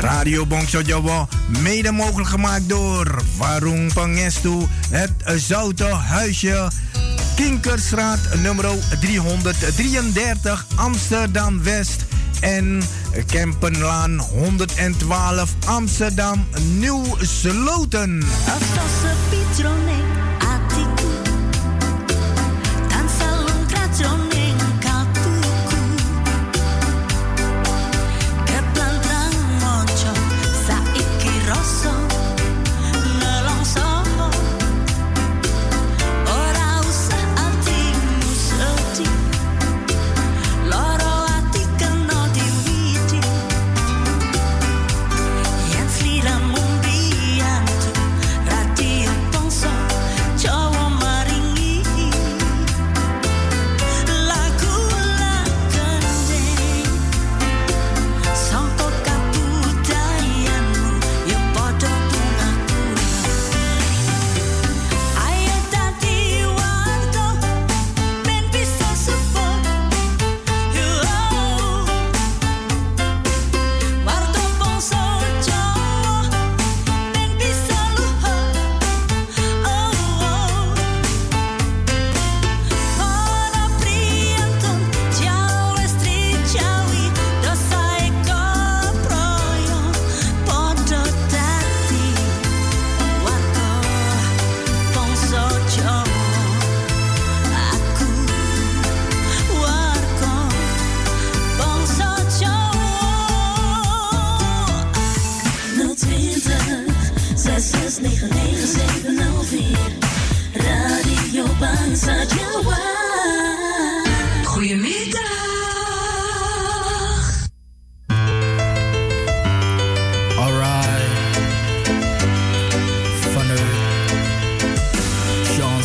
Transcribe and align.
Radio 0.00 0.46
Bongso 0.46 0.80
Jawa, 0.80 1.28
mede 1.62 1.92
mogelijk 1.92 2.28
gemaakt 2.28 2.68
door 2.68 3.22
Warung 3.36 3.92
Pangestu, 3.92 4.66
het 4.90 5.10
Zoute 5.24 5.84
Huisje, 5.84 6.70
Kinkerstraat 7.34 8.18
nummer 8.42 8.64
333 9.00 10.66
Amsterdam 10.74 11.62
West 11.62 12.04
en 12.40 12.82
Kempenlaan 13.26 14.18
112 14.18 15.54
Amsterdam 15.66 16.46
Nieuw 16.78 17.16
Sloten. 17.20 18.22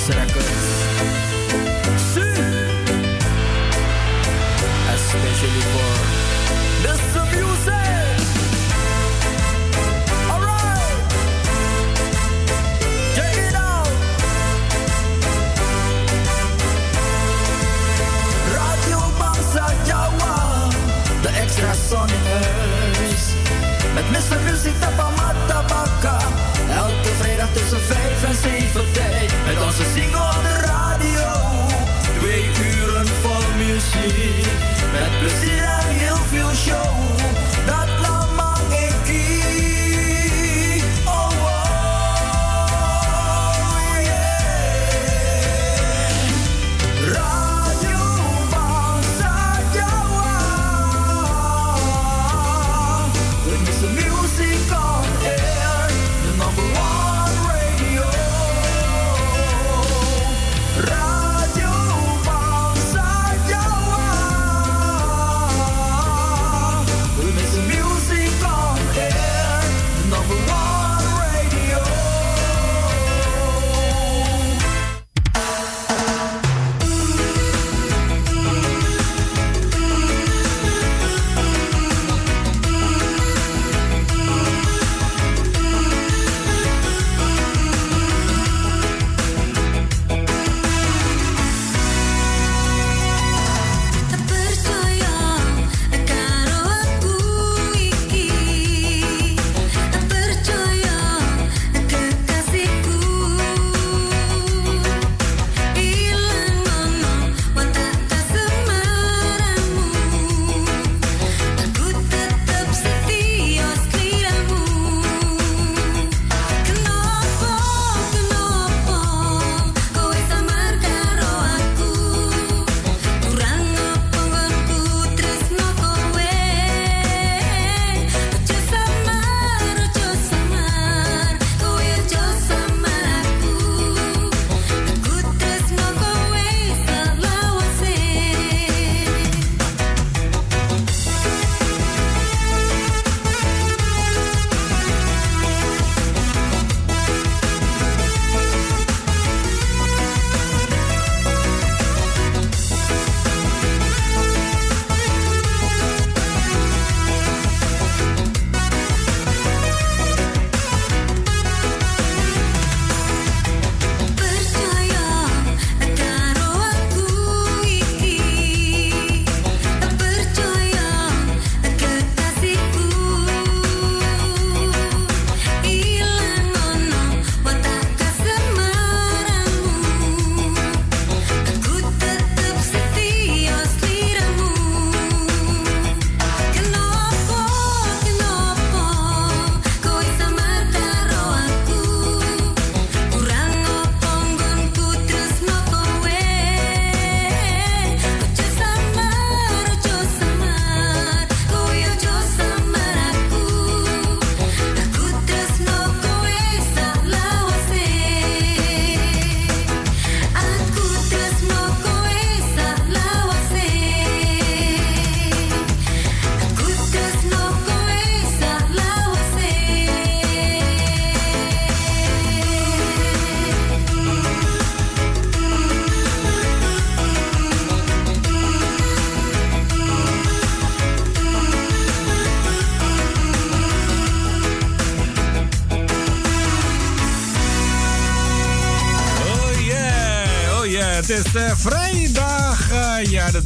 será 0.01 0.25
que 0.25 0.50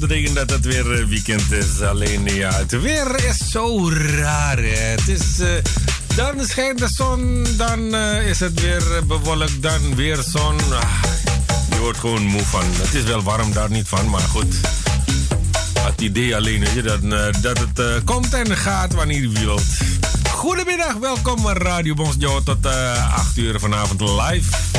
betekent 0.07 0.36
dat 0.36 0.50
het 0.50 0.66
weer 0.66 1.00
uh, 1.00 1.06
weekend 1.06 1.52
is. 1.52 1.81
Alleen 1.81 2.25
ja, 2.25 2.54
het 2.54 2.81
weer 2.81 3.25
is 3.25 3.38
zo 3.50 3.90
raar. 3.90 4.57
Het 4.57 5.07
is, 5.07 5.22
dan 6.16 6.46
schijnt 6.46 6.80
de 6.80 6.90
zon, 6.94 7.46
dan 7.57 7.96
is 8.25 8.40
het 8.40 8.62
weer 8.62 9.06
bewolkt, 9.07 9.62
dan 9.62 9.96
weer 9.96 10.18
zon. 10.28 10.60
Ah, 10.74 11.04
je 11.69 11.78
wordt 11.80 11.98
gewoon 11.98 12.25
moe 12.25 12.44
van. 12.44 12.63
Het 12.72 12.94
is 12.94 13.04
wel 13.04 13.24
warm 13.24 13.54
daar 13.54 13.69
niet 13.69 13.88
van, 13.88 14.10
maar 14.10 14.22
goed. 14.22 14.56
Het 15.80 16.02
idee 16.02 16.36
alleen, 16.36 16.66
dat, 16.84 17.01
dat 17.42 17.58
het 17.58 18.04
komt 18.04 18.34
en 18.34 18.58
gaat 18.58 18.94
wanneer 18.94 19.22
je 19.22 19.30
wilt. 19.30 19.63
Goedemiddag, 20.31 20.94
welkom 20.94 21.48
Radio 21.48 21.94
Bonsjo 21.94 22.44
tot 22.44 22.66
8 22.66 23.38
uur 23.38 23.60
vanavond 23.60 24.01
live. 24.01 24.75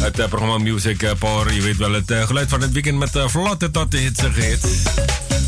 Het 0.00 0.18
uh, 0.18 0.26
programma 0.26 0.58
Music 0.58 1.02
uh, 1.02 1.10
Power. 1.18 1.52
Je 1.52 1.62
weet 1.62 1.76
wel, 1.76 1.92
het 1.92 2.10
uh, 2.10 2.26
geluid 2.26 2.48
van 2.48 2.60
het 2.60 2.72
weekend 2.72 2.98
met 2.98 3.10
vlotte 3.26 3.70
tot 3.70 3.90
de 3.90 3.98
hits. 3.98 4.22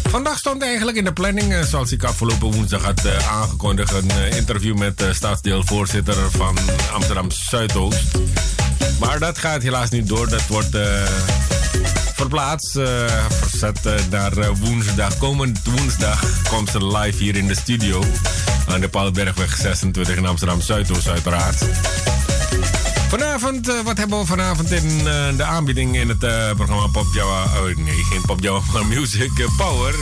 Vandaag 0.08 0.38
stond 0.38 0.62
eigenlijk 0.62 0.96
in 0.96 1.04
de 1.04 1.12
planning, 1.12 1.54
zoals 1.64 1.92
ik 1.92 2.04
afgelopen 2.04 2.52
woensdag 2.52 2.84
had 2.84 3.00
aangekondigd, 3.30 3.92
een 3.92 4.10
interview 4.36 4.76
met 4.76 5.04
staatsdeelvoorzitter 5.12 6.30
van 6.30 6.58
Amsterdam 6.92 7.30
Zuidoost. 7.30 8.04
Maar 9.00 9.18
dat 9.18 9.38
gaat 9.38 9.62
helaas 9.62 9.90
niet 9.90 10.08
door. 10.08 10.28
Dat 10.28 10.46
wordt 10.46 10.76
verplaatst, 12.14 12.78
verzet 13.30 13.80
naar 14.10 14.54
woensdag. 14.54 15.18
Komend 15.18 15.60
woensdag 15.64 16.24
komt 16.48 16.68
ze 16.68 16.86
live 16.86 17.22
hier 17.22 17.36
in 17.36 17.46
de 17.46 17.54
studio. 17.54 18.04
Aan 18.68 18.80
de 18.80 18.88
Paalbergweg 18.88 19.56
26 19.56 20.16
in 20.16 20.26
Amsterdam 20.26 20.60
Zuidoost, 20.60 21.08
uiteraard. 21.08 21.64
Vanavond, 23.12 23.68
uh, 23.68 23.80
wat 23.80 23.98
hebben 23.98 24.18
we 24.18 24.26
vanavond 24.26 24.70
in 24.70 24.98
uh, 24.98 25.36
de 25.36 25.44
aanbieding 25.44 25.96
in 25.96 26.08
het 26.08 26.22
uh, 26.22 26.50
programma 26.54 26.86
Pop 26.86 27.06
Java? 27.14 27.60
Oh 27.60 27.76
nee, 27.76 28.04
geen 28.04 28.20
Pop 28.26 28.40
Java, 28.40 28.62
maar 28.72 28.86
Music 28.86 29.30
Power. 29.56 29.94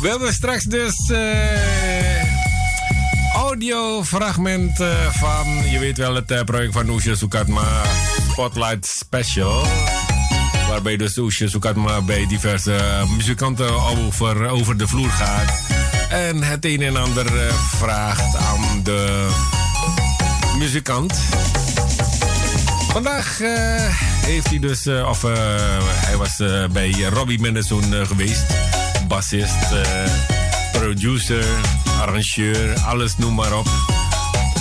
We 0.00 0.08
hebben 0.08 0.32
straks 0.32 0.64
dus 0.64 1.12
audiofragment 3.34 4.76
van, 5.10 5.70
je 5.70 5.78
weet 5.78 5.98
wel, 5.98 6.14
het 6.14 6.44
project 6.44 6.72
van 6.72 6.88
Oesje 6.88 7.16
Soekatma 7.16 7.82
Spotlight 8.30 8.86
Special. 8.86 9.66
Waarbij 10.68 10.96
dus 10.96 11.18
Oesje 11.18 11.48
Soekatma 11.48 12.02
bij 12.02 12.26
diverse 12.26 13.04
muzikanten 13.16 13.72
over, 13.82 14.48
over 14.48 14.76
de 14.76 14.88
vloer 14.88 15.10
gaat. 15.10 15.60
En 16.08 16.42
het 16.42 16.64
een 16.64 16.82
en 16.82 16.96
ander 16.96 17.26
vraagt 17.76 18.36
aan 18.36 18.80
de 18.82 19.28
muzikant. 20.58 21.12
Vandaag 22.92 23.40
uh, 23.40 23.50
heeft 24.26 24.48
hij 24.48 24.58
dus, 24.58 24.86
uh, 24.86 25.08
of 25.08 25.24
uh, 25.24 25.32
hij 25.80 26.16
was 26.16 26.36
bij 26.72 27.06
Robbie 27.12 27.40
Mendelssohn 27.40 28.06
geweest. 28.06 28.46
Bassist, 29.08 29.66
producer, 30.72 31.44
arrangeur, 32.00 32.80
alles 32.80 33.16
noem 33.16 33.34
maar 33.34 33.58
op. 33.58 33.68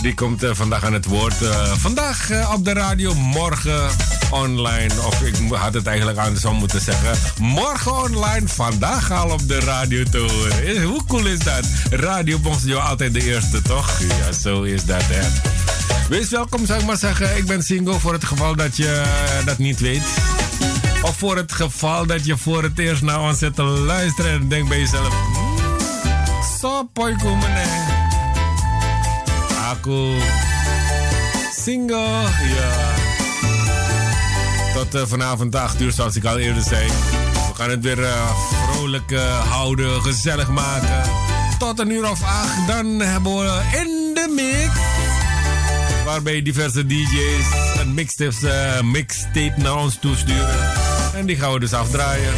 Die 0.01 0.13
komt 0.13 0.45
vandaag 0.51 0.83
aan 0.83 0.93
het 0.93 1.05
woord. 1.05 1.35
vandaag 1.77 2.29
op 2.53 2.65
de 2.65 2.73
radio, 2.73 3.13
morgen 3.13 3.89
online. 4.29 4.93
Of 5.05 5.21
ik 5.21 5.35
had 5.49 5.73
het 5.73 5.87
eigenlijk 5.87 6.17
andersom 6.17 6.55
moeten 6.55 6.81
zeggen. 6.81 7.17
Morgen 7.39 7.95
online, 7.95 8.47
vandaag 8.47 9.11
al 9.11 9.29
op 9.29 9.47
de 9.47 9.59
radio 9.59 10.03
te 10.03 10.17
horen. 10.17 10.83
Hoe 10.83 11.05
cool 11.07 11.25
is 11.25 11.39
dat? 11.39 11.65
Radio 11.89 12.37
Bonsjo 12.39 12.77
altijd 12.77 13.13
de 13.13 13.23
eerste, 13.23 13.61
toch? 13.61 13.99
Ja, 13.99 14.31
zo 14.31 14.61
is 14.61 14.85
dat, 14.85 15.03
hè. 15.05 15.27
Wees 16.09 16.29
welkom, 16.29 16.65
zou 16.65 16.79
ik 16.79 16.85
maar 16.85 16.97
zeggen. 16.97 17.37
Ik 17.37 17.45
ben 17.45 17.63
single 17.63 17.99
voor 17.99 18.13
het 18.13 18.25
geval 18.25 18.55
dat 18.55 18.77
je 18.77 19.03
uh, 19.39 19.45
dat 19.45 19.57
niet 19.57 19.79
weet. 19.79 20.03
Of 21.01 21.17
voor 21.17 21.35
het 21.37 21.51
geval 21.51 22.05
dat 22.05 22.25
je 22.25 22.37
voor 22.37 22.63
het 22.63 22.79
eerst 22.79 23.01
naar 23.01 23.21
ons 23.21 23.37
zit 23.37 23.55
te 23.55 23.63
luisteren 23.63 24.31
en 24.31 24.47
denkt 24.47 24.69
bij 24.69 24.79
jezelf... 24.79 25.07
Hmm, 25.07 25.57
zo, 26.59 26.89
komen, 26.93 27.49
Aku 29.69 30.19
single, 31.63 32.21
ja. 32.55 32.93
Tot 34.73 34.95
uh, 34.95 35.01
vanavond 35.05 35.55
8 35.55 35.81
uur, 35.81 35.91
zoals 35.91 36.15
ik 36.15 36.25
al 36.25 36.37
eerder 36.37 36.63
zei. 36.63 36.87
We 36.87 37.53
gaan 37.53 37.69
het 37.69 37.83
weer 37.83 37.99
uh, 37.99 38.31
vrolijk 38.71 39.15
houden, 39.49 40.01
gezellig 40.01 40.49
maken. 40.49 41.09
Tot 41.59 41.79
een 41.79 41.91
uur 41.91 42.09
of 42.09 42.23
acht, 42.23 42.67
dan 42.67 42.99
hebben 42.99 43.37
we 43.37 43.61
in 43.71 44.13
de 44.13 44.33
mix 44.35 44.86
waarbij 46.07 46.41
diverse 46.41 46.85
DJ's 46.85 47.79
een 47.79 47.93
mixtape, 47.93 48.35
uh, 48.43 48.81
mixtape 48.81 49.53
naar 49.55 49.75
ons 49.75 49.97
toesturen. 49.99 50.71
En 51.13 51.25
die 51.25 51.35
gaan 51.35 51.53
we 51.53 51.59
dus 51.59 51.73
afdraaien. 51.73 52.33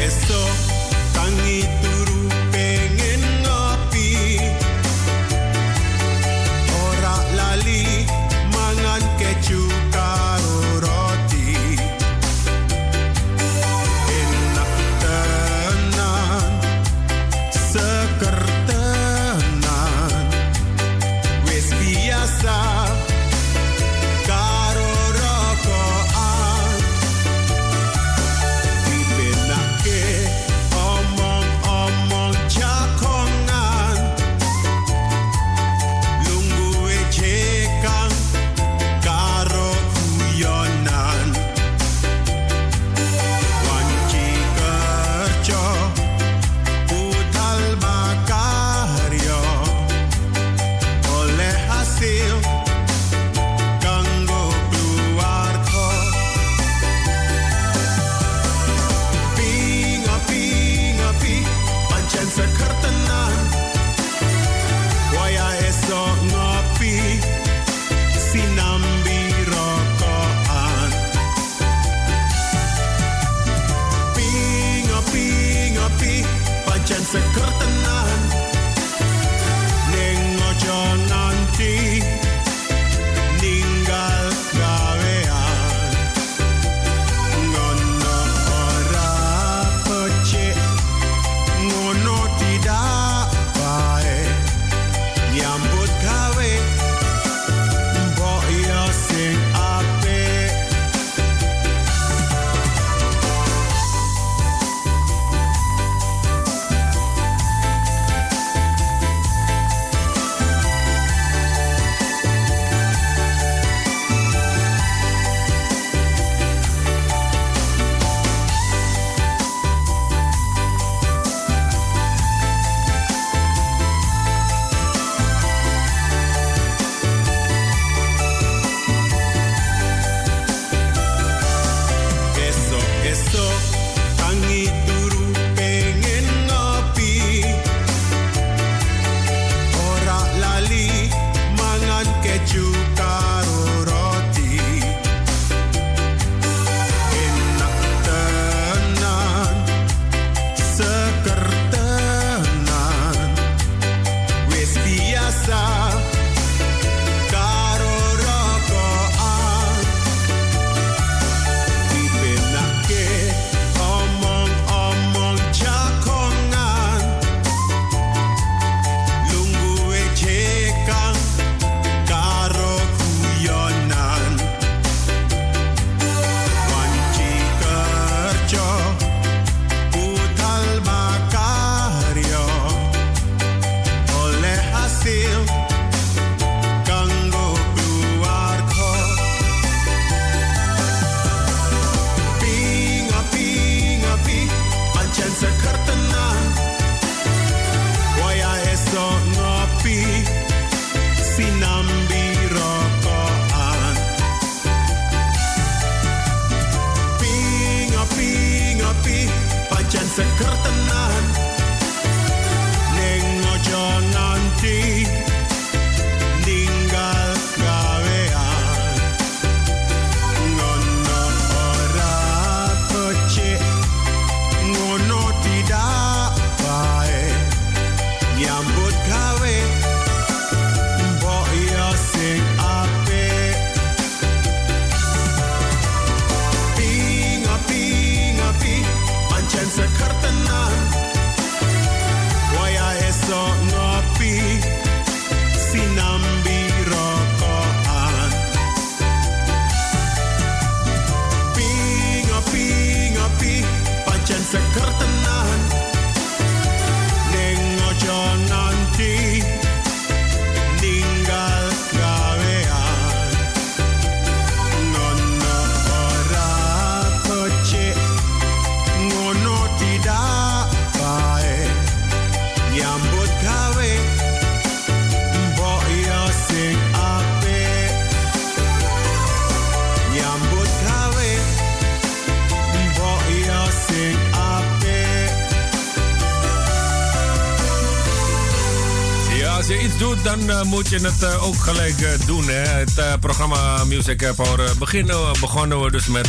Moet 290.70 290.90
je 290.90 291.00
het 291.00 291.40
ook 291.40 291.56
gelijk 291.56 292.26
doen. 292.26 292.48
Hè? 292.48 292.54
Het 292.54 293.20
programma 293.20 293.84
Music 293.84 294.32
Power 294.36 294.78
beginnen, 294.78 295.40
begonnen 295.40 295.82
we 295.82 295.92
dus 295.92 296.08
met 296.08 296.28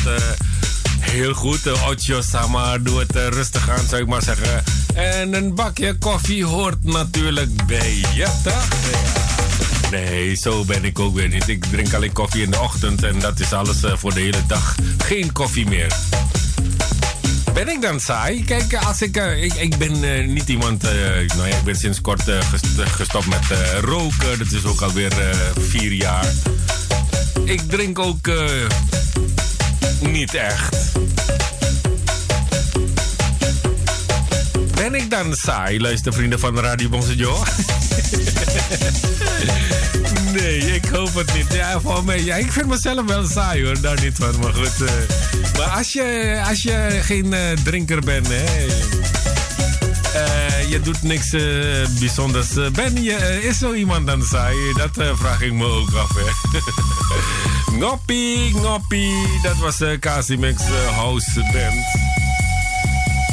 heel 1.00 1.34
goed. 1.34 1.72
Ocho 1.72 2.20
Sama, 2.20 2.78
doe 2.78 2.98
het 2.98 3.12
rustig 3.12 3.70
aan, 3.70 3.86
zou 3.88 4.02
ik 4.02 4.08
maar 4.08 4.22
zeggen. 4.22 4.64
En 4.94 5.34
een 5.34 5.54
bakje 5.54 5.98
koffie 5.98 6.44
hoort 6.44 6.84
natuurlijk 6.84 7.66
bij 7.66 7.94
je, 8.14 8.28
toch? 8.42 8.68
Nee, 9.90 10.34
zo 10.34 10.64
ben 10.64 10.84
ik 10.84 10.98
ook 10.98 11.14
weer 11.14 11.28
niet. 11.28 11.48
Ik 11.48 11.64
drink 11.64 11.94
alleen 11.94 12.12
koffie 12.12 12.42
in 12.42 12.50
de 12.50 12.60
ochtend 12.60 13.02
en 13.02 13.18
dat 13.18 13.40
is 13.40 13.52
alles 13.52 13.76
voor 13.94 14.14
de 14.14 14.20
hele 14.20 14.46
dag. 14.46 14.74
Geen 14.98 15.32
koffie 15.32 15.66
meer. 15.66 15.92
Ben 17.54 17.68
ik 17.68 17.82
dan 17.82 18.00
saai? 18.00 18.44
Kijk, 18.44 18.74
als 18.74 19.02
ik, 19.02 19.16
uh, 19.16 19.42
ik, 19.42 19.54
ik 19.54 19.78
ben 19.78 20.04
uh, 20.04 20.26
niet 20.26 20.48
iemand. 20.48 20.82
Nou 20.82 21.48
ja, 21.48 21.56
ik 21.56 21.62
ben 21.64 21.76
sinds 21.76 22.00
kort 22.00 22.22
gestopt 22.76 23.26
met 23.26 23.44
roken. 23.80 24.38
Dat 24.38 24.52
is 24.52 24.64
ook 24.64 24.80
alweer 24.80 25.12
vier 25.58 25.92
jaar. 25.92 26.26
Ik 27.44 27.60
drink 27.68 27.98
ook 27.98 28.30
niet 30.00 30.34
echt. 30.34 30.76
Ben 34.74 34.94
ik 34.94 35.10
dan 35.10 35.34
saai, 35.34 35.80
luister 35.80 36.12
vrienden 36.12 36.38
van 36.38 36.58
Radio 36.58 36.88
Bonsejo? 36.88 37.42
nee, 40.36 40.58
ik 40.58 40.84
hoop 40.84 41.14
het 41.14 41.34
niet. 41.34 41.52
Ja, 41.52 41.80
voor 41.80 42.04
mij, 42.04 42.24
ja, 42.24 42.36
ik 42.36 42.52
vind 42.52 42.66
mezelf 42.66 43.06
wel 43.06 43.26
saai 43.26 43.64
hoor, 43.64 43.80
daar 43.80 44.00
niet 44.02 44.16
van. 44.18 44.38
Maar 44.40 44.54
goed, 44.54 44.72
als 45.68 45.92
je, 45.92 46.40
als 46.48 46.62
je 46.62 46.98
geen 47.02 47.26
uh, 47.32 47.52
drinker 47.64 48.00
bent, 48.00 48.26
hè, 48.28 48.66
uh, 50.14 50.70
je 50.70 50.80
doet 50.80 51.02
niks 51.02 51.30
bijzonders. 51.98 52.48
ben 52.72 53.02
je, 53.02 53.42
is 53.42 53.58
zo 53.58 53.72
iemand 53.72 54.06
dan 54.06 54.22
saai? 54.22 54.56
Dat 54.76 55.18
vraag 55.18 55.42
ik 55.42 55.52
me 55.52 55.64
ook 55.64 55.94
af. 55.94 56.10
Hè. 56.14 56.58
Ngoppie, 57.78 59.40
dat 59.42 59.56
was 59.56 59.80
uh, 59.80 59.98
Casimix 59.98 60.62
House 60.94 61.40
Band. 61.52 61.84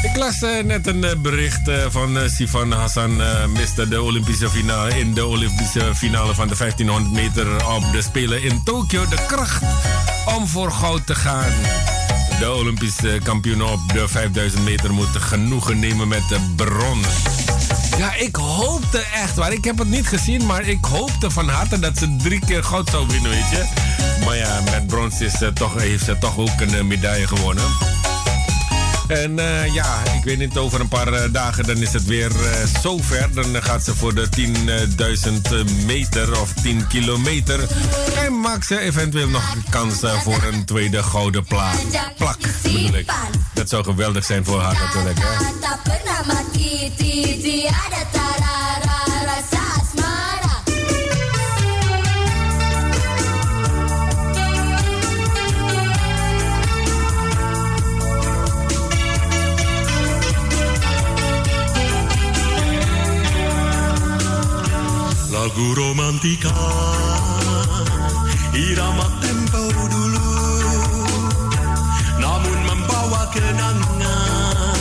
Ik 0.03 0.15
las 0.15 0.39
net 0.63 0.87
een 0.87 1.21
bericht 1.21 1.71
van 1.89 2.17
Sifan 2.29 2.71
Hassan. 2.71 3.21
miste 3.51 3.87
de 3.87 4.01
Olympische 4.01 4.49
finale 4.49 4.99
in 4.99 5.13
de 5.13 5.25
Olympische 5.25 5.95
finale 5.95 6.33
van 6.33 6.47
de 6.47 6.55
1500 6.57 7.13
meter 7.13 7.67
op 7.67 7.91
de 7.91 8.01
Spelen 8.01 8.43
in 8.43 8.61
Tokio. 8.63 9.07
De 9.07 9.25
kracht 9.27 9.63
om 10.35 10.47
voor 10.47 10.71
goud 10.71 11.05
te 11.05 11.15
gaan. 11.15 11.96
De 12.39 12.51
Olympische 12.53 13.19
kampioen 13.23 13.63
op 13.63 13.79
de 13.93 14.07
5000 14.07 14.63
meter 14.63 14.93
moeten 14.93 15.21
genoegen 15.21 15.79
nemen 15.79 16.07
met 16.07 16.27
de 16.29 16.39
brons. 16.55 17.07
Ja, 17.97 18.15
ik 18.15 18.35
hoopte 18.35 19.03
echt 19.13 19.35
waar. 19.35 19.51
Ik 19.51 19.63
heb 19.63 19.77
het 19.77 19.89
niet 19.89 20.07
gezien, 20.07 20.45
maar 20.45 20.67
ik 20.67 20.85
hoopte 20.85 21.31
van 21.31 21.49
harte 21.49 21.79
dat 21.79 21.97
ze 21.97 22.15
drie 22.15 22.39
keer 22.45 22.63
goud 22.63 22.89
zou 22.89 23.07
winnen, 23.07 23.31
weet 23.31 23.49
je. 23.49 23.65
Maar 24.25 24.35
ja, 24.35 24.61
met 24.71 24.87
brons 24.87 25.21
is, 25.21 25.33
toch, 25.53 25.73
heeft 25.81 26.05
ze 26.05 26.17
toch 26.17 26.37
ook 26.37 26.59
een 26.59 26.87
medaille 26.87 27.27
gewonnen. 27.27 27.96
En 29.07 29.31
uh, 29.31 29.73
ja, 29.73 30.03
ik 30.17 30.23
weet 30.23 30.37
niet, 30.37 30.57
over 30.57 30.79
een 30.79 30.87
paar 30.87 31.13
uh, 31.13 31.19
dagen 31.31 31.63
dan 31.63 31.77
is 31.77 31.93
het 31.93 32.05
weer 32.05 32.31
uh, 32.31 32.81
zover. 32.81 33.29
Dan 33.33 33.63
gaat 33.63 33.83
ze 33.83 33.95
voor 33.95 34.15
de 34.15 34.27
10.000 35.55 35.85
meter 35.85 36.41
of 36.41 36.53
10 36.53 36.87
kilometer. 36.87 37.59
En 38.25 38.39
maakt 38.39 38.65
ze 38.65 38.79
eventueel 38.79 39.29
nog 39.29 39.55
kans 39.69 39.99
voor 40.23 40.43
een 40.51 40.65
tweede 40.65 41.03
gouden 41.03 41.43
pla 41.45 41.71
plak. 42.17 42.37
Bedoel 42.63 42.95
ik. 42.95 43.11
Dat 43.53 43.69
zou 43.69 43.83
geweldig 43.83 44.25
zijn 44.25 44.45
voor 44.45 44.61
haar 44.61 44.77
natuurlijk. 44.85 45.19
Hè? 45.19 45.45
Lagu 65.47 65.79
romantika. 65.79 66.51
Irama 68.51 69.07
tempo 69.23 69.63
dulu 69.71 70.27
Namun 72.19 72.57
membawa 72.67 73.31
kenangan 73.31 74.75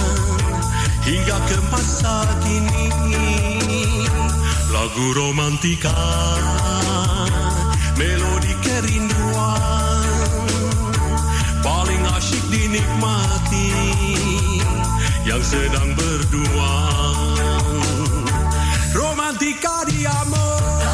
Hingga 1.06 1.38
ke 1.46 1.58
masa 1.70 2.26
kini. 2.42 2.90
Lagu 4.74 5.06
romantika 5.14 5.94
Melodi 7.94 8.50
kerinduan 8.58 10.02
Paling 11.62 12.02
asyik 12.10 12.42
dinikmati 12.50 13.70
Yang 15.30 15.42
sedang 15.46 15.94
berdua 15.94 16.74
di 19.38 20.06
amor 20.06 20.85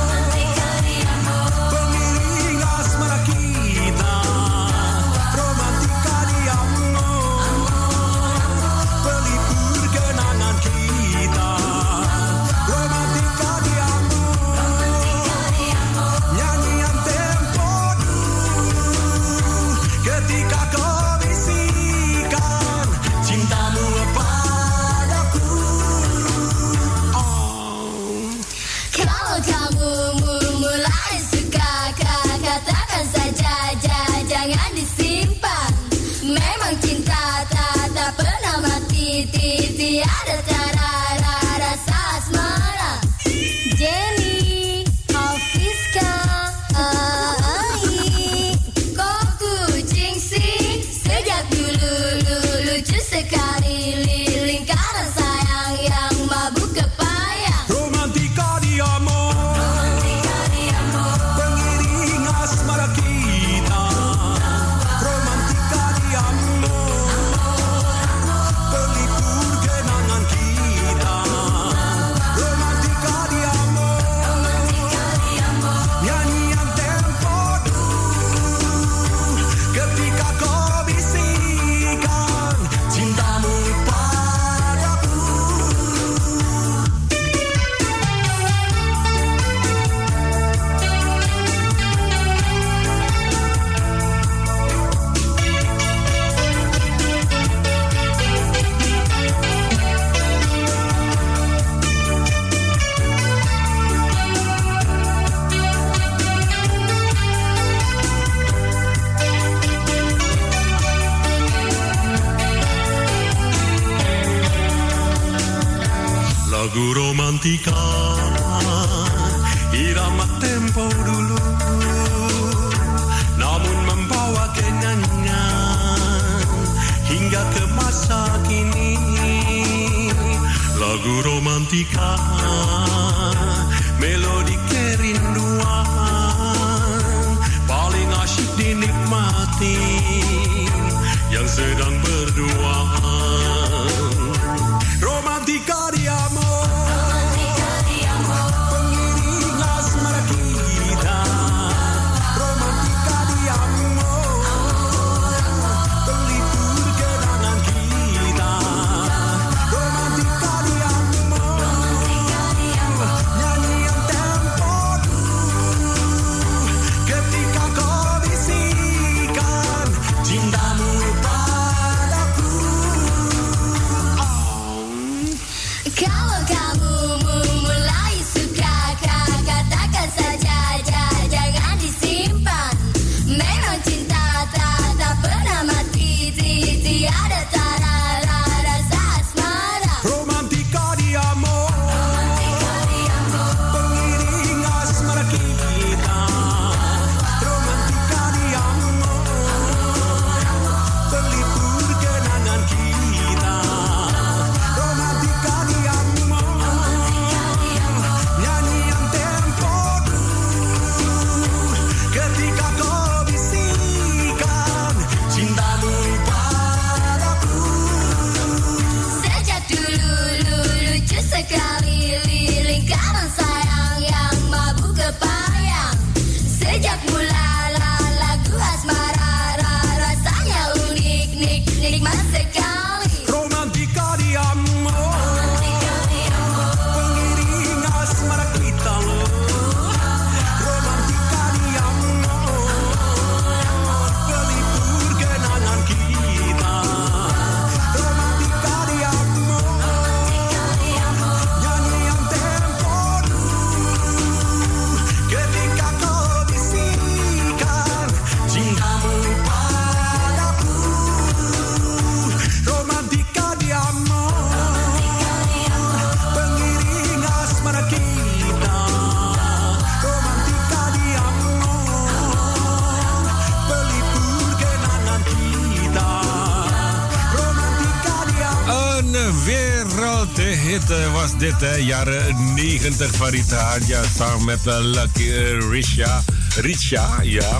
Jaren 281.62 282.54
90 282.54 283.14
van 283.14 283.34
Hanja 283.56 284.02
samen 284.16 284.44
met 284.44 284.66
eh, 284.66 284.76
Lucky 284.80 285.30
eh, 285.30 285.70
Risha. 285.70 286.22
Risha, 286.56 287.18
ja. 287.22 287.58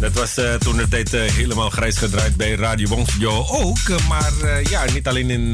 Dat 0.00 0.12
was 0.12 0.36
eh, 0.36 0.54
toen 0.54 0.76
de 0.76 0.88
tijd 0.88 1.10
helemaal 1.10 1.70
grijs 1.70 1.96
gedraaid 1.96 2.36
bij 2.36 2.54
Radio 2.54 2.88
Bongjo 2.88 3.46
ook. 3.48 3.78
maar 4.08 4.32
ja, 4.70 4.84
niet 4.92 5.08
alleen 5.08 5.30
in, 5.30 5.50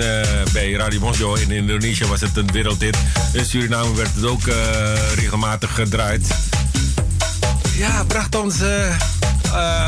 bij 0.53 0.73
Radio 0.73 1.01
Bongjo. 1.01 1.35
In 1.35 1.51
Indonesië 1.51 2.07
was 2.07 2.21
het 2.21 2.37
een 2.37 2.53
wereldhit. 2.53 2.97
In 3.33 3.45
Suriname 3.45 3.95
werd 3.95 4.15
het 4.15 4.25
ook 4.25 4.45
regelmatig 5.15 5.75
gedraaid. 5.75 6.29
Ja, 7.77 8.05
bracht 8.05 8.35
ons 8.35 8.55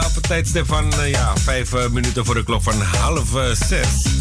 op 0.07 0.15
het 0.15 0.23
tijdstip 0.29 0.67
van 0.67 0.93
ja, 1.07 1.33
vijf 1.37 1.73
minuten 1.91 2.25
voor 2.25 2.35
de 2.35 2.45
klok 2.45 2.63
van 2.63 2.83
half 2.83 3.29
zes. 3.69 4.16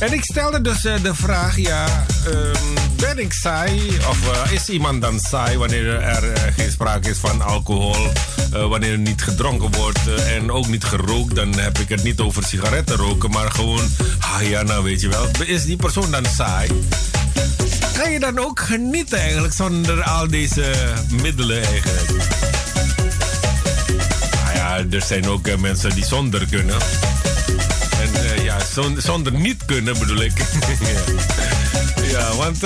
En 0.00 0.12
ik 0.12 0.24
stelde 0.24 0.60
dus 0.60 0.84
eh, 0.84 1.02
de 1.02 1.14
vraag, 1.14 1.56
ja, 1.56 2.06
ehm, 2.26 2.74
ben 2.96 3.18
ik 3.18 3.32
saai 3.32 3.98
of 4.08 4.32
eh, 4.32 4.52
is 4.52 4.68
iemand 4.68 5.00
dan 5.00 5.20
saai 5.20 5.58
wanneer 5.58 6.00
er 6.00 6.32
eh, 6.32 6.42
geen 6.56 6.70
sprake 6.70 7.10
is 7.10 7.18
van 7.18 7.42
alcohol, 7.42 8.12
wanneer 8.50 8.92
er 8.92 8.98
niet 8.98 9.22
gedronken 9.22 9.72
wordt 9.76 9.98
en 10.26 10.50
ook 10.50 10.66
niet 10.66 10.84
gerookt, 10.84 11.34
dan 11.34 11.58
heb 11.58 11.78
ik 11.78 11.88
het 11.88 12.02
niet 12.02 12.20
over 12.20 12.44
sigaretten 12.44 12.96
roken, 12.96 13.30
maar 13.30 13.50
gewoon, 13.50 13.88
ah 14.18 14.48
ja, 14.48 14.62
nou 14.62 14.84
weet 14.84 15.00
je 15.00 15.08
wel, 15.08 15.28
is 15.46 15.64
die 15.64 15.76
persoon 15.76 16.10
dan 16.10 16.24
saai? 16.26 16.68
Kan 17.98 18.10
je 18.10 18.20
dan 18.20 18.38
ook 18.38 18.60
genieten 18.60 19.18
eigenlijk 19.18 19.54
zonder 19.54 20.02
al 20.02 20.28
deze 20.28 20.72
middelen 21.10 21.62
eigenlijk? 21.62 22.28
Nou 24.44 24.54
ja, 24.54 24.84
er 24.90 25.02
zijn 25.02 25.28
ook 25.28 25.56
mensen 25.58 25.94
die 25.94 26.04
zonder 26.04 26.46
kunnen. 26.46 26.78
Zonder 28.96 29.32
niet 29.32 29.64
kunnen 29.64 29.98
bedoel 29.98 30.22
ik. 30.22 30.32
ja, 32.12 32.34
want 32.34 32.58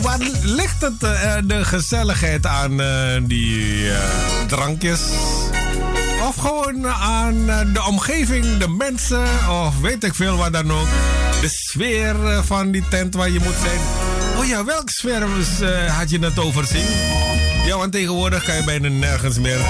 waar 0.00 0.18
ligt 0.42 0.80
het 0.80 1.02
eh, 1.02 1.36
de 1.44 1.64
gezelligheid 1.64 2.46
aan 2.46 2.80
eh, 2.80 2.88
die 3.22 3.90
drankjes? 4.46 5.00
Of 6.28 6.36
gewoon 6.36 6.86
aan 6.88 7.46
de 7.46 7.84
omgeving, 7.88 8.56
de 8.56 8.68
mensen, 8.68 9.24
of 9.64 9.80
weet 9.80 10.04
ik 10.04 10.14
veel 10.14 10.36
wat 10.36 10.52
dan 10.52 10.72
ook. 10.72 10.88
De 11.40 11.48
sfeer 11.48 12.16
van 12.44 12.70
die 12.70 12.84
tent 12.88 13.14
waar 13.14 13.30
je 13.30 13.40
moet 13.44 13.56
zijn. 13.62 13.80
Oh 14.38 14.46
ja, 14.46 14.64
welke 14.64 14.92
sfeer 14.92 15.36
was, 15.36 15.68
had 15.88 16.10
je 16.10 16.18
het 16.18 16.38
over 16.38 16.66
zien? 16.66 16.86
Ja, 17.66 17.76
want 17.76 17.92
tegenwoordig 17.92 18.44
kan 18.44 18.56
je 18.56 18.64
bijna 18.64 18.88
nergens 18.88 19.38
meer 19.38 19.60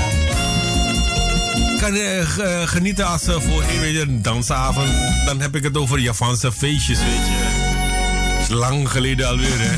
kan 1.80 1.94
je 1.94 2.26
eh, 2.42 2.68
genieten 2.68 3.06
als 3.06 3.28
uh, 3.28 3.40
voor 3.40 3.62
een 3.62 4.22
dansavond. 4.22 4.88
Dan 5.26 5.40
heb 5.40 5.56
ik 5.56 5.62
het 5.62 5.76
over 5.76 5.98
Japanse 5.98 6.52
feestjes, 6.52 6.98
weet 6.98 7.26
je. 7.26 8.38
is 8.40 8.48
lang 8.48 8.90
geleden 8.90 9.28
alweer, 9.28 9.58
hè. 9.58 9.76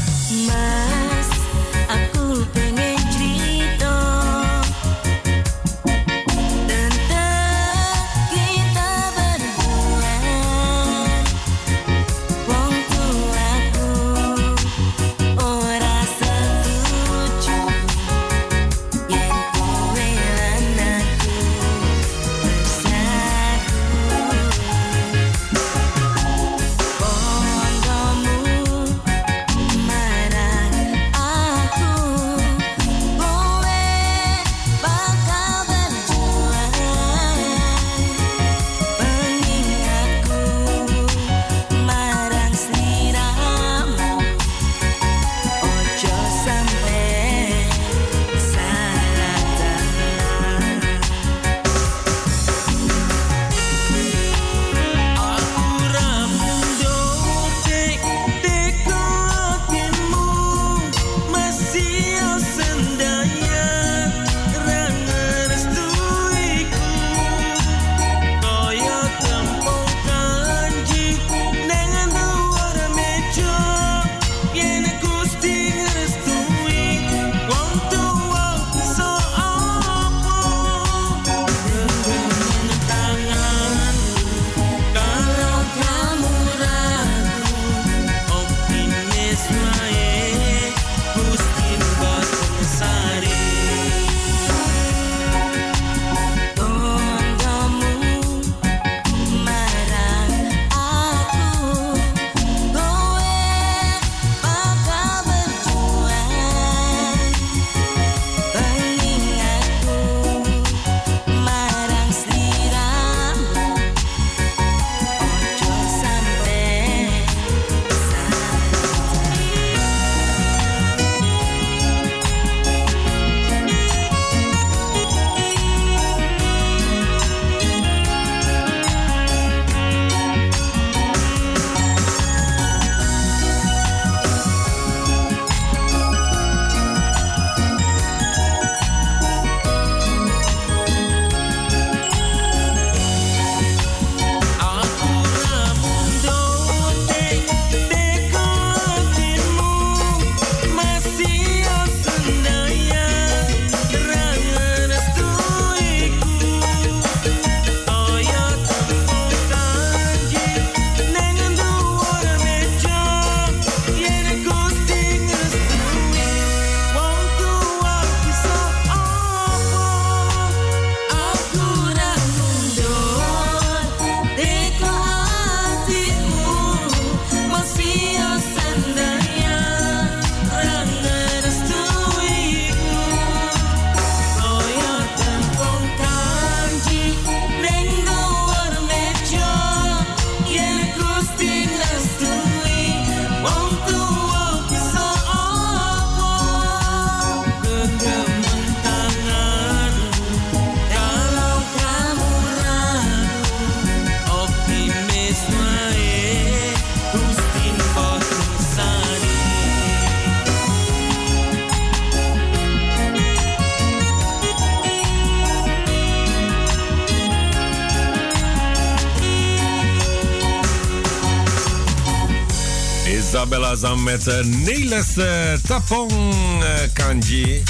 Samen 223.83 224.03
met 224.03 224.27
uh, 224.27 224.45
Nelis 224.45 225.17
uh, 225.17 225.27
Tapong 225.67 226.13
uh, 226.13 226.69
Kanji. 226.93 227.63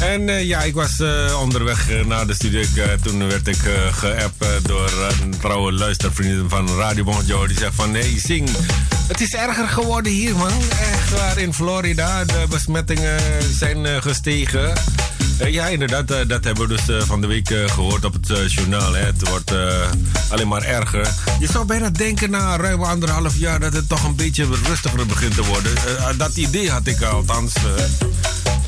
En 0.00 0.46
ja, 0.46 0.62
ik 0.62 0.74
was 0.74 1.02
onderweg 1.40 2.04
naar 2.06 2.26
de 2.26 2.34
studio. 2.34 2.60
Ik, 2.60 3.02
toen 3.02 3.28
werd 3.28 3.48
ik 3.48 3.58
geappt 3.90 4.44
door 4.62 4.90
een 5.22 5.34
trouwe 5.40 5.72
luistervriendin 5.72 6.48
van 6.48 6.68
Radio 6.76 7.04
Bonjo. 7.04 7.46
Die 7.46 7.58
zegt 7.58 7.74
van, 7.74 7.90
nee, 7.90 8.20
zing. 8.24 8.48
Het 9.06 9.20
is 9.20 9.34
erger 9.34 9.68
geworden 9.68 10.12
hier, 10.12 10.36
man. 10.36 10.52
Echt 10.92 11.10
waar, 11.10 11.38
in 11.38 11.54
Florida. 11.54 12.24
De 12.24 12.44
besmettingen 12.48 13.20
zijn 13.58 14.02
gestegen. 14.02 14.72
Ja, 15.38 15.66
inderdaad, 15.66 16.08
dat 16.08 16.44
hebben 16.44 16.68
we 16.68 16.74
dus 16.76 17.06
van 17.06 17.20
de 17.20 17.26
week 17.26 17.48
gehoord 17.66 18.04
op 18.04 18.12
het 18.12 18.52
journaal. 18.52 18.94
Het 18.94 19.28
wordt 19.28 19.52
alleen 20.28 20.48
maar 20.48 20.62
erger. 20.62 21.08
Je 21.40 21.46
zou 21.46 21.66
bijna 21.66 21.90
denken 21.90 22.30
na 22.30 22.56
ruim 22.56 22.82
anderhalf 22.82 23.36
jaar... 23.36 23.60
dat 23.60 23.72
het 23.72 23.88
toch 23.88 24.04
een 24.04 24.16
beetje 24.16 24.46
rustiger 24.66 25.06
begint 25.06 25.34
te 25.34 25.44
worden. 25.44 25.72
dat 26.16 26.36
idee 26.36 26.70
had 26.70 26.86
ik 26.86 27.02
althans... 27.02 27.54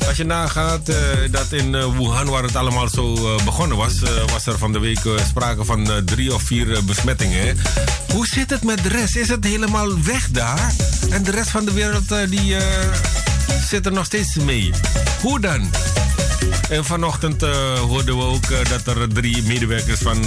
Als 0.07 0.17
je 0.17 0.23
nagaat 0.23 0.85
dat 1.31 1.51
in 1.51 1.73
uh, 1.73 1.97
Wuhan, 1.97 2.29
waar 2.29 2.43
het 2.43 2.55
allemaal 2.55 2.89
zo 2.89 3.35
begonnen 3.45 3.77
was, 3.77 3.93
was 4.31 4.45
er 4.45 4.57
van 4.57 4.73
de 4.73 4.79
week 4.79 4.99
sprake 5.27 5.65
van 5.65 5.89
drie 6.05 6.33
of 6.33 6.41
vier 6.41 6.83
besmettingen. 6.83 7.57
Hoe 8.13 8.27
zit 8.27 8.49
het 8.49 8.63
met 8.63 8.83
de 8.83 8.89
rest? 8.89 9.15
Is 9.15 9.27
het 9.27 9.43
helemaal 9.43 10.03
weg 10.03 10.29
daar? 10.31 10.73
En 11.09 11.23
de 11.23 11.31
rest 11.31 11.49
van 11.49 11.65
de 11.65 11.73
wereld 11.73 12.29
die 12.29 12.55
zit 13.67 13.85
er 13.85 13.91
nog 13.91 14.05
steeds 14.05 14.35
mee. 14.35 14.71
Hoe 15.21 15.39
dan? 15.39 15.69
En 16.69 16.85
vanochtend 16.85 17.41
hoorden 17.79 18.17
we 18.17 18.23
ook 18.23 18.69
dat 18.69 18.95
er 18.95 19.13
drie 19.13 19.43
medewerkers 19.43 19.99
van 19.99 20.25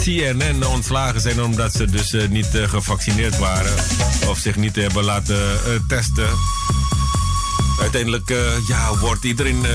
CNN 0.00 0.66
ontslagen 0.66 1.20
zijn 1.20 1.42
omdat 1.42 1.72
ze 1.72 1.84
dus 1.90 2.16
niet 2.28 2.48
gevaccineerd 2.52 3.38
waren 3.38 3.74
of 4.28 4.38
zich 4.38 4.56
niet 4.56 4.76
hebben 4.76 5.04
laten 5.04 5.60
testen. 5.88 6.28
Uiteindelijk 7.80 8.34
ja, 8.68 8.98
wordt 8.98 9.24
iedereen 9.24 9.66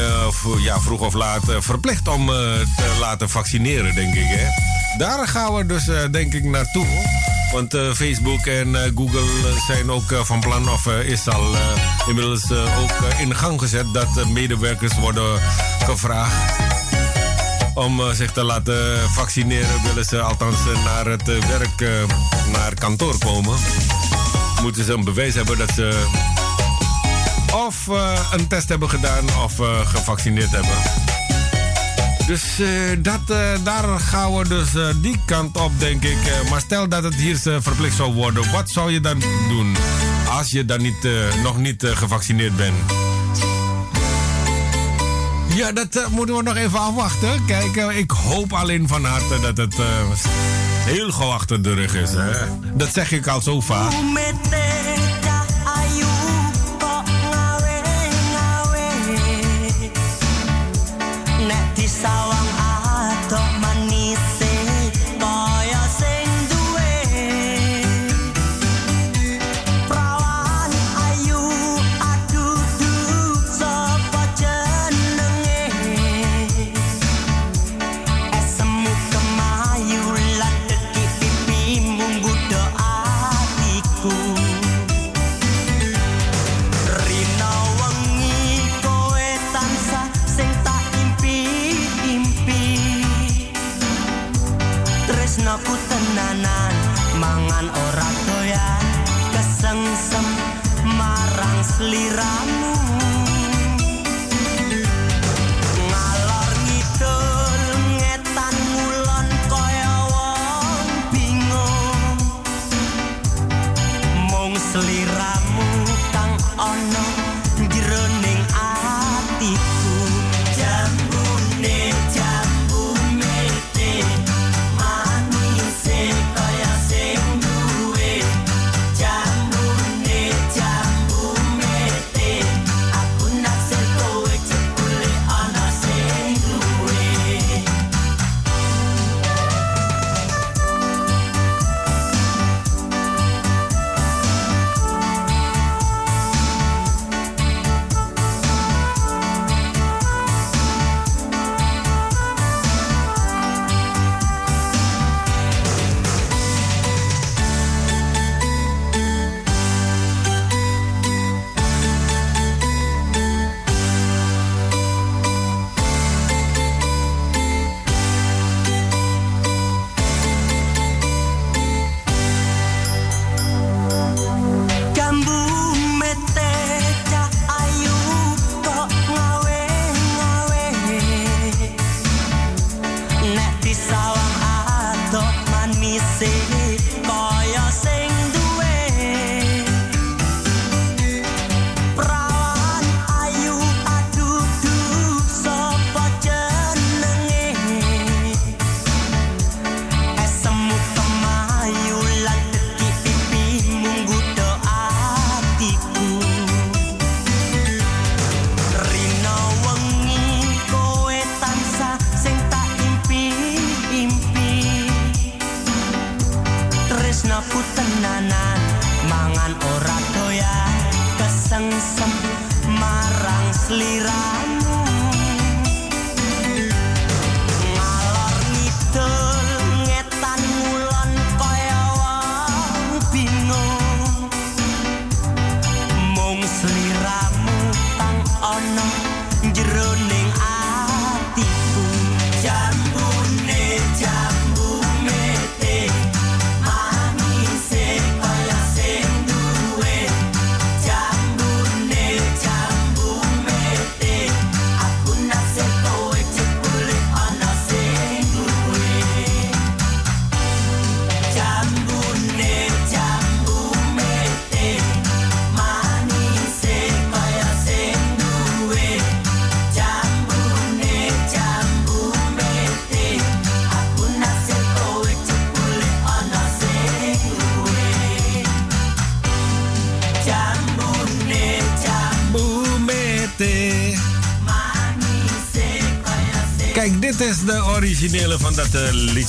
ja, 0.58 0.80
vroeg 0.80 1.02
of 1.02 1.14
laat 1.14 1.44
verplicht 1.60 2.08
om 2.08 2.26
te 2.26 2.96
laten 3.00 3.30
vaccineren, 3.30 3.96
denk 3.96 4.14
ik. 4.16 4.28
Hè? 4.28 4.48
Daar 4.98 5.28
gaan 5.28 5.56
we 5.56 5.66
dus 5.66 5.90
denk 6.12 6.34
ik 6.34 6.44
naartoe. 6.44 6.86
Want 7.52 7.78
Facebook 7.94 8.46
en 8.46 8.76
Google 8.96 9.26
zijn 9.68 9.92
ook 9.92 10.14
van 10.24 10.40
plan, 10.40 10.70
of 10.70 10.88
is 10.88 11.28
al 11.28 11.56
inmiddels 12.08 12.52
ook 12.52 13.20
in 13.20 13.36
gang 13.36 13.60
gezet, 13.60 13.86
dat 13.94 14.26
medewerkers 14.30 14.98
worden 15.00 15.40
gevraagd 15.86 16.56
om 17.74 18.14
zich 18.14 18.32
te 18.32 18.44
laten 18.44 19.10
vaccineren. 19.10 19.84
Willen 19.84 20.06
ze 20.06 20.22
althans 20.22 20.58
naar 20.84 21.06
het 21.06 21.26
werk, 21.26 22.08
naar 22.52 22.74
kantoor 22.74 23.18
komen. 23.18 23.58
Moeten 24.62 24.86
ze 24.86 24.94
een 24.94 25.04
bewijs 25.04 25.36
hebben 25.36 25.58
dat 25.58 25.70
ze 25.76 26.06
of 27.54 27.88
een 28.32 28.48
test 28.48 28.70
hebben 28.70 28.90
gedaan 28.90 29.26
of 29.44 29.54
gevaccineerd 29.86 30.52
hebben. 30.52 31.07
Dus 32.28 32.60
uh, 32.60 32.68
dat, 33.00 33.38
daar 33.64 34.00
gaan 34.00 34.38
we 34.38 34.48
dus 34.48 34.68
die 35.02 35.20
kant 35.26 35.58
op, 35.58 35.72
denk 35.80 36.04
ik. 36.04 36.18
maar 36.50 36.62
stel 36.62 36.90
dat 36.90 37.04
het 37.04 37.16
hier 37.16 37.38
verplicht 37.38 37.96
zou 37.96 38.14
worden, 38.14 38.52
wat 38.52 38.70
zou 38.70 38.92
je 38.92 39.00
dan 39.00 39.20
doen 39.50 39.76
als 40.30 40.52
je 40.52 40.66
dan 40.66 40.82
niet, 40.82 41.08
nog 41.44 41.58
niet 41.58 41.84
gevaccineerd 41.86 42.56
bent? 42.56 42.76
Ja, 45.56 45.72
dat 45.72 46.10
moeten 46.10 46.36
we 46.36 46.44
nog 46.44 46.56
even 46.56 46.80
afwachten. 46.80 47.46
Kijk, 47.46 47.76
ik 47.76 48.12
hoop 48.12 48.54
alleen 48.54 48.88
van 48.88 49.06
harte 49.06 49.40
dat 49.42 49.58
het 49.58 49.76
heel 50.88 51.12
gauw 51.12 51.32
achter 51.32 51.62
de 51.62 51.74
rug 51.74 51.96
is. 51.96 52.12
Hè? 52.12 52.32
Dat 52.74 52.94
zeg 52.94 53.12
ik 53.12 53.28
al 53.28 53.42
zo 53.42 53.62
vaak. 53.62 53.92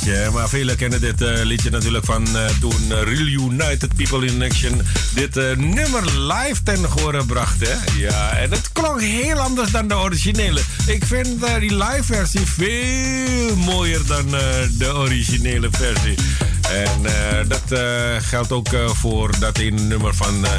Liedje. 0.05 0.31
Maar 0.33 0.49
velen 0.49 0.77
kennen 0.77 1.01
dit 1.01 1.23
eh, 1.23 1.43
liedje 1.45 1.71
natuurlijk 1.71 2.05
van 2.05 2.37
eh, 2.37 2.45
toen 2.61 2.93
eh, 2.93 3.03
Real 3.03 3.27
United 3.51 3.95
People 3.97 4.27
in 4.27 4.43
Action 4.43 4.83
dit 5.15 5.37
eh, 5.37 5.57
nummer 5.57 6.21
live 6.21 6.63
ten 6.63 6.91
gehore 6.91 7.25
bracht. 7.25 7.61
Hè? 7.61 7.75
Ja, 7.99 8.31
en 8.31 8.51
het 8.51 8.73
klonk 8.73 9.01
heel 9.01 9.39
anders 9.39 9.71
dan 9.71 9.89
de 9.89 9.95
originele. 9.97 10.61
Ik 10.87 11.05
vind 11.05 11.43
eh, 11.45 11.59
die 11.61 11.75
live 11.75 12.03
versie 12.05 12.41
veel 12.41 13.57
mooier 13.57 14.07
dan 14.07 14.35
eh, 14.35 14.41
de 14.79 14.95
originele 14.95 15.69
versie. 15.71 16.15
En 16.73 17.07
eh, 17.07 17.49
dat 17.49 17.73
eh, 17.79 17.81
geldt 18.21 18.53
ook 18.53 18.69
eh, 18.73 18.89
voor 18.89 19.31
dat 19.39 19.59
ene 19.59 19.81
nummer 19.81 20.15
van 20.15 20.45
eh, 20.47 20.51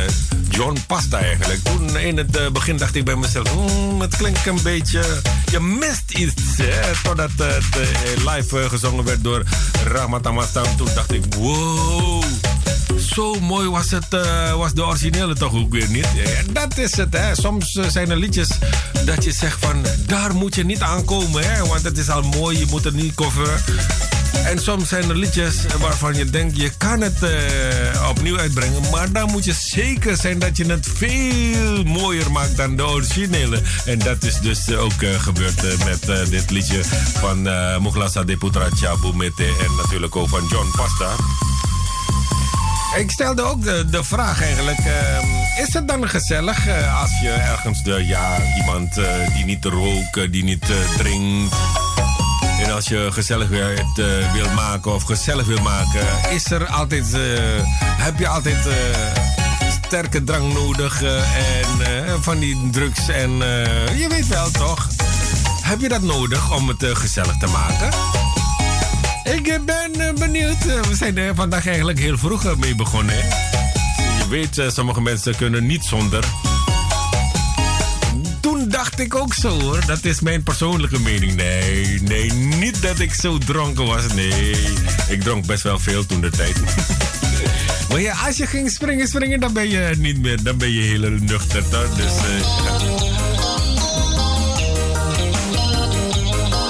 John 0.49 0.77
Pasta 0.87 1.19
eigenlijk. 1.19 1.59
Toen 1.63 1.97
in 1.97 2.17
het 2.17 2.37
eh, 2.37 2.49
begin 2.49 2.77
dacht 2.77 2.95
ik 2.95 3.05
bij 3.05 3.15
mezelf, 3.15 3.49
"Hmm, 3.51 4.01
het 4.01 4.15
klinkt 4.17 4.45
een 4.47 4.59
beetje, 4.63 5.03
je 5.51 5.59
mist 5.59 6.11
iets. 6.11 6.33
Hè? 6.63 6.91
Totdat 7.03 7.29
eh, 7.37 7.47
het 7.47 7.77
eh, 7.77 8.33
live 8.33 8.59
eh, 8.59 8.69
gezongen 8.69 9.03
werd 9.03 9.23
door 9.23 9.43
Rahmat 9.83 10.27
Amastam. 10.27 10.77
Toen 10.77 10.87
dacht 10.95 11.13
ik, 11.13 11.33
wow. 11.33 12.23
Zo 13.13 13.39
mooi 13.39 13.69
was, 13.69 13.91
het, 13.91 14.07
was 14.55 14.73
de 14.73 14.85
originele 14.85 15.33
toch 15.33 15.53
ook 15.53 15.71
weer 15.71 15.89
niet. 15.89 16.07
Dat 16.51 16.77
is 16.77 16.95
het, 16.97 17.13
hè. 17.13 17.35
Soms 17.35 17.71
zijn 17.71 18.09
er 18.09 18.17
liedjes 18.17 18.49
dat 19.05 19.23
je 19.23 19.31
zegt 19.31 19.57
van... 19.59 19.85
daar 20.05 20.35
moet 20.35 20.55
je 20.55 20.65
niet 20.65 20.81
aankomen, 20.81 21.43
hè. 21.43 21.65
Want 21.65 21.83
het 21.83 21.97
is 21.97 22.09
al 22.09 22.21
mooi, 22.21 22.59
je 22.59 22.65
moet 22.69 22.83
het 22.83 22.93
niet 22.93 23.15
coveren. 23.15 23.61
En 24.49 24.59
soms 24.59 24.89
zijn 24.89 25.09
er 25.09 25.15
liedjes 25.15 25.55
waarvan 25.79 26.15
je 26.15 26.25
denkt... 26.25 26.57
je 26.57 26.71
kan 26.77 27.01
het 27.01 27.23
eh, 27.23 28.09
opnieuw 28.09 28.37
uitbrengen... 28.37 28.89
maar 28.91 29.11
dan 29.11 29.31
moet 29.31 29.45
je 29.45 29.53
zeker 29.53 30.17
zijn 30.17 30.39
dat 30.39 30.57
je 30.57 30.65
het 30.65 30.87
veel 30.95 31.83
mooier 31.83 32.31
maakt 32.31 32.57
dan 32.57 32.75
de 32.75 32.87
originele. 32.87 33.61
En 33.85 33.99
dat 33.99 34.23
is 34.23 34.39
dus 34.39 34.67
eh, 34.67 34.83
ook 34.83 35.01
eh, 35.01 35.19
gebeurd 35.19 35.61
met 35.85 36.29
dit 36.29 36.49
liedje 36.49 36.83
van 37.19 37.47
uh, 37.47 37.77
Mughlasa 37.77 38.23
Deputra 38.23 38.67
Chabu 38.69 39.15
Mete... 39.15 39.45
en 39.45 39.75
natuurlijk 39.75 40.15
ook 40.15 40.29
van 40.29 40.47
John 40.49 40.67
Pasta. 40.75 41.09
Ik 42.97 43.11
stelde 43.11 43.41
ook 43.41 43.63
de, 43.63 43.85
de 43.89 44.03
vraag 44.03 44.41
eigenlijk: 44.41 44.79
is 45.67 45.73
het 45.73 45.87
dan 45.87 46.09
gezellig 46.09 46.67
als 47.01 47.19
je 47.21 47.29
ergens 47.29 47.83
de, 47.83 48.05
ja, 48.05 48.37
iemand 48.57 48.95
die 49.35 49.45
niet 49.45 49.65
rookt, 49.65 50.31
die 50.31 50.43
niet 50.43 50.65
drinkt. 50.97 51.55
En 52.69 52.75
als 52.75 52.87
je 52.87 53.07
gezellig 53.11 53.47
weer 53.47 53.69
het, 53.69 53.99
eh, 53.99 54.33
wil 54.33 54.49
maken 54.49 54.93
of 54.93 55.03
gezellig 55.03 55.45
wil 55.45 55.61
maken, 55.61 56.31
is 56.31 56.51
er 56.51 56.67
altijd, 56.67 57.13
eh, 57.13 57.19
heb 57.81 58.19
je 58.19 58.27
altijd 58.27 58.67
eh, 58.67 58.73
sterke 59.85 60.23
drank 60.23 60.53
nodig 60.53 61.03
en 61.03 62.23
van 62.23 62.39
die 62.39 62.69
drugs 62.71 63.07
en 63.07 63.31
je 63.97 64.05
weet 64.09 64.27
wel 64.27 64.51
toch? 64.51 64.87
Heb 65.61 65.79
je 65.79 65.89
dat 65.89 66.01
nodig 66.01 66.55
om 66.55 66.67
het 66.67 66.85
gezellig 66.93 67.37
te 67.37 67.47
maken? 67.47 67.89
Ik 69.23 69.65
ben 69.65 70.15
benieuwd. 70.15 70.63
We 70.63 70.95
zijn 70.95 71.17
er 71.17 71.35
vandaag 71.35 71.67
eigenlijk 71.67 71.99
heel 71.99 72.17
vroeg 72.17 72.57
mee 72.57 72.75
begonnen. 72.75 73.15
Je 73.15 74.25
weet, 74.29 74.63
sommige 74.67 75.01
mensen 75.01 75.35
kunnen 75.35 75.65
niet 75.65 75.83
zonder. 75.83 76.23
Dacht 78.79 78.99
ik 78.99 79.15
ook 79.15 79.33
zo 79.33 79.61
hoor. 79.61 79.85
Dat 79.85 80.05
is 80.05 80.19
mijn 80.19 80.43
persoonlijke 80.43 80.99
mening. 80.99 81.35
Nee, 81.35 82.01
nee, 82.01 82.31
niet 82.31 82.81
dat 82.81 82.99
ik 82.99 83.13
zo 83.13 83.37
dronken 83.37 83.85
was. 83.85 84.13
Nee, 84.13 84.55
ik 85.07 85.21
dronk 85.21 85.45
best 85.45 85.63
wel 85.63 85.79
veel 85.79 86.05
toen 86.05 86.21
de 86.21 86.29
tijd. 86.29 86.55
maar 87.89 88.01
ja, 88.01 88.15
als 88.25 88.37
je 88.37 88.47
ging 88.47 88.71
springen, 88.71 89.07
springen, 89.07 89.39
dan 89.39 89.53
ben 89.53 89.69
je 89.69 89.91
niet 89.97 90.21
meer. 90.21 90.43
Dan 90.43 90.57
ben 90.57 90.71
je 90.71 90.81
heel 90.81 91.09
nuchter. 91.09 91.69
Toch? 91.69 91.95
Dus, 91.95 92.05
eh. 92.05 92.23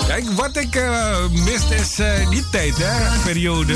Kijk, 0.07 0.31
wat 0.35 0.57
ik 0.57 0.75
eh 0.75 1.17
mist 1.31 1.71
is 1.71 1.99
eh, 1.99 2.29
die 2.29 2.49
tijd, 2.49 2.73
hè, 2.77 3.19
periode. 3.23 3.73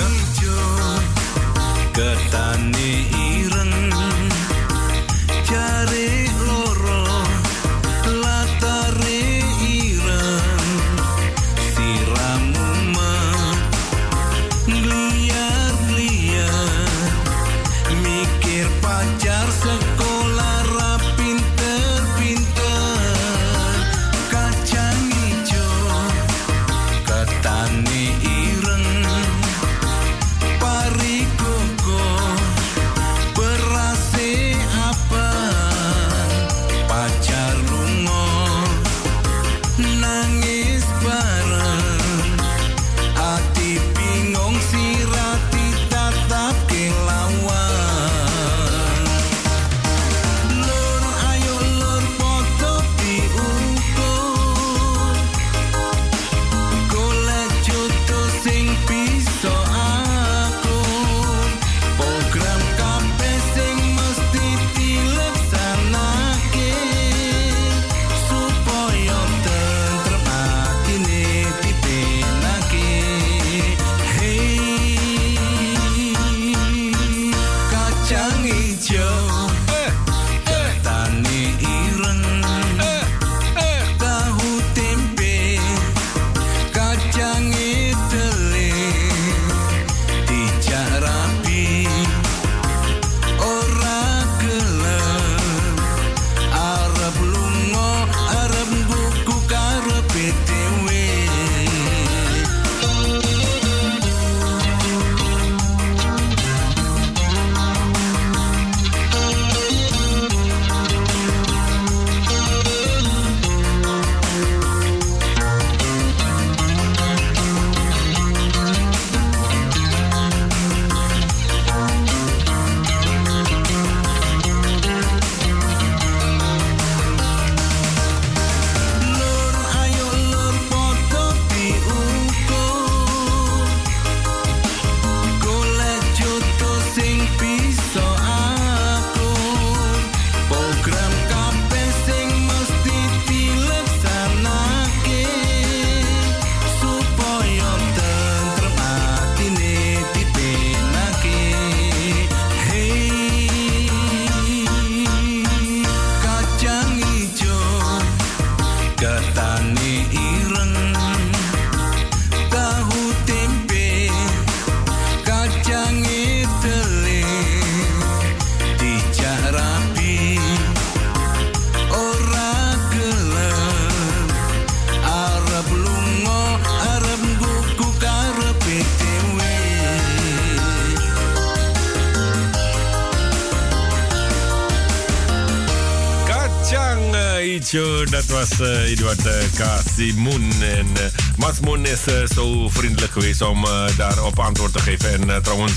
Casimoen. 190.03 190.51
En 190.61 190.87
uh, 190.87 191.03
Mas 191.37 191.59
Moon 191.59 191.85
is 191.85 191.99
uh, 192.07 192.13
zo 192.35 192.69
vriendelijk 192.69 193.11
geweest 193.11 193.41
om 193.41 193.65
uh, 193.65 193.97
daarop 193.97 194.39
antwoord 194.39 194.73
te 194.73 194.79
geven. 194.79 195.31
En 195.31 195.43
trouwens, 195.43 195.73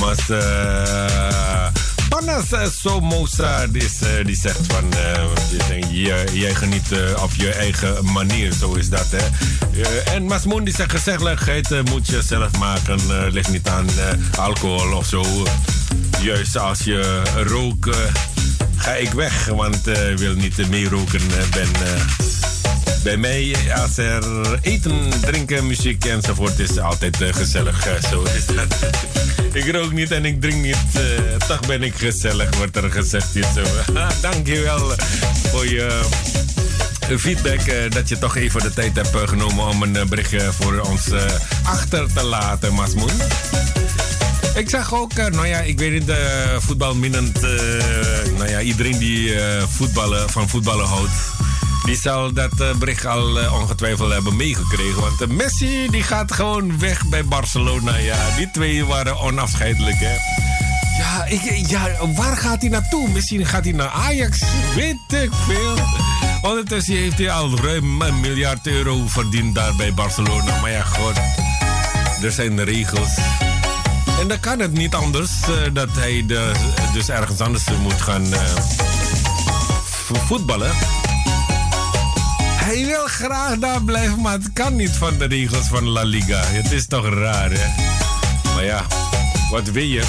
Mas 0.00 0.18
Panas 2.08 2.44
Somoza 2.80 3.62
uh, 3.62 3.70
die 4.24 4.36
zegt 4.36 4.60
van... 4.66 4.92
Jij, 5.90 6.24
jij 6.32 6.54
geniet 6.54 6.92
op 7.22 7.30
je 7.34 7.50
eigen 7.50 8.12
manier, 8.12 8.52
zo 8.52 8.74
is 8.74 8.88
dat. 8.88 9.06
Hè? 9.10 9.26
En 10.12 10.24
Mas 10.24 10.44
Moon 10.44 10.64
die 10.64 10.74
zegt 10.74 10.90
gezelligheid 10.90 11.84
moet 11.90 12.06
je 12.06 12.22
zelf 12.22 12.58
maken. 12.58 13.00
Ligt 13.30 13.50
niet 13.50 13.68
aan 13.68 13.86
alcohol 14.38 14.96
of 14.96 15.06
zo. 15.06 15.24
Juist 16.20 16.56
als 16.56 16.78
je 16.78 17.22
rookt, 17.46 17.96
ga 18.76 18.92
ik 18.92 19.12
weg. 19.12 19.46
Want 19.46 19.86
ik 19.86 20.18
wil 20.18 20.34
niet 20.34 20.68
meeroken. 20.68 21.20
Uh, 21.20 21.48
ben 21.50 21.68
bij 23.04 23.16
mij, 23.16 23.54
als 23.82 23.96
er 23.96 24.24
eten, 24.60 25.10
drinken, 25.20 25.66
muziek 25.66 26.04
enzovoort 26.04 26.58
is, 26.58 26.78
altijd 26.78 27.20
uh, 27.20 27.34
gezellig. 27.34 27.86
Uh, 27.86 28.10
zo 28.10 28.22
is 28.22 28.46
dat. 28.46 28.76
ik 29.64 29.72
rook 29.72 29.92
niet 29.92 30.10
en 30.10 30.24
ik 30.24 30.40
drink 30.40 30.62
niet. 30.62 30.76
Uh, 30.96 31.36
toch 31.48 31.66
ben 31.66 31.82
ik 31.82 31.94
gezellig, 31.94 32.56
wordt 32.56 32.76
er 32.76 32.90
gezegd 32.90 33.34
hier 33.34 33.46
zo. 33.54 33.62
Dankjewel 34.30 34.92
voor 35.50 35.66
je 35.66 36.00
feedback. 37.16 37.92
dat 37.92 38.08
je 38.08 38.18
toch 38.18 38.36
even 38.36 38.60
de 38.60 38.72
tijd 38.72 38.96
hebt 38.96 39.28
genomen 39.28 39.66
om 39.66 39.82
een 39.82 40.08
berichtje 40.08 40.52
voor 40.52 40.80
ons 40.80 41.10
achter 41.62 42.12
te 42.12 42.22
laten, 42.22 42.74
Masmoen. 42.74 43.20
Ik 44.54 44.70
zag 44.70 44.94
ook, 44.94 45.14
nou 45.14 45.46
ja, 45.46 45.58
ik 45.58 45.78
weet 45.78 45.92
niet, 45.92 46.08
uh, 46.08 46.16
voetbalminnend. 46.58 47.40
Nou 48.36 48.48
ja, 48.48 48.60
iedereen 48.60 48.98
die 48.98 49.34
voetballen, 49.68 50.30
van 50.30 50.48
voetballen 50.48 50.86
houdt. 50.86 51.12
Die 51.84 51.96
zal 51.96 52.32
dat 52.32 52.78
bericht 52.78 53.06
al 53.06 53.52
ongetwijfeld 53.52 54.12
hebben 54.12 54.36
meegekregen. 54.36 55.00
Want 55.00 55.32
Messi 55.32 55.88
die 55.90 56.02
gaat 56.02 56.32
gewoon 56.32 56.78
weg 56.78 57.06
bij 57.06 57.24
Barcelona. 57.24 57.96
Ja, 57.96 58.36
die 58.36 58.50
twee 58.50 58.84
waren 58.84 59.20
onafscheidelijk, 59.20 59.96
hè. 59.98 60.16
Ja, 60.98 61.24
ik, 61.24 61.66
ja, 61.66 61.88
waar 62.14 62.36
gaat 62.36 62.60
hij 62.60 62.70
naartoe? 62.70 63.08
Misschien 63.08 63.46
gaat 63.46 63.64
hij 63.64 63.72
naar 63.72 63.88
Ajax. 63.88 64.42
Weet 64.74 65.22
ik 65.22 65.30
veel. 65.46 65.74
Ondertussen 66.42 66.94
heeft 66.94 67.18
hij 67.18 67.30
al 67.30 67.58
ruim 67.58 68.02
een 68.02 68.20
miljard 68.20 68.66
euro 68.66 69.02
verdiend 69.06 69.54
daar 69.54 69.76
bij 69.76 69.94
Barcelona. 69.94 70.60
Maar 70.60 70.70
ja, 70.70 70.82
god. 70.82 71.16
Er 72.22 72.32
zijn 72.32 72.64
regels. 72.64 73.18
En 74.20 74.28
dan 74.28 74.40
kan 74.40 74.58
het 74.58 74.72
niet 74.72 74.94
anders 74.94 75.30
dat 75.72 75.88
hij 75.92 76.26
dus 76.92 77.08
ergens 77.08 77.40
anders 77.40 77.64
moet 77.82 78.02
gaan 78.02 78.26
voetballen. 80.26 80.70
Hij 82.64 82.86
wil 82.86 83.06
graag 83.06 83.58
daar 83.58 83.82
blijven, 83.82 84.20
maar 84.20 84.32
het 84.32 84.52
kan 84.52 84.76
niet 84.76 84.90
van 84.90 85.18
de 85.18 85.24
regels 85.24 85.66
van 85.66 85.88
La 85.88 86.02
Liga. 86.02 86.40
Het 86.44 86.72
is 86.72 86.86
toch 86.86 87.08
raar, 87.08 87.50
hè? 87.52 87.82
Maar 88.54 88.64
ja, 88.64 88.86
wat 89.50 89.70
wil 89.70 89.82
je? 89.82 90.02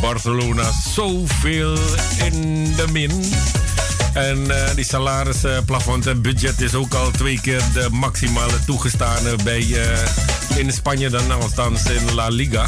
Barcelona 0.00 0.70
zoveel 0.94 1.78
in 2.24 2.64
de 2.76 2.84
min. 2.92 3.24
En 4.14 4.38
uh, 4.38 4.74
die 4.74 4.84
salarisplafond 4.84 6.06
en 6.06 6.22
budget 6.22 6.60
is 6.60 6.74
ook 6.74 6.94
al 6.94 7.10
twee 7.10 7.40
keer 7.40 7.62
de 7.72 7.88
maximale 7.90 8.64
toegestane 8.66 9.36
bij 9.44 9.66
in 10.56 10.72
Spanje 10.72 11.10
dan 11.10 11.30
althans 11.30 11.84
in 11.84 12.14
La 12.14 12.28
Liga 12.28 12.66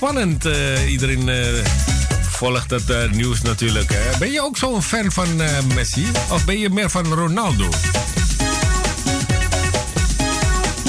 spannend. 0.00 0.46
Uh, 0.46 0.90
iedereen 0.90 1.28
volgt 2.40 2.70
het 2.70 2.90
uh, 2.90 3.10
nieuws 3.10 3.42
natuurlijk. 3.42 3.90
Hè? 3.92 4.18
Ben 4.18 4.30
je 4.30 4.42
ook 4.42 4.56
zo'n 4.56 4.82
fan 4.82 5.12
van 5.12 5.36
Messi? 5.74 6.06
Of 6.30 6.44
ben 6.44 6.58
je 6.58 6.70
meer 6.70 6.90
van 6.90 7.12
Ronaldo? 7.12 7.68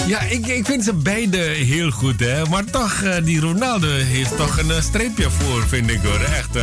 Ja, 0.07 0.19
ik, 0.21 0.47
ik 0.47 0.65
vind 0.65 0.83
ze 0.83 0.93
beide 0.93 1.37
heel 1.37 1.91
goed, 1.91 2.19
hè. 2.19 2.45
Maar 2.45 2.63
toch, 2.63 3.03
die 3.23 3.39
Ronaldo 3.39 3.87
heeft 3.87 4.37
toch 4.37 4.57
een 4.57 4.83
streepje 4.83 5.29
voor, 5.29 5.67
vind 5.67 5.89
ik, 5.89 5.99
hoor. 6.03 6.19
Echt, 6.19 6.53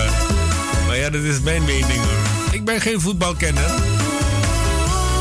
Maar 0.87 0.97
ja, 0.97 1.11
dat 1.11 1.23
is 1.23 1.41
mijn 1.41 1.65
mening, 1.65 2.01
hoor. 2.03 2.55
Ik 2.55 2.65
ben 2.65 2.81
geen 2.81 3.01
voetbalkenner. 3.01 3.71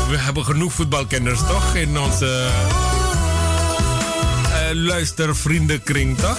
We 0.09 0.17
hebben 0.17 0.45
genoeg 0.45 0.73
voetbalkenners, 0.73 1.39
toch? 1.39 1.75
In 1.75 1.99
onze 1.99 2.47
luistervriendenkring, 4.73 6.17
toch? 6.17 6.37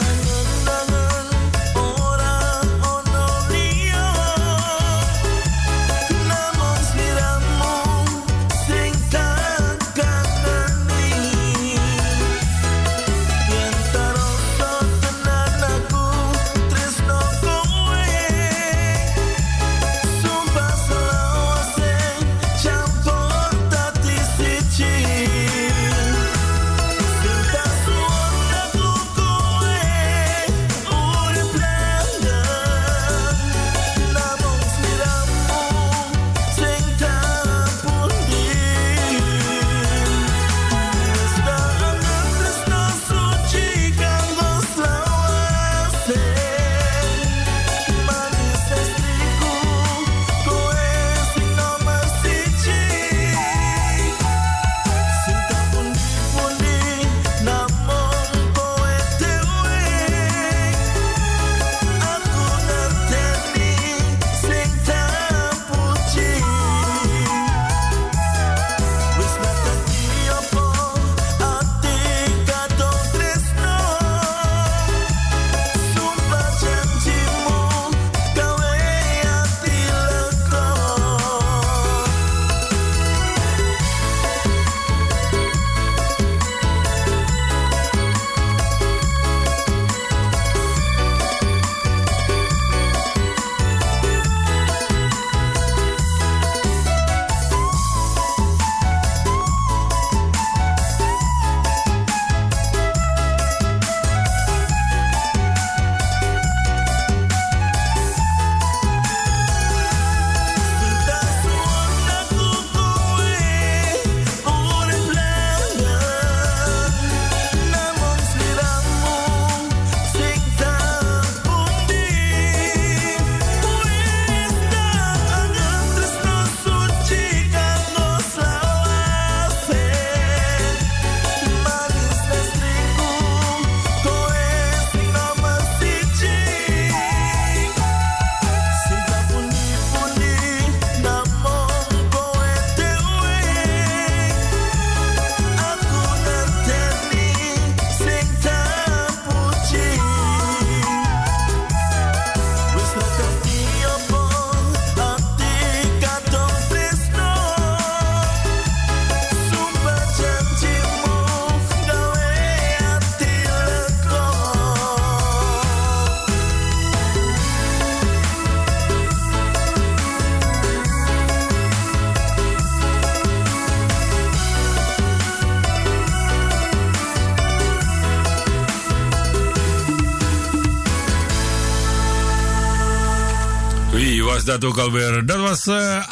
Dat 184.61 184.71
ook 184.71 184.79
alweer? 184.79 185.27
Dat 185.27 185.39
was 185.39 185.67
uh. 185.67 186.03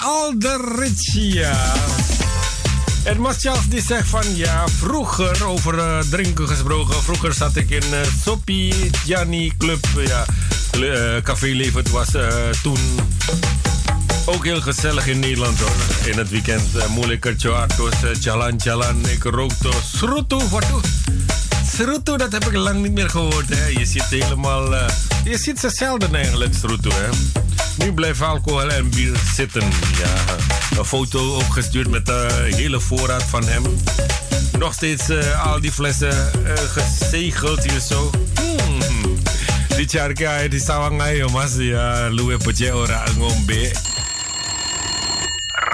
En 3.02 3.20
Masjaf 3.20 3.66
die 3.68 3.82
zegt 3.82 4.08
van 4.08 4.36
ja, 4.36 4.68
vroeger 4.68 5.46
over 5.46 5.74
uh, 5.74 5.98
drinken 5.98 6.48
gesproken. 6.48 7.02
Vroeger 7.02 7.34
zat 7.34 7.56
ik 7.56 7.70
in 7.70 7.82
uh, 7.92 7.98
Sopi 8.24 8.90
Gianni 9.04 9.52
Club. 9.58 9.86
Ja, 10.06 10.24
Café 11.22 11.46
Levert 11.46 11.90
was 11.90 12.08
toen 12.62 12.78
ook 14.24 14.44
heel 14.44 14.60
gezellig 14.60 15.06
in 15.06 15.18
Nederland 15.18 15.58
hoor. 15.58 16.10
In 16.10 16.18
het 16.18 16.30
weekend 16.30 16.68
uh, 16.76 16.86
moeilijker 16.86 17.34
Choartos, 17.38 17.94
Chalan 18.20 18.60
Chalan, 18.60 19.08
ik 19.08 19.22
rookte 19.22 19.70
Srutu. 19.96 20.38
Wat 20.50 20.64
dat 22.04 22.32
heb 22.32 22.46
ik 22.46 22.52
lang 22.52 22.82
niet 22.82 22.92
meer 22.92 23.10
gehoord. 23.10 23.48
Je 23.78 23.84
ziet 23.84 24.06
helemaal. 24.10 24.74
Je 25.24 25.38
ziet 25.38 25.58
ze 25.58 25.70
zelden 25.70 26.14
eigenlijk, 26.14 26.54
Srutu. 26.54 26.90
Hè. 26.92 27.08
Nu 27.78 27.92
blijft 27.92 28.22
alcohol 28.22 28.70
en 28.70 28.90
bier 28.90 29.16
zitten. 29.34 29.62
Ja, 29.98 30.34
een 30.78 30.84
foto 30.84 31.34
opgestuurd 31.34 31.88
met 31.88 32.06
de 32.06 32.48
hele 32.56 32.80
voorraad 32.80 33.22
van 33.22 33.46
hem. 33.46 33.62
Nog 34.58 34.72
steeds 34.72 35.10
uh, 35.10 35.46
al 35.46 35.60
die 35.60 35.72
flessen 35.72 36.30
uh, 36.46 36.52
gezegeld 36.54 37.70
hier 37.70 37.80
zo. 37.80 38.10
Hmm. 38.34 39.18
Die 39.76 39.88
charka, 39.88 40.48
die 40.48 40.60
sawangai, 40.60 41.24
mas 41.32 41.54
ya, 41.56 42.08
luwe 42.08 42.36
pece 42.36 42.74
ora 42.74 43.04
ngombe. 43.18 43.70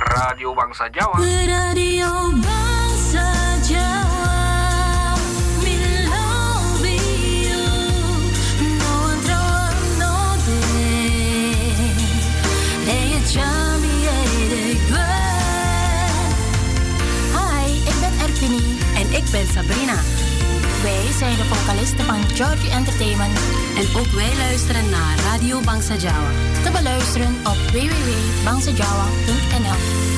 Radio 0.05 0.55
Bangsa 0.55 0.89
Jawa. 0.93 1.19
Radio 1.47 2.31
Bangsa 2.31 2.72
ben 19.33 19.47
Sabrina. 19.47 19.95
Wij 20.83 21.13
zijn 21.19 21.37
de 21.37 21.45
vocalisten 21.45 22.05
van 22.05 22.23
Georgie 22.35 22.71
Entertainment. 22.71 23.39
En 23.77 24.01
ook 24.01 24.07
wij 24.07 24.37
luisteren 24.37 24.91
naar 24.91 25.19
Radio 25.19 25.61
Bangsa 25.61 25.95
Jawa. 25.95 26.31
Te 26.65 26.71
beluisteren 26.71 27.37
op 27.45 27.57
www.bangsajawa.nl 27.73 30.12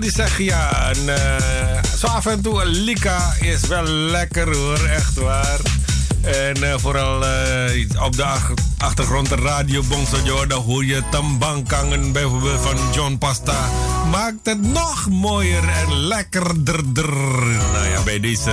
Die 0.00 0.10
zegt 0.10 0.36
ja, 0.38 0.92
en, 0.92 1.08
eh, 1.16 1.82
zo 1.98 2.06
af 2.06 2.26
en 2.26 2.40
toe 2.40 2.62
een 2.62 2.68
lika 2.68 3.32
is 3.40 3.60
wel 3.66 3.84
lekker 3.84 4.56
hoor, 4.56 4.84
echt 4.84 5.14
waar. 5.14 5.58
En 6.22 6.62
eh, 6.62 6.74
vooral 6.78 7.26
eh, 7.26 8.02
op 8.02 8.16
de 8.16 8.24
ach- 8.24 8.52
achtergrond 8.78 9.28
de 9.28 9.34
radio 9.36 9.82
Bongsojo, 9.88 10.46
dan 10.46 10.62
hoor 10.62 10.84
je 10.84 11.02
tambangkangen 11.10 12.12
bijvoorbeeld 12.12 12.60
van 12.60 12.76
John 12.94 13.16
Pasta. 13.18 13.68
Maakt 14.10 14.38
het 14.42 14.62
nog 14.62 15.08
mooier 15.10 15.68
en 15.68 15.96
lekkerder. 15.96 17.14
Nou 17.72 17.88
ja, 17.88 18.00
bij 18.04 18.20
deze 18.20 18.52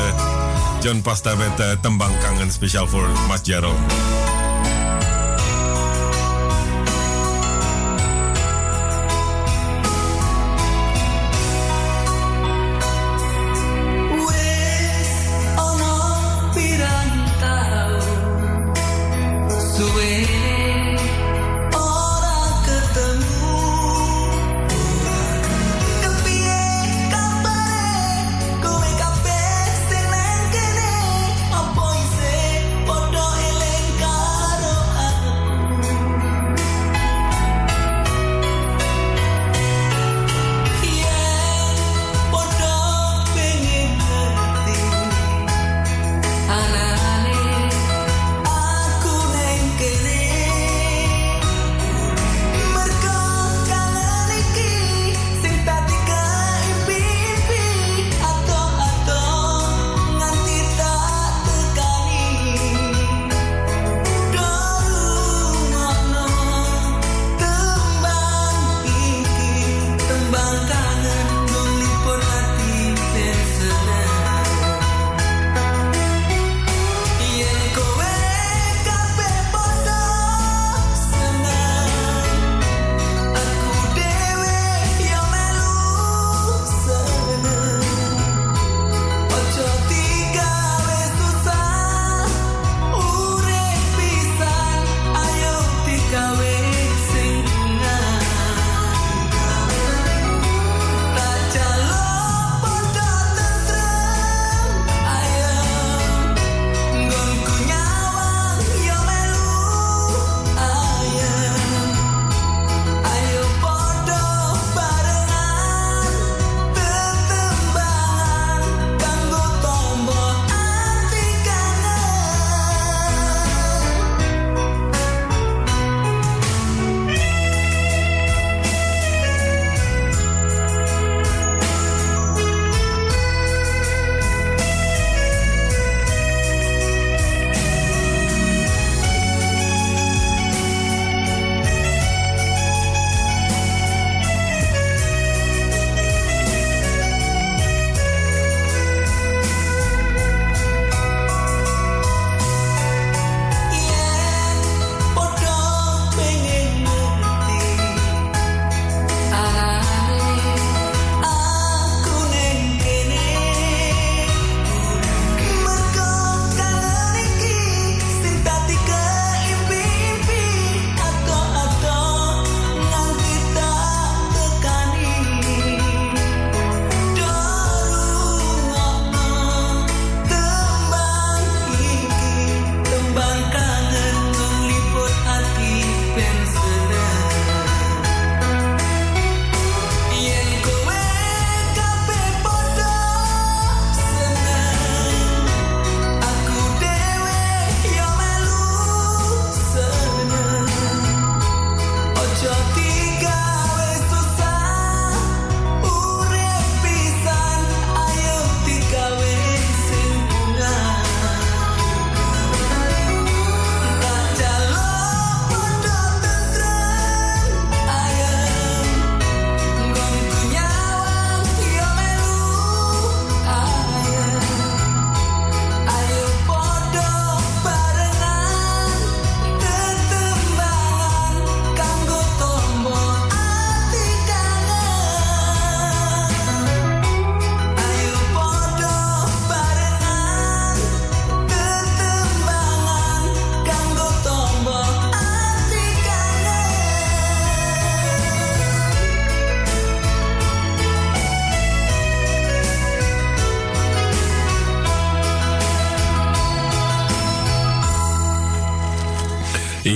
John 0.82 1.02
Pasta 1.02 1.36
met 1.36 1.60
uh, 1.60 1.66
tambangkangen 1.82 2.52
speciaal 2.52 2.88
voor 2.88 3.08
Masjero. 3.28 3.76
Wes 3.88 4.13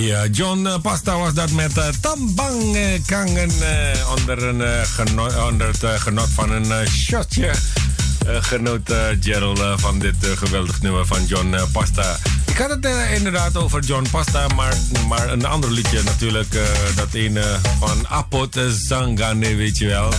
Ja, 0.08 0.26
John 0.26 0.66
eh, 0.66 0.78
Pasta 0.82 1.18
was 1.18 1.34
dat 1.34 1.50
met 1.50 1.78
eh, 1.78 1.84
Tambang 2.00 2.76
eh, 2.76 3.00
Kangen 3.06 3.50
eh, 3.60 4.10
onder, 4.18 4.42
een, 4.42 4.60
eh, 4.62 5.46
onder 5.46 5.66
het 5.66 5.82
eh, 5.82 6.00
genot 6.00 6.28
van 6.34 6.50
een 6.50 6.72
eh, 6.72 6.86
shotje. 6.86 7.46
Eh, 7.46 8.36
genoot 8.40 8.90
eh, 8.90 8.98
Gerald 9.20 9.58
eh, 9.58 9.72
van 9.76 9.98
dit 9.98 10.14
eh, 10.24 10.30
geweldig 10.36 10.82
nummer 10.82 11.06
van 11.06 11.24
John 11.26 11.54
eh, 11.54 11.62
Pasta. 11.72 12.16
Ik 12.46 12.56
had 12.56 12.70
het 12.70 12.84
eh, 12.84 13.14
inderdaad 13.14 13.56
over 13.56 13.82
John 13.82 14.06
Pasta, 14.10 14.46
maar, 14.48 14.74
maar 15.08 15.32
een 15.32 15.44
ander 15.44 15.70
liedje 15.72 16.02
natuurlijk. 16.02 16.54
eh, 16.54 16.62
dat 16.96 17.12
ene 17.12 17.44
van 17.78 18.08
Apot 18.08 18.58
Zangane, 18.86 19.54
weet 19.54 19.78
je 19.78 19.86
wel. 19.86 20.12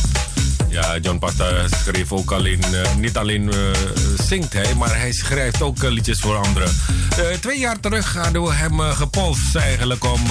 Ja, 0.70 0.98
John 0.98 1.18
Pasta 1.18 1.68
schreef 1.68 2.12
ook 2.12 2.32
alleen, 2.32 2.64
eh, 2.64 2.96
niet 2.96 3.18
alleen 3.18 3.54
eh, 3.54 3.58
zingt 4.28 4.54
hij, 4.54 4.76
maar 4.76 4.98
hij 4.98 5.12
schrijft 5.12 5.62
ook 5.62 5.84
eh, 5.84 5.90
liedjes 5.90 6.20
voor 6.20 6.36
anderen. 6.36 6.72
Twee 7.42 7.60
jaar 7.60 7.80
terug 7.80 8.14
hadden 8.14 8.44
we 8.44 8.54
hem 8.54 8.80
gepolst 8.80 9.56
eigenlijk 9.56 10.04
om 10.04 10.22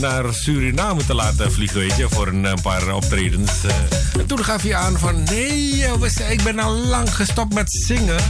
naar 0.00 0.34
Suriname 0.34 1.06
te 1.06 1.14
laten 1.14 1.52
vliegen, 1.52 1.78
weet 1.78 1.96
je, 1.96 2.06
voor 2.10 2.26
een, 2.26 2.46
eh, 2.46 2.52
paar 2.62 2.94
optredens. 2.94 3.50
Eh, 3.64 3.74
en 4.20 4.26
toen 4.26 4.44
gaf 4.44 4.62
hij 4.62 4.74
aan 4.74 4.98
van, 4.98 5.22
nee, 5.22 5.84
eh, 5.84 6.30
ik 6.30 6.42
ben 6.42 6.58
al 6.58 6.72
lang 6.72 7.14
gestopt 7.14 7.54
met 7.54 7.72
zingen. 7.72 8.20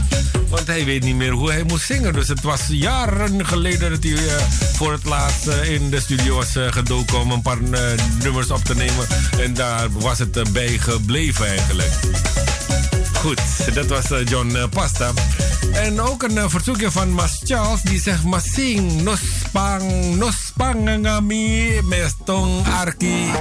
Want 0.49 0.67
hij 0.67 0.85
weet 0.85 1.03
niet 1.03 1.15
meer 1.15 1.31
hoe 1.31 1.51
hij 1.51 1.63
moest 1.63 1.85
zingen. 1.85 2.13
Dus 2.13 2.27
het 2.27 2.41
was 2.41 2.61
jaren 2.69 3.45
geleden 3.45 3.91
dat 3.91 4.03
hij 4.03 4.17
voor 4.73 4.91
het 4.91 5.05
laatst 5.05 5.47
in 5.47 5.89
de 5.89 5.99
studio 5.99 6.35
was 6.35 6.55
gedoken 6.69 7.19
om 7.19 7.31
een 7.31 7.41
paar 7.41 7.61
nummers 8.23 8.51
op 8.51 8.63
te 8.63 8.75
nemen. 8.75 9.07
En 9.39 9.53
daar 9.53 9.87
was 9.91 10.19
het 10.19 10.53
bij 10.53 10.77
gebleven 10.77 11.47
eigenlijk. 11.47 11.91
Goed, 13.21 13.73
dat 13.73 13.85
was 13.85 14.11
eh, 14.11 14.25
John 14.25 14.55
eh, 14.55 14.63
Pasta. 14.69 15.11
En 15.73 16.01
ook 16.01 16.23
een 16.23 16.37
eh, 16.37 16.45
verzoekje 16.47 16.91
van 16.91 17.09
Mas 17.09 17.41
Charles. 17.43 17.81
Die 17.81 18.01
zegt 18.01 18.23
Masing, 18.23 19.01
nospang, 19.01 20.15
nospang 20.15 20.99
ngami, 20.99 21.81
mestong 21.83 22.67
arki. 22.67 23.31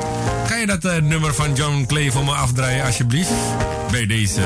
Kan 0.48 0.60
je 0.60 0.66
dat 0.66 1.00
nummer 1.02 1.34
van 1.34 1.54
John 1.54 1.84
Clay 1.86 2.10
voor 2.10 2.24
me 2.24 2.32
afdraaien 2.32 2.84
alsjeblieft? 2.84 3.30
Bij 3.90 4.06
deze. 4.06 4.42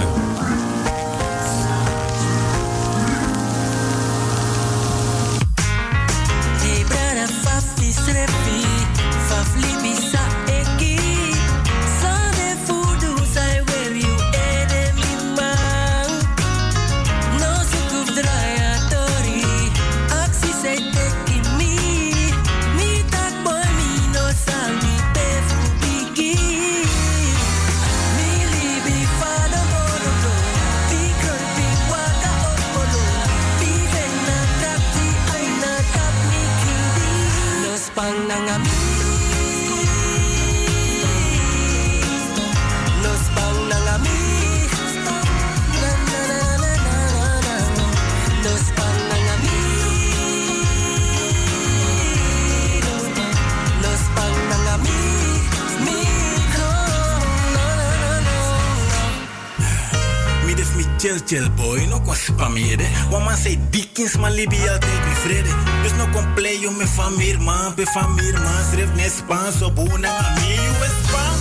Kon 62.60 62.68
spameren. 62.68 63.10
Want 63.10 63.24
man 63.24 63.36
zei 63.36 63.58
dikins 63.70 64.16
man 64.16 64.32
libi 64.32 64.68
altijd 64.68 65.04
mi 65.04 65.14
vrede. 65.14 65.48
Dus 65.82 65.92
no 65.92 66.06
kon 66.12 66.34
play 66.34 66.58
yo 66.60 66.70
me 66.70 66.86
famir 66.86 67.40
man, 67.40 67.74
pe 67.74 67.86
famir 67.86 68.32
man. 68.32 68.64
Schreef 68.72 68.94
net 68.94 69.12
Spaans 69.16 69.62
op 69.62 69.76
hoe 69.76 69.98
na 69.98 70.34
mi 70.34 70.54
US 70.54 70.94
Span. 71.06 71.36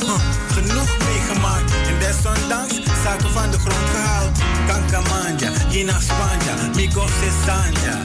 Huh, 0.00 0.20
Genoeg 0.52 0.90
meegemaakt 1.06 1.72
en 1.72 1.98
desondanks 1.98 2.74
zaken 3.02 3.30
van 3.30 3.50
de 3.50 3.58
grond 3.58 3.88
gehaald. 3.94 4.38
Kankamanja, 4.66 5.50
Gina 5.70 6.00
Spanja, 6.00 6.54
Migo 6.74 7.06
Sesanja. 7.20 7.96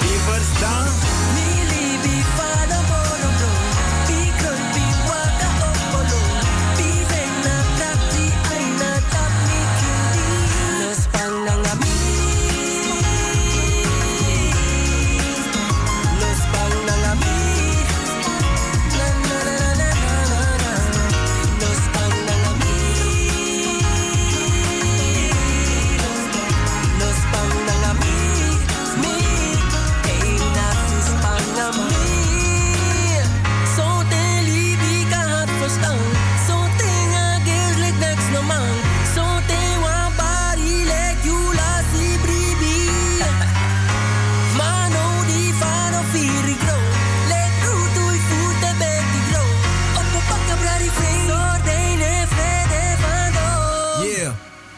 Die 0.00 0.18
verstaan? 0.26 0.86
Mi 1.34 1.48
libi 1.70 2.22
fada 2.36 2.77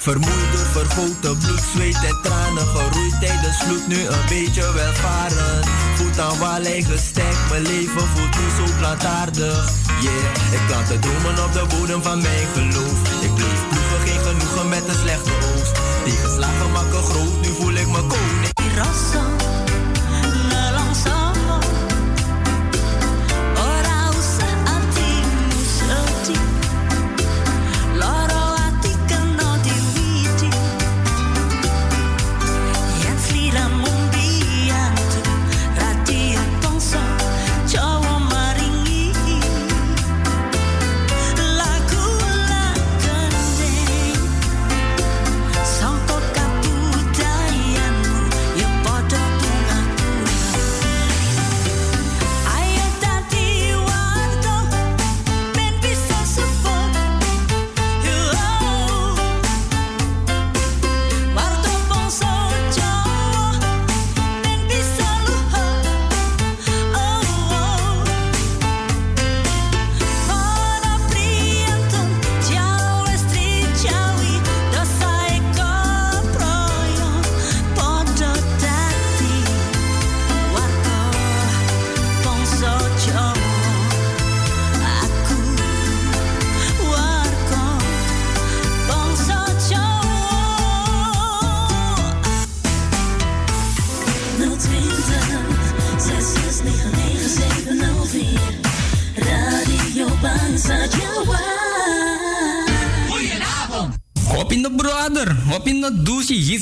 Yeah. 0.00 0.12
Vermoeid 0.12 0.52
door 0.52 0.66
vergoten 0.66 1.38
bloed, 1.38 1.62
zweet 1.74 2.04
en 2.04 2.18
tranen 2.22 2.66
Geroeid 2.66 3.20
tijdens 3.20 3.56
vloed, 3.56 3.86
nu 3.86 4.06
een 4.06 4.26
beetje 4.28 4.72
welvarend. 4.72 5.66
Voet 5.94 6.18
aan 6.18 6.38
wal, 6.38 6.64
eigen 6.64 6.98
stek, 6.98 7.36
mijn 7.50 7.62
leven 7.62 8.06
voelt 8.12 8.34
nu 8.38 8.46
zo 8.56 8.72
plantaardig. 8.78 9.70
Yeah, 10.00 10.56
ik 10.56 10.66
plantte 10.66 10.98
dromen 10.98 11.44
op 11.44 11.52
de 11.52 11.64
bodem 11.76 12.02
van 12.02 12.20
mijn 12.22 12.46
geloof. 12.54 13.22
Ik 13.22 13.34
bleef 13.34 13.60
ploegen, 13.68 14.00
geen 14.06 14.20
genoegen 14.20 14.68
met 14.68 14.88
een 14.88 15.00
slechte 15.04 15.32
oogst. 15.52 15.74
Tegenslagen 16.04 16.70
maken 16.72 17.02
groot, 17.02 17.40
nu 17.42 17.48
voel 17.58 17.74
ik 17.74 17.86
me 17.86 18.00
koning 18.06 18.50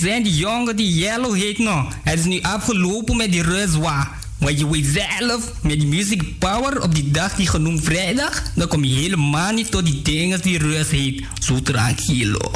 zijn 0.09 0.23
die 0.23 0.37
jongen 0.37 0.77
die 0.77 0.95
Yellow 0.95 1.35
heet 1.35 1.59
nog. 1.59 1.95
Het 2.03 2.19
is 2.19 2.25
nu 2.25 2.41
afgelopen 2.41 3.17
met 3.17 3.33
die 3.33 3.43
Ruzwa. 3.43 4.11
maar 4.39 4.53
je 4.53 4.71
weet 4.71 4.87
zelf, 5.19 5.53
met 5.63 5.81
die 5.81 5.89
music 5.89 6.39
power 6.39 6.83
op 6.83 6.95
die 6.95 7.11
dag 7.11 7.35
die 7.35 7.47
genoemd 7.47 7.85
vrijdag, 7.85 8.43
dan 8.55 8.69
kom 8.69 8.85
je 8.85 8.95
helemaal 8.95 9.53
niet 9.53 9.71
tot 9.71 9.85
die 9.85 10.03
dingen 10.03 10.41
die 10.43 10.59
Rus 10.59 10.91
heet. 10.91 11.23
zo 11.41 11.63
tranquilo. 11.63 12.51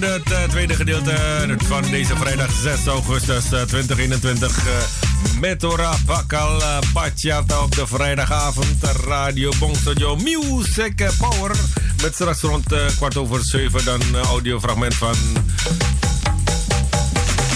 Het 0.00 0.32
eh, 0.32 0.42
tweede 0.42 0.74
gedeelte 0.74 1.16
van 1.64 1.82
deze 1.90 2.16
vrijdag 2.16 2.50
6 2.62 2.86
augustus 2.86 3.52
eh, 3.52 3.62
2021 3.62 4.66
eh, 4.66 4.72
met 5.40 5.60
Tora 5.60 5.94
Bakal 6.06 6.62
Bachata 6.92 7.62
op 7.62 7.74
de 7.74 7.86
vrijdagavond. 7.86 8.84
Radio 9.06 9.52
Bongsojo 9.58 10.16
Music 10.16 11.00
eh, 11.00 11.08
Power. 11.18 11.50
Met 12.02 12.14
straks 12.14 12.40
rond 12.40 12.72
eh, 12.72 12.86
kwart 12.96 13.16
over 13.16 13.44
zeven 13.44 13.84
dan 13.84 14.00
audiofragment 14.16 14.94
van 14.94 15.14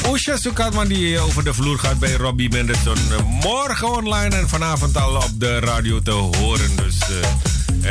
Oesha 0.08 0.36
Sukatman 0.36 0.88
die 0.88 1.18
over 1.18 1.44
de 1.44 1.54
vloer 1.54 1.78
gaat 1.78 1.98
bij 1.98 2.12
Robbie 2.12 2.50
Mendelssohn. 2.50 2.98
Morgen 3.24 3.88
online 3.96 4.36
en 4.36 4.48
vanavond 4.48 4.96
al 4.96 5.16
op 5.16 5.30
de 5.34 5.58
radio 5.58 6.02
te 6.02 6.10
horen. 6.10 6.76
Dus, 6.76 6.98
eh, 7.00 7.28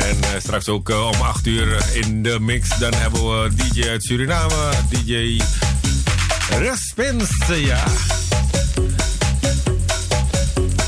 en 0.08 0.22
eh, 0.22 0.40
straks 0.40 0.68
ook 0.68 0.88
eh, 0.88 1.06
om 1.06 1.20
8 1.20 1.46
uur 1.46 1.86
in 1.92 2.22
de 2.22 2.40
mix. 2.40 2.78
Dan 2.78 2.94
hebben 2.94 3.42
we 3.42 3.50
DJ 3.54 3.88
uit 3.88 4.04
Suriname, 4.04 4.70
DJ 4.88 5.40
Respins. 6.58 7.30
Ja. 7.46 7.84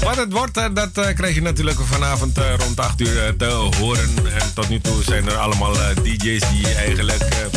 Wat 0.02 0.16
het 0.16 0.32
wordt, 0.32 0.56
eh, 0.56 0.64
dat 0.74 1.12
krijg 1.14 1.34
je 1.34 1.42
natuurlijk 1.42 1.80
vanavond 1.80 2.38
rond 2.58 2.80
8 2.80 3.00
uur 3.00 3.36
te 3.36 3.44
horen. 3.78 4.08
En 4.32 4.54
tot 4.54 4.68
nu 4.68 4.80
toe 4.80 5.02
zijn 5.02 5.28
er 5.28 5.36
allemaal 5.36 5.72
DJ's 6.02 6.50
die 6.50 6.74
eigenlijk 6.74 7.49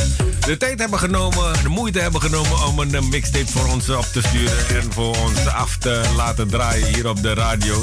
de 0.45 0.57
tijd 0.57 0.79
hebben 0.79 0.99
genomen, 0.99 1.63
de 1.63 1.69
moeite 1.69 1.99
hebben 1.99 2.21
genomen 2.21 2.65
om 2.65 2.79
een 2.79 2.95
eh, 2.95 3.01
mixtape 3.01 3.47
voor 3.47 3.67
ons 3.67 3.89
op 3.89 4.05
te 4.05 4.21
sturen. 4.21 4.67
En 4.67 4.93
voor 4.93 5.15
ons 5.17 5.47
af 5.47 5.77
te 5.77 6.01
laten 6.15 6.47
draaien 6.47 6.93
hier 6.93 7.09
op 7.09 7.21
de 7.21 7.33
radio. 7.33 7.81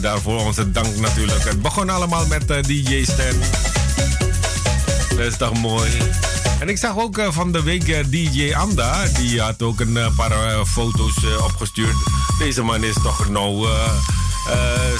Daarvoor 0.00 0.40
onze 0.40 0.70
dank 0.70 0.96
natuurlijk. 0.96 1.44
Het 1.44 1.62
begon 1.62 1.90
allemaal 1.90 2.26
met 2.26 2.50
eh, 2.50 2.62
DJ 2.62 3.04
Stan. 3.04 3.40
Dat 5.08 5.26
is 5.26 5.36
toch 5.36 5.58
mooi. 5.58 5.90
En 6.60 6.68
ik 6.68 6.78
zag 6.78 6.98
ook 6.98 7.18
eh, 7.18 7.30
van 7.30 7.52
de 7.52 7.62
week 7.62 8.10
DJ 8.10 8.54
Anda. 8.54 9.04
Die 9.04 9.40
had 9.40 9.62
ook 9.62 9.80
een 9.80 9.98
paar 10.16 10.66
foto's 10.66 11.16
opgestuurd. 11.42 11.96
Deze 12.38 12.62
man 12.62 12.84
is 12.84 12.96
toch 13.02 13.28
nou 13.28 13.68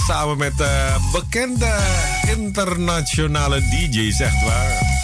samen 0.07 0.37
met 0.37 0.55
bekende 1.13 1.79
internationale 2.27 3.61
DJ's, 3.61 4.21
echt 4.21 4.45
waar. 4.45 4.96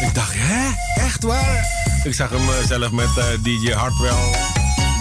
Ik 0.00 0.14
dacht, 0.14 0.34
hè? 0.36 0.70
Echt 1.02 1.22
waar? 1.22 1.66
Ik 2.04 2.14
zag 2.14 2.30
hem 2.30 2.40
eh, 2.40 2.66
zelf 2.66 2.90
met 2.90 3.16
eh, 3.16 3.24
DJ 3.42 3.72
Hartwell, 3.72 4.34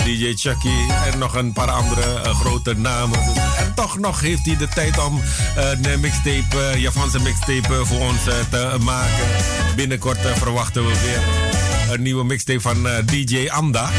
DJ 0.04 0.34
Chucky 0.36 0.92
en 1.12 1.20
nog 1.20 1.36
een 1.36 1.54
paar 1.54 1.72
andere 1.72 2.22
eh, 2.22 2.40
grote 2.40 2.74
namen. 2.74 3.20
Dus, 3.26 3.44
en 3.58 3.74
toch 3.74 3.98
nog 3.98 4.20
heeft 4.20 4.46
hij 4.46 4.58
de 4.58 4.68
tijd 4.68 5.06
om 5.06 5.22
een 5.82 6.00
mixtape, 6.00 6.70
eh, 6.72 6.82
Japanse 6.82 7.20
mixtape 7.20 7.86
voor 7.86 8.00
ons 8.00 8.24
te 8.24 8.76
maken. 8.82 9.28
Binnenkort 9.76 10.20
verwachten 10.36 10.86
we 10.88 10.94
weer 11.02 11.94
een 11.94 12.02
nieuwe 12.02 12.24
mixtape 12.24 12.62
van 12.62 12.88
DJ 13.06 13.50
Anda. 13.50 13.90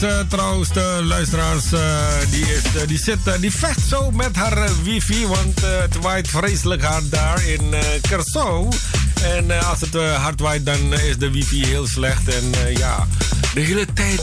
Onze 0.00 0.26
trouwste 0.28 1.00
luisteraars, 1.02 1.72
eh, 1.72 1.80
die, 2.30 2.40
is, 2.40 2.62
eh, 2.62 2.86
die, 2.86 2.98
zit, 2.98 3.26
eh, 3.26 3.34
die 3.40 3.52
vecht 3.52 3.80
zo 3.88 4.10
met 4.10 4.36
haar 4.36 4.68
wifi, 4.82 5.26
want 5.26 5.60
het 5.60 5.96
waait 6.00 6.28
vreselijk 6.28 6.82
hard 6.82 7.10
daar 7.10 7.44
in 7.44 7.74
Kersau. 8.00 8.68
En 9.22 9.64
als 9.64 9.80
het 9.80 9.94
hard 9.94 10.40
waait, 10.40 10.66
dan 10.66 10.92
is 10.92 11.18
de 11.18 11.30
wifi 11.30 11.66
heel 11.66 11.86
slecht. 11.86 12.28
En 12.28 12.74
ja, 12.76 13.06
de 13.54 13.60
hele 13.60 13.86
tijd 13.92 14.20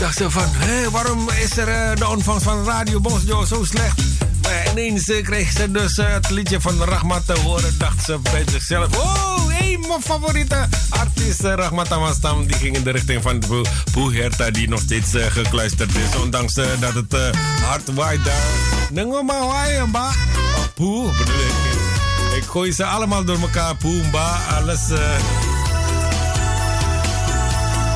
dacht 0.00 0.16
ze 0.16 0.30
van, 0.30 0.48
hé, 0.48 0.90
waarom 0.90 1.30
is 1.30 1.56
er 1.56 1.96
de 1.96 2.08
ontvangst 2.08 2.44
van 2.44 2.64
Radio 2.64 3.00
Bosjo 3.00 3.44
zo 3.44 3.64
slecht? 3.64 4.00
Maar 4.42 4.70
ineens 4.70 5.04
kreeg 5.22 5.52
ze 5.52 5.70
dus 5.70 5.96
het 5.96 6.30
liedje 6.30 6.60
van 6.60 6.82
Rahmat 6.82 7.26
te 7.26 7.38
horen. 7.38 7.78
Dacht 7.78 8.04
ze 8.04 8.18
bij 8.22 8.44
zichzelf, 8.50 8.96
oh, 8.96 9.48
hé, 9.48 9.76
mijn 9.88 10.02
favoriete 10.02 10.68
artiest 11.02 11.44
eh, 11.44 11.54
Rahmat 11.54 11.92
Amastam. 11.92 12.46
Die 12.46 12.56
ging 12.56 12.76
in 12.76 12.82
de 12.82 12.90
richting 12.90 13.22
van 13.22 13.38
Poe 13.38 13.64
Poe 13.92 14.14
Herta, 14.14 14.50
die 14.50 14.68
nog 14.68 14.80
steeds 14.80 15.14
eh, 15.14 15.26
gekluisterd 15.26 15.94
is. 15.94 16.20
Ondanks 16.20 16.56
eh, 16.56 16.66
dat 16.80 16.94
het 16.94 17.14
eh, 17.14 17.30
hard 17.62 17.94
waait 17.94 18.24
daar. 18.24 18.42
Nengo 18.90 19.22
maar 19.22 19.46
waaien, 19.46 19.90
ba. 19.90 20.06
Oh, 20.06 20.64
Poe, 20.74 21.10
bedoel 21.18 21.34
ik. 21.34 22.36
Ik 22.36 22.44
gooi 22.44 22.72
ze 22.72 22.84
allemaal 22.84 23.24
door 23.24 23.38
elkaar, 23.40 23.76
Poe, 23.76 24.02
ba. 24.10 24.38
Alles... 24.58 24.80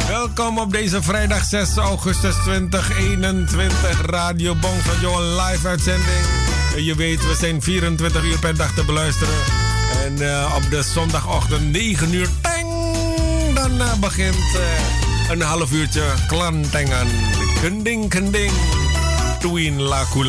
Welkom 0.09 0.59
op 0.59 0.73
deze 0.73 1.03
vrijdag 1.03 1.45
6 1.45 1.77
augustus 1.77 2.35
2021. 2.45 4.07
Radio 4.07 4.55
Bong 4.55 4.83
van 4.83 5.01
jouw 5.01 5.21
live 5.21 5.69
uitzending. 5.69 6.25
En 6.77 6.85
je 6.85 6.95
weet, 6.95 7.27
we 7.27 7.35
zijn 7.35 7.63
24 7.63 8.25
uur 8.25 8.39
per 8.39 8.57
dag 8.57 8.75
te 8.75 8.85
beluisteren. 8.85 9.35
En 10.05 10.13
op 10.55 10.71
de 10.71 10.83
zondagochtend 10.83 11.73
9 11.73 12.15
uur, 12.15 12.29
tang, 13.79 13.89
dan 13.89 13.95
eh, 13.95 14.01
begint 14.01 14.55
eh, 14.55 15.31
een 15.31 15.41
half 15.41 15.73
uurtje 15.73 16.05
klantengen. 16.27 17.07
Kending, 17.61 18.09
kending. 18.09 18.53
Twin 19.41 19.81
laku 19.81 20.25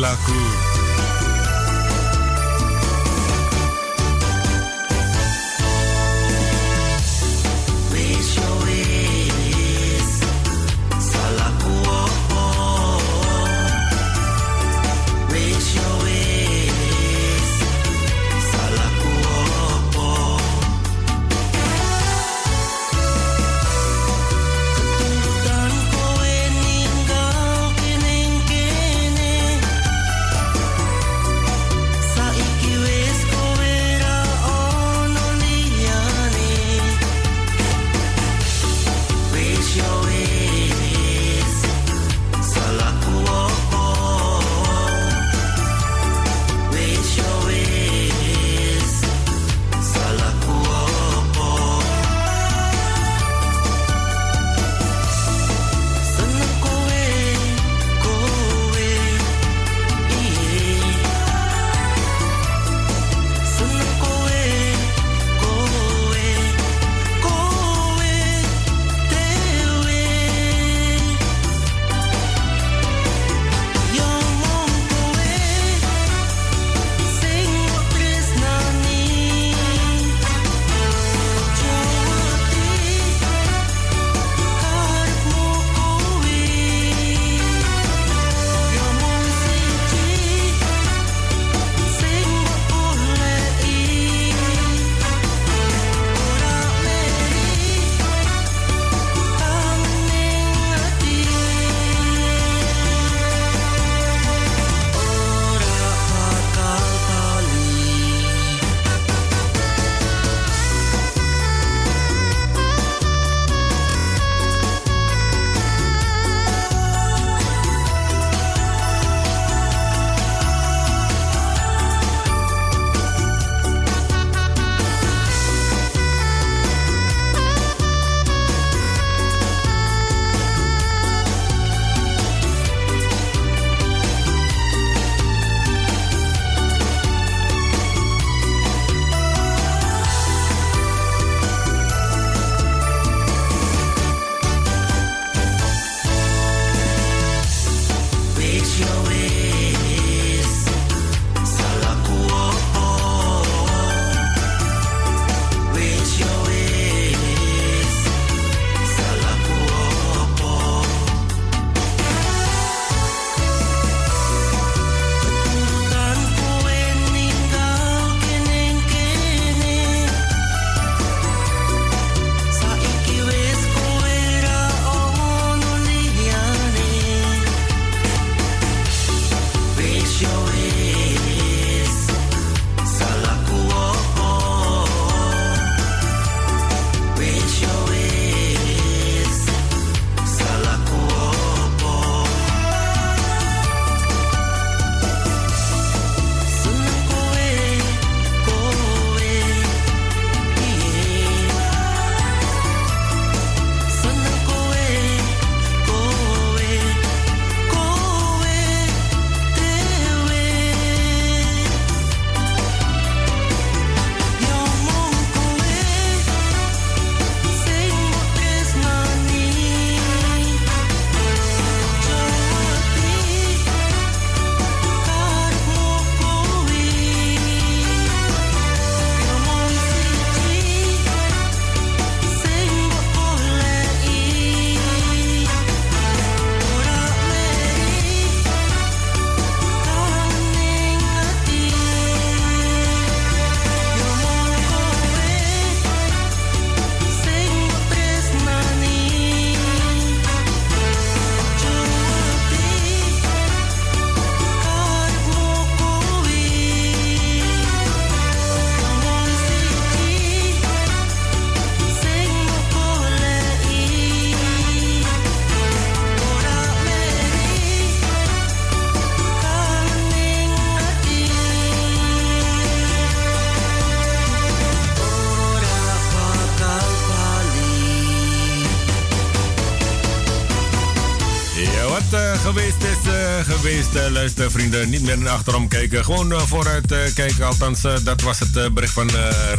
geweest 282.58 282.82
is 282.82 283.12
eh, 283.12 283.54
geweest. 283.54 283.94
Uh, 283.94 284.06
luister 284.10 284.50
vrienden, 284.50 284.90
niet 284.90 285.02
meer 285.02 285.18
naar 285.18 285.32
achterom 285.32 285.68
kijken. 285.68 286.04
Gewoon 286.04 286.32
uh, 286.32 286.40
vooruit 286.40 287.12
kijken. 287.14 287.46
Althans, 287.46 287.80
dat 288.02 288.20
was 288.20 288.38
het 288.38 288.74
bericht 288.74 288.92
van 288.92 289.10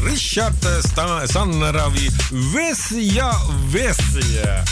Richard 0.03 0.65
Sanrawi. 1.23 2.09
Wist 2.53 2.89
ja, 2.89 3.37
wist 3.69 4.01
ja. 4.43 4.63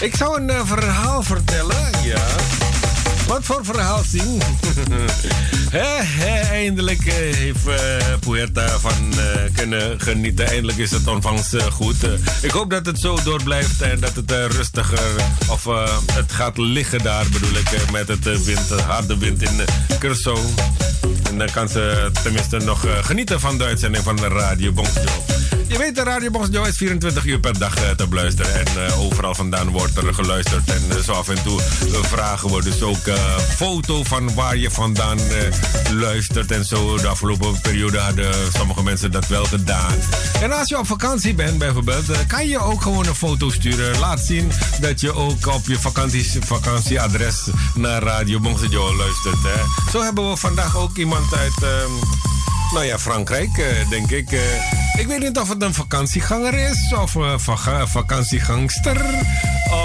Ik 0.00 0.16
zou 0.16 0.42
een 0.42 0.66
verhaal 0.66 1.22
vertellen, 1.22 1.90
ja. 2.04 2.24
Wat 3.32 3.44
voor 3.44 3.64
verhaal 3.64 4.02
zien? 4.08 4.42
eindelijk 6.50 7.04
uh, 7.04 7.12
heeft 7.12 7.66
uh, 7.66 7.74
Puerta 8.20 8.78
van 8.78 9.12
uh, 9.16 9.54
kunnen 9.54 10.00
genieten. 10.00 10.46
Eindelijk 10.46 10.78
is 10.78 10.90
het 10.90 11.06
ontvangst 11.06 11.62
goed. 11.62 11.96
ik 12.42 12.50
hoop 12.50 12.70
dat 12.70 12.86
het 12.86 12.98
zo 12.98 13.18
door 13.24 13.42
blijft 13.42 13.82
en 13.82 14.00
dat 14.00 14.14
het 14.14 14.30
rustiger 14.30 15.10
of 15.50 15.64
het 16.12 16.32
gaat 16.32 16.58
liggen 16.58 17.02
daar 17.02 17.26
bedoel 17.32 17.56
ik 17.56 17.90
met 17.90 18.08
het 18.08 18.44
wind, 18.44 18.68
harde 18.68 19.18
wind 19.18 19.42
in 19.42 19.60
Curaçao. 19.98 20.40
En 21.28 21.38
dan 21.38 21.50
kan 21.50 21.68
ze 21.68 22.10
tenminste 22.22 22.58
nog 22.58 22.86
genieten 23.00 23.40
van 23.40 23.58
de 23.58 23.64
uitzending 23.64 24.04
van 24.04 24.16
de 24.16 24.28
Radio 24.28 24.72
Bongjo. 24.72 25.41
Je 25.72 25.78
weet, 25.78 25.94
de 25.94 26.02
Radio 26.02 26.30
Bongjo 26.30 26.64
is 26.64 26.76
24 26.76 27.24
uur 27.24 27.40
per 27.40 27.58
dag 27.58 27.74
te 27.96 28.08
beluisteren. 28.08 28.54
En 28.54 28.92
overal 28.92 29.34
vandaan 29.34 29.68
wordt 29.68 29.96
er 29.96 30.14
geluisterd. 30.14 30.70
En 30.70 31.04
zo 31.04 31.12
af 31.12 31.28
en 31.28 31.42
toe 31.42 31.60
vragen 32.02 32.54
we 32.54 32.62
dus 32.62 32.82
ook 32.82 33.10
foto 33.56 34.04
van 34.04 34.34
waar 34.34 34.56
je 34.56 34.70
vandaan 34.70 35.18
luistert 35.92 36.50
en 36.50 36.64
zo. 36.64 36.96
De 36.96 37.08
afgelopen 37.08 37.60
periode 37.60 37.98
hadden 37.98 38.34
sommige 38.56 38.82
mensen 38.82 39.10
dat 39.10 39.26
wel 39.26 39.44
gedaan. 39.44 39.94
En 40.40 40.52
als 40.52 40.68
je 40.68 40.78
op 40.78 40.86
vakantie 40.86 41.34
bent 41.34 41.58
bijvoorbeeld, 41.58 42.26
kan 42.26 42.48
je 42.48 42.58
ook 42.58 42.82
gewoon 42.82 43.06
een 43.06 43.14
foto 43.14 43.50
sturen. 43.50 43.98
Laat 43.98 44.20
zien 44.20 44.52
dat 44.80 45.00
je 45.00 45.14
ook 45.14 45.46
op 45.46 45.66
je 45.66 45.78
vakantie, 45.78 46.40
vakantieadres 46.40 47.48
naar 47.74 48.02
Radio 48.02 48.40
Bongsejo 48.40 48.96
luistert. 48.96 49.42
Hè. 49.42 49.90
Zo 49.90 50.02
hebben 50.02 50.30
we 50.30 50.36
vandaag 50.36 50.76
ook 50.76 50.96
iemand 50.96 51.34
uit... 51.34 51.54
nou 52.72 52.84
ja, 52.84 52.98
Frankrijk, 52.98 53.64
denk 53.88 54.10
ik. 54.10 54.30
ik 54.98 55.06
weet 55.06 55.18
niet 55.18 55.38
of 55.38 55.48
het 55.48 55.62
een 55.62 55.74
vakantieganger 55.74 56.54
is 56.54 56.94
of 56.94 57.14
een 57.14 57.40
vakantiegangster 57.88 59.04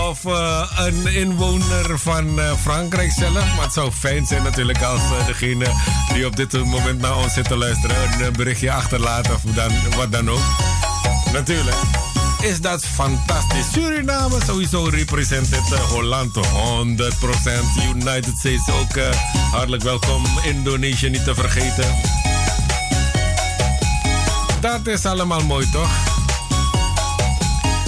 of 0.09 0.23
uh, 0.23 0.72
een 0.77 1.07
inwoner 1.07 1.99
van 1.99 2.39
Frankrijk 2.61 3.11
zelf. 3.11 3.55
Maar 3.55 3.64
het 3.64 3.73
zou 3.73 3.91
fijn 3.91 4.26
zijn 4.26 4.43
natuurlijk 4.43 4.81
als 4.81 5.01
degene 5.26 5.65
die 6.14 6.26
op 6.26 6.35
dit 6.35 6.53
moment 6.65 6.99
naar 6.99 7.18
ons 7.18 7.34
zit 7.34 7.47
te 7.47 7.57
luisteren 7.57 7.95
een 8.26 8.34
berichtje 8.34 8.72
achterlaat 8.72 9.31
of 9.34 9.41
dan, 9.41 9.72
wat 9.95 10.11
dan 10.11 10.30
ook. 10.30 10.43
Natuurlijk. 11.34 11.77
Is 12.41 12.61
dat 12.61 12.85
fantastisch. 12.85 13.72
Suriname 13.72 14.38
sowieso 14.45 14.84
representeert 14.84 15.69
Holland 15.69 16.35
100%. 16.35 16.39
United 17.95 18.34
States 18.38 18.69
ook 18.69 19.03
hartelijk 19.51 19.84
welkom. 19.84 20.23
Indonesië 20.43 21.09
niet 21.09 21.23
te 21.23 21.35
vergeten. 21.35 21.95
Dat 24.59 24.88
is 24.88 25.05
allemaal 25.05 25.43
mooi 25.43 25.69
toch? 25.71 25.89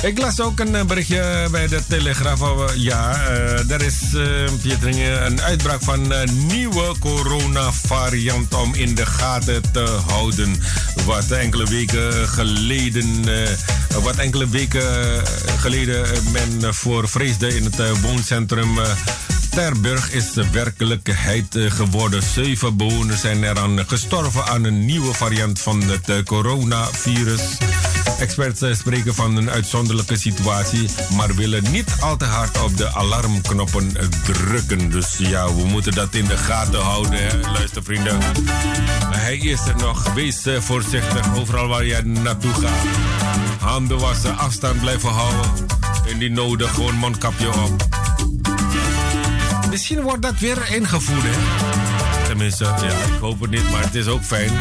Ik 0.02 0.20
las 0.20 0.40
ook 0.40 0.60
een 0.60 0.88
berichtje 0.88 1.48
bij 1.52 1.68
de 1.68 1.82
Telegraaf. 1.88 2.40
Ja, 2.76 3.32
uh, 3.32 3.72
er 3.72 3.82
is 3.82 4.14
uh, 4.14 5.26
een 5.26 5.42
uitbraak 5.42 5.84
van 5.84 6.12
een 6.12 6.46
nieuwe 6.48 6.94
coronavariant 7.00 8.54
om 8.54 8.74
in 8.74 8.96
de 8.96 9.06
gaten 9.06 9.72
te 9.72 10.00
houden. 10.08 10.62
Wat 11.06 11.32
enkele 11.32 11.66
weken 11.66 12.28
geleden, 12.28 13.24
wat 14.04 14.16
enkele 14.16 14.50
weken 14.50 15.22
geleden 15.58 16.06
men 16.32 16.74
voor 16.74 17.10
vreesde 17.10 17.56
in 17.56 17.64
het 17.64 18.02
wooncentrum. 18.02 18.80
Terburg 19.60 20.12
is 20.12 20.34
werkelijkheid 20.52 21.58
geworden. 21.60 22.24
Zeven 22.24 22.78
bewoners 22.78 23.22
zijn 23.22 23.44
eraan 23.44 23.86
gestorven 23.88 24.46
aan 24.46 24.64
een 24.64 24.86
nieuwe 24.86 25.14
variant 25.14 25.60
van 25.60 25.82
het 25.82 26.24
coronavirus. 26.24 27.58
Experts 28.20 28.80
spreken 28.80 29.16
van 29.16 29.36
een 29.36 29.50
uitzonderlijke 29.50 30.18
situatie, 30.18 30.90
maar 31.16 31.36
willen 31.36 31.72
niet 31.72 31.96
al 32.00 32.18
te 32.18 32.26
hard 32.26 32.62
op 32.62 32.78
de 32.78 32.94
alarmknoppen 32.94 33.92
drukken. 34.24 34.90
Dus 34.90 35.18
ja, 35.18 35.56
we 35.56 35.66
moeten 35.66 35.94
dat 35.94 36.14
in 36.14 36.26
de 36.26 36.38
gaten 36.38 36.82
houden, 36.82 37.40
luister 37.54 37.84
vrienden. 37.84 38.20
Hij 39.16 39.38
is 39.38 39.60
er 39.68 39.76
nog. 39.76 40.14
Wees 40.14 40.46
voorzichtig 40.60 41.36
overal 41.36 41.68
waar 41.68 41.86
je 41.86 42.02
naartoe 42.04 42.54
gaat. 42.54 42.86
Handen 43.60 44.00
wassen, 44.00 44.38
afstand 44.38 44.80
blijven 44.80 45.10
houden. 45.10 45.52
En 46.12 46.20
die 46.20 46.32
nodig 46.32 46.74
gewoon 46.74 46.96
mondkapje 46.96 47.48
op. 47.48 47.88
Misschien 49.70 50.02
wordt 50.02 50.22
dat 50.22 50.40
weer 50.40 50.58
ingevoerd? 50.76 51.38
Tenminste, 52.28 52.64
ja, 52.64 53.14
ik 53.14 53.20
hoop 53.20 53.40
het 53.40 53.50
niet, 53.50 53.72
maar 53.72 53.84
het 53.84 53.96
is 53.96 54.08
ook 54.08 54.24
fijn. 54.24 54.52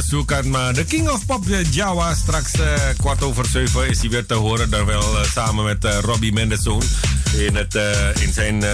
Oesje 0.00 0.16
Soekarma. 0.16 0.72
De 0.72 0.84
King 0.84 1.08
of 1.08 1.26
Pop 1.26 1.48
eh, 1.48 1.72
Java. 1.72 2.14
Straks 2.14 2.54
uh, 2.54 2.74
kwart 2.96 3.22
over 3.22 3.46
zeven 3.46 3.88
is 3.88 4.00
hij 4.00 4.10
weer 4.10 4.26
te 4.26 4.34
horen. 4.34 4.70
Daar 4.70 4.86
wel 4.86 5.20
uh, 5.20 5.24
samen 5.24 5.64
met 5.64 5.84
Robbie 5.84 6.32
Mendelssohn. 6.32 6.82
In, 7.36 7.56
het, 7.56 7.78
in 8.20 8.32
zijn 8.32 8.64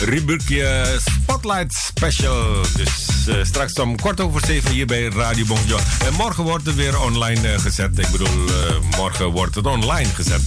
rubriekje 0.00 0.98
Spotlight 1.20 1.74
Special. 1.74 2.62
Dus 2.76 3.08
straks 3.42 3.72
om 3.72 3.96
kwart 3.96 4.20
over 4.20 4.46
zeven 4.46 4.70
hier 4.70 4.86
bij 4.86 5.08
Radio 5.08 5.44
Bonjour. 5.44 5.80
En 6.06 6.12
morgen 6.14 6.44
wordt 6.44 6.66
het 6.66 6.74
weer 6.74 7.00
online 7.00 7.58
gezet. 7.58 7.98
Ik 7.98 8.08
bedoel, 8.10 8.48
morgen 8.96 9.26
wordt 9.26 9.54
het 9.54 9.66
online 9.66 10.08
gezet. 10.14 10.40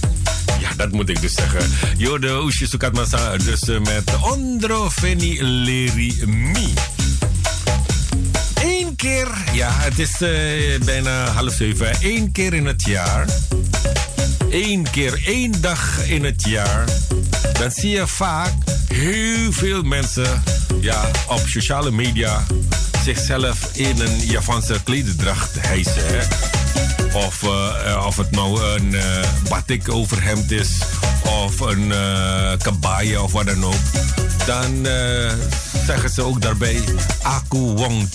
Ja, 0.60 0.70
dat 0.76 0.92
moet 0.92 1.08
ik 1.08 1.20
dus 1.20 1.34
zeggen. 1.34 1.70
Jode 1.96 2.42
Oesje 2.42 2.66
Soekarma 2.66 3.04
dus 3.44 3.64
met 3.64 4.16
Ondro 4.20 4.90
Feni 4.90 5.42
Leri 5.42 6.22
Mi. 6.26 6.74
Ja, 9.52 9.70
het 9.72 9.98
is 9.98 10.20
uh, 10.20 10.84
bijna 10.84 11.26
half 11.26 11.52
zeven. 11.52 11.96
Eén 12.00 12.32
keer 12.32 12.54
in 12.54 12.66
het 12.66 12.84
jaar. 12.84 13.26
Eén 14.50 14.90
keer, 14.90 15.22
één 15.26 15.60
dag 15.60 16.08
in 16.08 16.24
het 16.24 16.44
jaar. 16.44 16.84
Dan 17.52 17.70
zie 17.70 17.90
je 17.90 18.06
vaak 18.06 18.52
heel 18.92 19.52
veel 19.52 19.82
mensen 19.82 20.42
ja, 20.80 21.10
op 21.28 21.42
sociale 21.46 21.90
media 21.90 22.44
zichzelf 23.04 23.70
in 23.72 24.00
een 24.00 24.26
Japanse 24.26 24.76
klederdracht 24.84 25.60
hijsen. 25.60 26.28
Of, 27.12 27.42
uh, 27.42 28.04
of 28.06 28.16
het 28.16 28.30
nou 28.30 28.62
een 28.62 28.92
uh, 28.92 29.02
batik 29.48 29.92
overhemd 29.92 30.50
is, 30.50 30.78
of 31.44 31.60
een 31.60 31.88
uh, 31.88 33.22
of 33.22 33.32
wat 33.32 33.46
dan 33.46 33.64
ook. 33.64 33.74
Dan 34.46 34.86
zeggen 35.88 36.10
ze 36.10 36.22
ook 36.22 36.40
daarbij 36.42 36.80
Aku 37.22 37.58
Wong. 37.58 38.08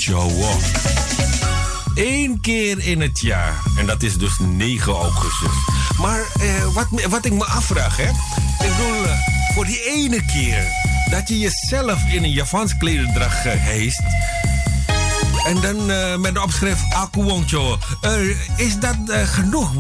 Eén 1.96 2.42
keer 2.42 2.80
in 2.80 3.02
het 3.02 3.20
jaar. 3.20 3.62
En 3.78 3.86
dat 3.86 4.04
is 4.04 4.18
dus 4.18 4.32
9 4.40 4.94
augustus. 4.94 5.52
Maar 6.00 6.26
wat, 6.74 6.88
wat 7.10 7.26
ik 7.26 7.34
me 7.34 7.46
afvraag, 7.46 7.98
hè. 7.98 8.10
Ik 8.66 8.76
bedoel, 8.78 9.06
voor 9.54 9.66
die 9.66 9.84
ene 9.84 10.26
keer 10.26 10.66
dat 11.10 11.28
je 11.28 11.40
jezelf 11.40 12.00
in 12.12 12.24
een 12.24 12.32
Javans 12.32 12.78
klederdracht 12.78 13.44
hijst. 13.44 14.04
En 15.46 15.62
dan 15.62 15.90
uh, 15.90 16.18
met 16.18 16.34
de 16.34 16.42
opschrift 16.42 16.84
Akuwoncho. 16.90 17.78
Uh, 18.02 18.38
is 18.56 18.80
dat 18.80 18.98
uh, 19.08 19.22
genoeg? 19.24 19.72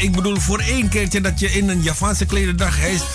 ik 0.00 0.12
bedoel, 0.12 0.36
voor 0.40 0.58
één 0.58 0.88
keertje 0.88 1.20
dat 1.20 1.40
je 1.40 1.52
in 1.52 1.68
een 1.68 1.82
Japanse 1.82 2.26
klederdag 2.26 2.78
heist, 2.78 3.06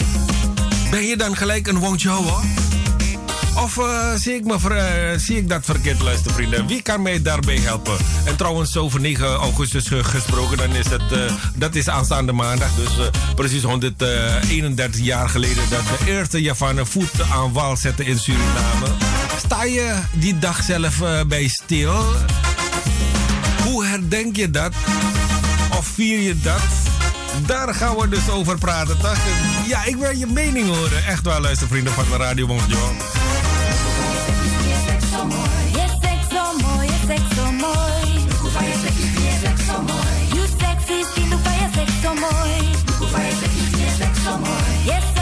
ben 0.92 1.06
je 1.06 1.18
dan 1.18 1.36
gelijk 1.36 1.68
een 1.68 1.78
Woncho 1.78 2.24
hoor? 2.24 2.71
Of 3.62 3.80
zie, 4.16 4.36
ik 4.36 4.44
ver, 4.48 5.20
zie 5.20 5.38
ik 5.38 5.50
dat 5.50 5.66
verkeerd, 5.66 6.02
luistervrienden? 6.02 6.68
Wie 6.68 6.82
kan 6.82 7.02
mij 7.02 7.22
daarbij 7.22 7.58
helpen? 7.58 7.98
En 8.26 8.36
trouwens, 8.36 8.78
over 8.78 9.00
9 9.00 9.36
augustus 9.36 9.88
gesproken, 10.02 10.58
dan 10.58 10.76
is 10.76 10.86
het, 10.90 11.32
dat 11.56 11.76
is 11.76 11.90
aanstaande 11.90 12.32
maandag. 12.32 12.70
Dus 12.76 13.10
precies 13.36 13.64
131 13.64 15.02
jaar 15.02 15.30
geleden 15.30 15.64
dat 15.70 15.82
de 16.00 16.12
eerste 16.12 16.42
Javanen 16.42 16.88
voet 16.88 17.22
aan 17.32 17.54
wal 17.54 17.78
zetten 17.78 18.06
in 18.06 18.20
Suriname. 18.20 18.86
Sta 19.46 19.64
je 19.64 19.96
die 20.14 20.40
dag 20.40 20.64
zelf 20.64 21.02
bij 21.28 21.48
stil? 21.48 22.04
Hoe 23.64 23.86
herdenk 23.86 24.36
je 24.36 24.50
dat? 24.50 24.74
Of 25.78 25.86
vier 25.86 26.20
je 26.20 26.40
dat? 26.40 26.62
Daar 27.46 27.76
gaan 27.76 27.96
we 27.96 28.10
dus 28.10 28.30
over 28.30 28.58
praten, 28.58 28.98
toch? 28.98 29.18
Ja, 29.68 29.84
ik 29.84 29.96
wil 29.96 30.18
je 30.18 30.28
mening 30.28 30.68
horen. 30.68 31.06
Echt 31.06 31.26
wel, 31.26 31.40
luistervrienden 31.40 31.94
van 31.94 32.06
de 32.10 32.18
Radio 32.18 32.46
Bonjour. 32.46 33.21
Yes, 44.92 45.21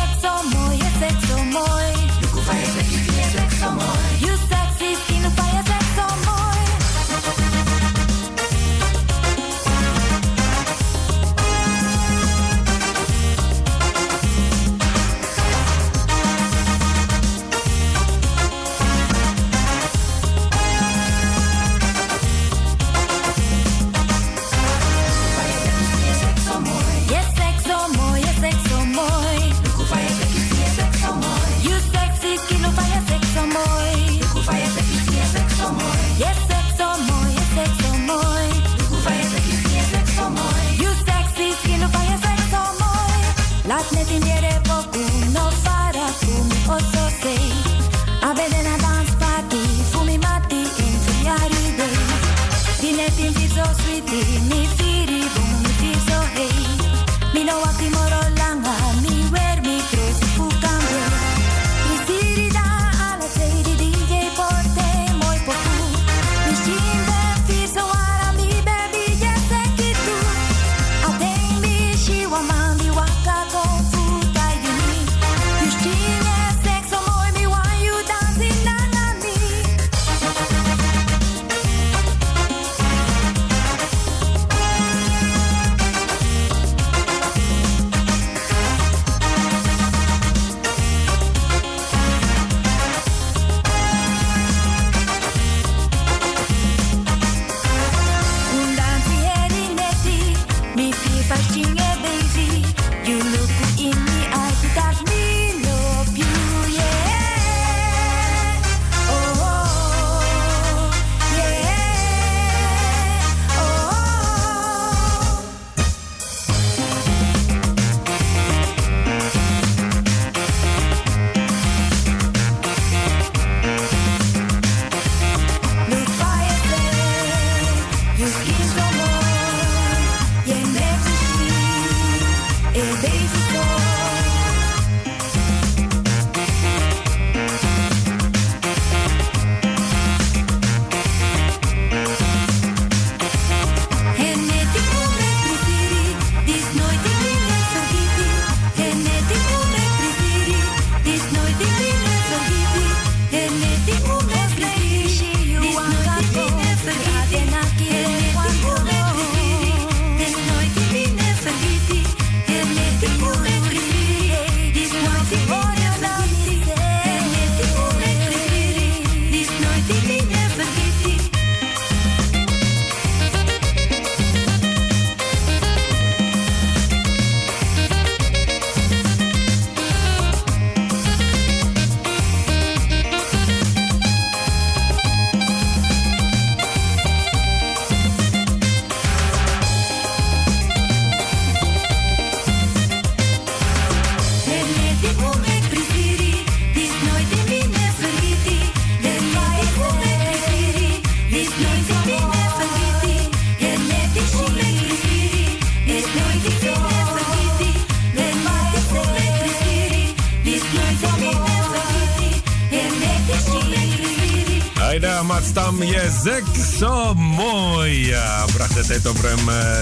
zo 216.80 217.14
mooi. 217.14 218.07
Ja, 218.07 218.45
bracht 218.53 218.73
de 218.73 218.85
tijd 218.85 219.07
op 219.07 219.18
ruim 219.22 219.49
eh, 219.49 219.80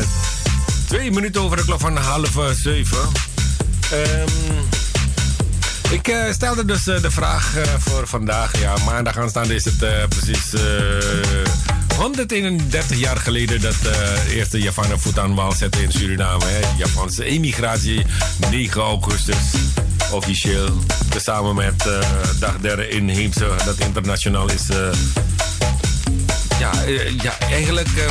twee 0.88 1.12
minuten 1.12 1.42
over 1.42 1.58
de 1.58 1.64
klok 1.66 1.80
van 1.80 1.98
half 1.98 2.38
eh, 2.38 2.50
zeven. 2.50 2.98
Ehm, 3.92 4.28
ik 5.92 6.08
eh, 6.08 6.32
stelde 6.34 6.66
dus 6.66 6.88
eh, 6.88 7.02
de 7.02 7.12
vraag 7.12 7.54
voor 7.80 8.08
vandaag. 8.08 8.60
Ja, 8.60 8.74
maandag 8.86 9.18
aanstaande 9.18 9.56
is 9.56 9.66
het 9.66 10.10
precies 10.10 10.54
eh, 10.54 10.62
131 11.98 12.98
jaar 12.98 13.18
geleden 13.18 13.62
dat 13.62 13.76
de 13.82 14.24
eerste 14.30 14.60
Javanen 14.62 15.00
voet 15.00 15.20
aan 15.20 15.36
wal 15.36 15.52
zette 15.52 15.84
in 15.84 15.92
Suriname. 15.92 16.46
Hè. 16.46 16.60
Japanse 16.78 17.24
emigratie, 17.24 18.06
9 18.52 18.82
augustus. 18.82 19.38
Officieel, 20.12 20.70
tezamen 21.10 21.56
met 21.56 21.86
dag 22.40 22.58
derde 22.62 22.90
inheemse, 22.90 23.48
dat 23.66 23.76
internationaal 23.80 24.50
is. 24.52 24.70
eh, 24.70 24.78
ja, 26.60 26.84
eh, 26.86 27.10
ja, 27.22 27.40
eigenlijk 27.40 27.88
eh, 27.88 28.04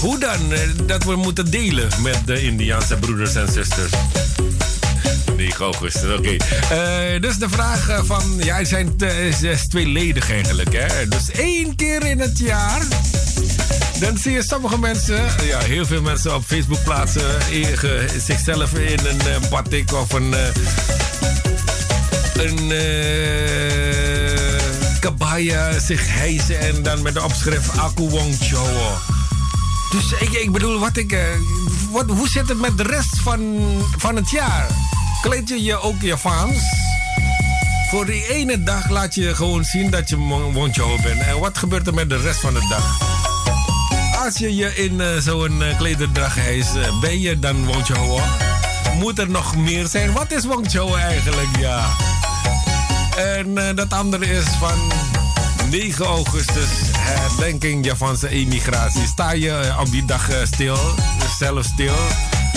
hoe 0.00 0.18
dan 0.18 0.52
eh, 0.52 0.60
dat 0.86 1.04
we 1.04 1.16
moeten 1.16 1.50
delen 1.50 1.88
met 2.02 2.18
de 2.24 2.42
Indiaanse 2.42 2.96
broeders 2.96 3.34
en 3.34 3.52
zusters. 3.52 3.90
9 5.36 5.64
augustus, 5.64 6.18
oké. 6.18 6.36
Dus 7.20 7.36
de 7.38 7.48
vraag 7.48 8.00
van, 8.04 8.22
ja, 8.38 8.56
het 8.56 8.68
zijn 8.68 8.96
t- 8.96 9.02
is, 9.02 9.42
is 9.42 9.66
tweeledig 9.68 10.30
eigenlijk, 10.30 10.72
hè. 10.72 11.08
Dus 11.08 11.30
één 11.30 11.76
keer 11.76 12.06
in 12.06 12.20
het 12.20 12.38
jaar, 12.38 12.82
dan 14.00 14.18
zie 14.18 14.32
je 14.32 14.42
sommige 14.42 14.78
mensen, 14.78 15.24
ja, 15.44 15.58
heel 15.58 15.86
veel 15.86 16.02
mensen 16.02 16.34
op 16.34 16.44
Facebook 16.46 16.82
plaatsen 16.84 17.38
zichzelf 18.24 18.74
in 18.74 18.98
een 19.06 19.48
batik 19.50 19.92
of 19.92 20.12
een, 20.12 20.34
een 22.34 22.72
kabaya 25.30 25.78
zich 25.78 26.06
hijsen 26.08 26.58
en 26.60 26.82
dan 26.82 27.02
met 27.02 27.14
de 27.14 27.22
opschrift 27.22 27.78
Aku 27.78 28.08
Wong 28.08 28.36
Chowo. 28.40 28.98
Dus 29.90 30.12
ik, 30.20 30.32
ik 30.32 30.52
bedoel, 30.52 30.78
wat 30.78 30.96
ik, 30.96 31.12
eh, 31.12 31.20
wat, 31.90 32.06
hoe 32.06 32.28
zit 32.28 32.48
het 32.48 32.60
met 32.60 32.76
de 32.76 32.82
rest 32.82 33.20
van, 33.20 33.58
van 33.96 34.16
het 34.16 34.30
jaar? 34.30 34.66
Kleed 35.22 35.48
je 35.48 35.62
je 35.62 35.80
ook 35.80 36.02
Javaans? 36.02 36.62
Voor 37.90 38.06
die 38.06 38.28
ene 38.28 38.62
dag 38.62 38.90
laat 38.90 39.14
je 39.14 39.34
gewoon 39.34 39.64
zien 39.64 39.90
dat 39.90 40.08
je 40.08 40.16
Wong 40.16 40.52
Wong 40.52 40.74
Chowo 40.74 40.96
bent. 41.02 41.20
En 41.20 41.38
wat 41.38 41.58
gebeurt 41.58 41.86
er 41.86 41.94
met 41.94 42.08
de 42.08 42.20
rest 42.20 42.40
van 42.40 42.54
de 42.54 42.66
dag? 42.68 42.98
Als 44.24 44.38
je 44.38 44.56
je 44.56 44.74
in 44.74 45.00
eh, 45.00 45.16
zo'n 45.18 45.60
uh, 45.60 45.70
eh, 45.70 47.00
ben 47.00 47.20
je 47.20 47.38
dan 47.38 47.66
Wong 47.66 47.86
Chowo? 47.86 48.20
Moet 48.98 49.18
er 49.18 49.30
nog 49.30 49.56
meer 49.56 49.86
zijn? 49.86 50.12
Wat 50.12 50.32
is 50.32 50.44
Wong 50.44 50.70
Chowo 50.70 50.94
eigenlijk? 50.94 51.56
Ja. 51.58 51.88
En 53.20 53.58
eh, 53.58 53.76
dat 53.76 53.92
andere 53.92 54.26
is 54.26 54.44
van 54.58 54.92
9 55.70 56.04
augustus, 56.04 56.68
herdenking 56.98 57.84
Japanse 57.84 58.28
emigratie. 58.28 59.06
Sta 59.06 59.32
je 59.32 59.50
eh, 59.50 59.80
op 59.80 59.90
die 59.90 60.04
dag 60.04 60.30
eh, 60.30 60.36
stil, 60.44 60.76
zelf 61.38 61.64
stil? 61.64 61.94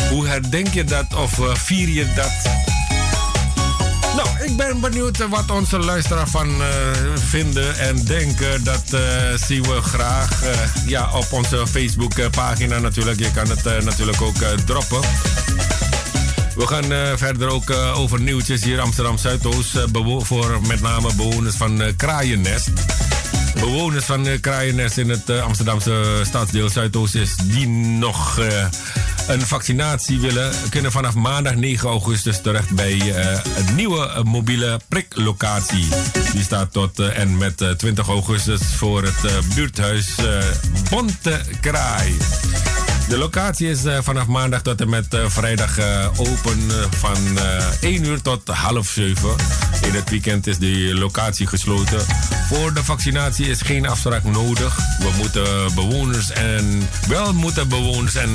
Hoe 0.10 0.28
herdenk 0.28 0.68
je 0.68 0.84
dat 0.84 1.14
of 1.16 1.40
eh, 1.40 1.56
vier 1.56 1.90
je 1.90 2.14
dat? 2.14 2.32
Nou, 4.16 4.28
ik 4.46 4.58
ben 4.58 4.80
benieuwd 4.80 5.28
wat 5.28 5.52
onze 5.52 5.80
luisteraars 5.80 6.30
van 6.32 6.62
vinden 7.16 7.78
en 7.78 8.06
denken. 8.06 8.64
Dat 8.64 8.94
eh, 8.94 9.02
zien 9.48 9.64
we 9.64 9.82
graag 9.82 10.44
ja, 10.86 11.10
op 11.14 11.32
onze 11.32 11.68
Facebook-pagina 11.68 12.80
natuurlijk. 12.80 13.20
Je 13.20 13.32
kan 13.32 13.50
het 13.50 13.84
natuurlijk 13.84 14.22
ook 14.22 14.38
droppen. 14.66 15.00
We 16.56 16.68
gaan 16.68 17.18
verder 17.18 17.48
ook 17.48 17.70
over 17.96 18.22
nieuwtjes 18.22 18.64
hier 18.64 18.80
Amsterdam 18.80 19.18
Zuidoost. 19.18 19.78
voor 20.20 20.62
met 20.68 20.82
name 20.82 21.14
bewoners 21.16 21.56
van 21.56 21.82
Kraaiennest. 21.98 22.72
Bewoners 23.54 24.06
van 24.06 24.28
eh, 24.28 24.42
Kraaiennest 24.42 24.98
in 24.98 25.10
het 25.10 25.30
eh, 25.30 25.44
Amsterdamse 25.44 26.22
stadsdeel 26.24 26.70
Zuidoost 26.70 27.16
is 27.16 27.36
die 27.36 27.68
nog 27.68 28.40
eh, 28.40 28.66
een 29.28 29.42
vaccinatie 29.42 30.20
willen, 30.20 30.52
kunnen 30.70 30.92
vanaf 30.92 31.14
maandag 31.14 31.56
9 31.56 31.90
augustus 31.90 32.42
terecht 32.42 32.70
bij 32.70 32.98
het 33.50 33.76
nieuwe 33.76 34.22
mobiele 34.24 34.80
priklocatie. 34.88 35.88
Die 36.34 36.44
staat 36.44 36.74
tot 36.74 37.00
en 37.00 37.38
met 37.38 37.62
eh, 37.62 37.70
20 37.70 38.08
augustus 38.08 38.62
voor 38.76 39.04
het 39.04 39.46
buurthuis 39.56 40.16
Bonte 40.90 41.42
Kraai. 41.62 42.18
De 43.10 43.18
locatie 43.18 43.70
is 43.70 43.86
eh, 43.86 43.98
vanaf 44.02 44.28
maandag 44.28 44.62
tot 44.62 44.82
en 44.82 44.90
met 44.90 45.14
eh, 45.14 45.20
vrijdag 45.28 45.78
eh, 45.78 46.08
open 46.18 46.60
van 46.98 47.38
eh 47.38 47.66
1 47.82 48.06
uur 48.06 48.22
tot 48.22 48.48
half 48.48 48.88
7. 48.88 49.30
In 49.82 49.94
het 49.94 50.10
weekend 50.10 50.48
is 50.48 50.58
de 50.58 50.92
locatie 50.94 51.48
gesloten. 51.48 52.00
Voor 52.50 52.74
de 52.74 52.84
vaccinatie 52.84 53.46
is 53.46 53.62
geen 53.62 53.88
afspraak 53.88 54.24
nodig. 54.24 54.76
We 55.00 55.10
moeten 55.18 55.74
bewoners 55.76 56.32
en 56.32 56.90
wel 57.08 57.34
moeten 57.34 57.68
bewoners 57.68 58.16
en 58.16 58.30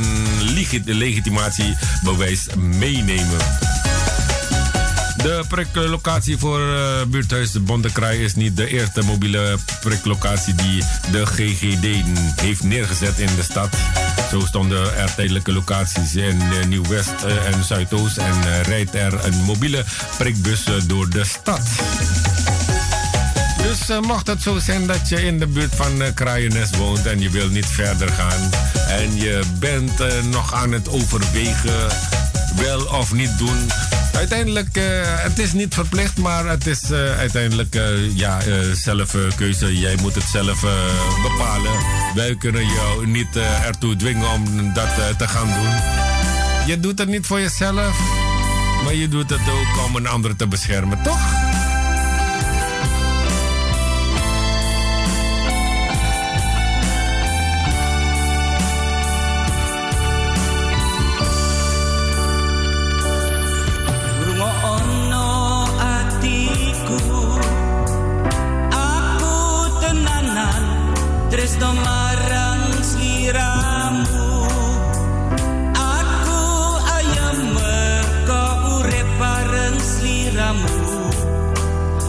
legi- 0.55 0.83
legitimatiebewijs 0.85 2.47
meenemen. 2.57 3.39
De 5.29 5.45
priklocatie 5.49 6.39
voor 6.39 6.61
eh, 6.61 7.03
buurthuis 7.07 7.51
de 7.51 7.61
Bontekraai 7.61 8.25
is 8.25 8.35
niet 8.35 8.57
de 8.57 8.69
eerste 8.69 9.03
mobiele 9.03 9.57
priklocatie 9.81 10.55
die 10.55 10.83
de 11.11 11.27
GGD 11.27 11.87
heeft 12.41 12.63
neergezet 12.63 13.19
in 13.19 13.37
de 13.37 13.43
stad. 13.43 13.69
Zo 14.31 14.41
stonden 14.41 14.97
er 14.97 15.15
tijdelijke 15.15 15.53
locaties 15.53 16.15
in 16.15 16.41
eh, 16.41 16.67
Nieuw-West 16.67 17.23
eh, 17.25 17.47
en 17.47 17.65
Zuidoost 17.65 18.17
en 18.17 18.63
rijdt 18.63 18.95
er 18.95 19.25
een 19.25 19.35
mobiele 19.45 19.85
prikbus 20.19 20.65
door 20.87 21.09
de 21.09 21.25
stad. 21.25 21.61
Dus 23.63 23.89
eh, 23.89 24.01
mocht 24.01 24.27
het 24.27 24.43
zo 24.43 24.59
zijn 24.59 24.87
dat 24.87 25.09
je 25.09 25.23
in 25.27 25.39
de 25.39 25.47
buurt 25.47 25.75
van 25.75 26.03
Kraaiennest 26.15 26.77
woont 26.77 27.07
en 27.07 27.21
je 27.21 27.31
wilt 27.31 27.53
niet 27.53 27.67
verder 27.67 28.09
gaan 28.09 28.51
en 28.89 29.17
je 29.17 29.41
bent 29.59 30.25
nog 30.31 30.55
aan 30.55 30.73
het 30.73 30.89
overwegen 30.89 31.89
wel 32.59 32.85
of 32.85 33.13
niet 33.13 33.39
doen. 33.39 33.71
Uiteindelijk, 34.13 34.77
eh, 34.77 34.85
het 35.03 35.39
is 35.39 35.53
niet 35.53 35.75
verplicht, 35.75 36.17
maar 36.17 36.47
het 36.47 36.67
is 36.67 36.91
eh, 36.91 37.19
uiteindelijk 37.19 37.75
eh, 37.75 38.17
ja, 38.17 38.39
zelf 38.75 39.17
keuze. 39.37 39.79
Jij 39.79 39.97
moet 40.01 40.15
het 40.15 40.25
zelf 40.33 40.61
bepalen. 41.23 41.73
Wij 42.15 42.37
kunnen 42.37 42.67
jou 42.67 43.07
niet 43.07 43.37
ertoe 43.65 43.97
dwingen 43.97 44.31
om 44.31 44.73
dat 44.75 45.19
te 45.19 45.29
gaan 45.29 45.47
doen. 45.47 45.75
Je 46.67 46.81
doet 46.81 46.99
het 46.99 47.09
niet 47.09 47.27
voor 47.27 47.41
jezelf, 47.41 47.99
maar 48.85 48.95
je 48.95 49.09
doet 49.09 49.31
het 49.31 49.41
ook 49.41 49.87
om 49.87 49.97
een 49.97 50.07
ander 50.07 50.37
te 50.37 50.47
beschermen, 50.47 51.03
toch? 51.03 51.48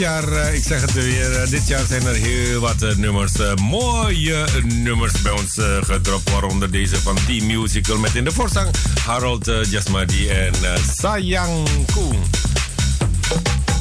jaar, 0.00 0.32
eh, 0.32 0.54
ik 0.54 0.62
zeg 0.64 0.80
het 0.80 0.92
weer, 0.92 1.32
eh, 1.32 1.50
dit 1.50 1.68
jaar 1.68 1.84
zijn 1.88 2.06
er 2.06 2.14
heel 2.14 2.60
wat 2.60 2.82
eh, 2.82 2.96
nummers, 2.96 3.32
mooie 3.62 4.44
nummers 4.64 5.22
bij 5.22 5.32
ons 5.32 5.58
gedropt. 5.80 6.30
Waaronder 6.30 6.70
deze 6.70 7.00
van 7.00 7.16
Team 7.26 7.46
Musical 7.46 7.98
met 7.98 8.14
in 8.14 8.24
de 8.24 8.32
voorzang 8.32 8.68
Harold 9.04 9.50
Jasmadi 9.68 10.28
en 10.28 10.54
Sayang 10.96 11.68
Koen. 11.92 12.22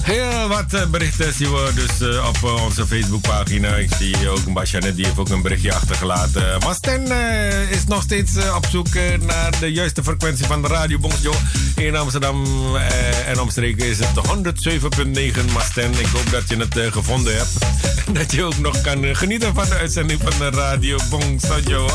Heel 0.02 0.48
wat 0.48 0.92
berichten 0.92 1.34
zien 1.34 1.52
we 1.52 1.72
dus 1.76 2.18
op 2.18 2.44
onze 2.44 2.88
Facebookpagina. 2.88 3.76
Ik 3.76 3.90
zie 4.00 4.30
ook 4.30 4.54
Basjanet, 4.54 4.96
die 4.96 5.06
heeft 5.06 5.18
ook 5.18 5.30
een 5.30 5.42
berichtje 5.42 5.74
achtergelaten. 5.74 6.60
Maar 6.60 6.76
Sten 6.76 7.12
is 7.70 7.86
nog 7.86 8.04
steeds 8.04 8.32
op 8.56 8.66
zoek 8.72 8.94
naar 9.20 9.60
de 9.60 9.72
juiste 9.72 10.04
frequentie 10.04 10.46
van 10.46 10.62
de 10.62 10.68
Radio. 10.68 11.00
In 11.80 11.96
Amsterdam 11.96 12.46
eh, 12.76 13.30
en 13.30 13.40
omstreken 13.40 13.88
is 13.88 14.00
het 14.00 14.08
107.9. 14.08 15.54
Maar 15.54 15.64
Sten, 15.72 15.92
ik 15.92 16.06
hoop 16.06 16.32
dat 16.32 16.50
je 16.50 16.58
het 16.58 16.78
eh, 16.78 16.92
gevonden 16.92 17.36
hebt. 17.36 17.50
En 18.10 18.16
dat 18.16 18.32
je 18.32 18.44
ook 18.44 18.58
nog 18.58 18.82
kan 18.82 19.04
eh, 19.04 19.16
genieten 19.16 19.54
van 19.54 19.70
de 19.70 19.76
uitzending 19.76 20.22
van 20.24 20.52
de 20.52 20.58
Radio 20.58 20.98
Bongjo. 21.10 21.88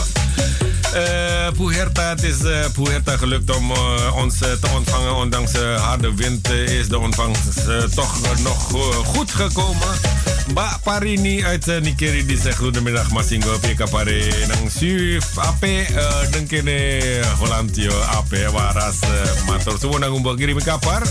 Eh 0.95 1.49
Puerta, 1.57 2.09
het 2.09 2.23
is 2.23 2.43
eh, 2.43 2.65
Puerta 2.73 3.17
gelukt 3.17 3.57
om 3.57 3.71
eh, 3.71 4.17
ons 4.17 4.39
te 4.39 4.69
ontvangen. 4.75 5.15
Ondanks 5.15 5.53
de 5.53 5.77
harde 5.79 6.15
wind 6.15 6.51
is 6.51 6.89
de 6.89 6.99
ontvangst 6.99 7.65
toch 7.95 8.21
nog 8.43 8.71
goed 9.05 9.33
gekomen. 9.33 10.14
Ba 10.53 10.79
Parini 10.83 11.45
uit 11.45 11.69
uh, 11.69 11.81
Nikeri 11.81 12.27
die 12.27 12.39
zegt 12.41 12.59
goedemiddag 12.59 13.11
Masingo 13.11 13.59
Pika 13.59 13.87
Pare 13.87 14.33
nang 14.47 14.71
Suf 14.71 15.39
Ape 15.39 15.87
uh, 15.91 17.39
Holantio 17.39 17.93
Ape 18.03 18.51
Waras 18.53 19.01
uh, 19.03 19.47
Mator 19.47 19.79
Suwon 19.79 20.01
nang 20.01 20.15
umbak 20.15 20.37
kirim 20.37 20.61
kapar. 20.61 21.03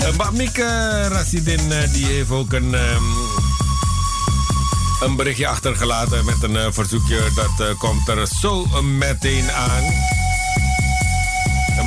Eh, 0.00 0.12
Mbak 0.14 0.32
Mieke 0.32 0.68
Rasidin 1.08 1.72
eh, 1.72 1.92
die 1.92 2.06
heeft 2.06 2.30
ook 2.30 2.52
een 2.52 2.74
ehm, 2.74 3.02
een 5.00 5.16
berichtje 5.16 5.48
achtergelaten 5.48 6.24
met 6.24 6.42
een 6.42 6.56
eh, 6.56 6.66
verzoekje. 6.70 7.20
Dat 7.34 7.68
eh, 7.68 7.78
komt 7.78 8.08
er 8.08 8.26
zo 8.40 8.66
meteen 8.82 9.52
aan. 9.52 9.82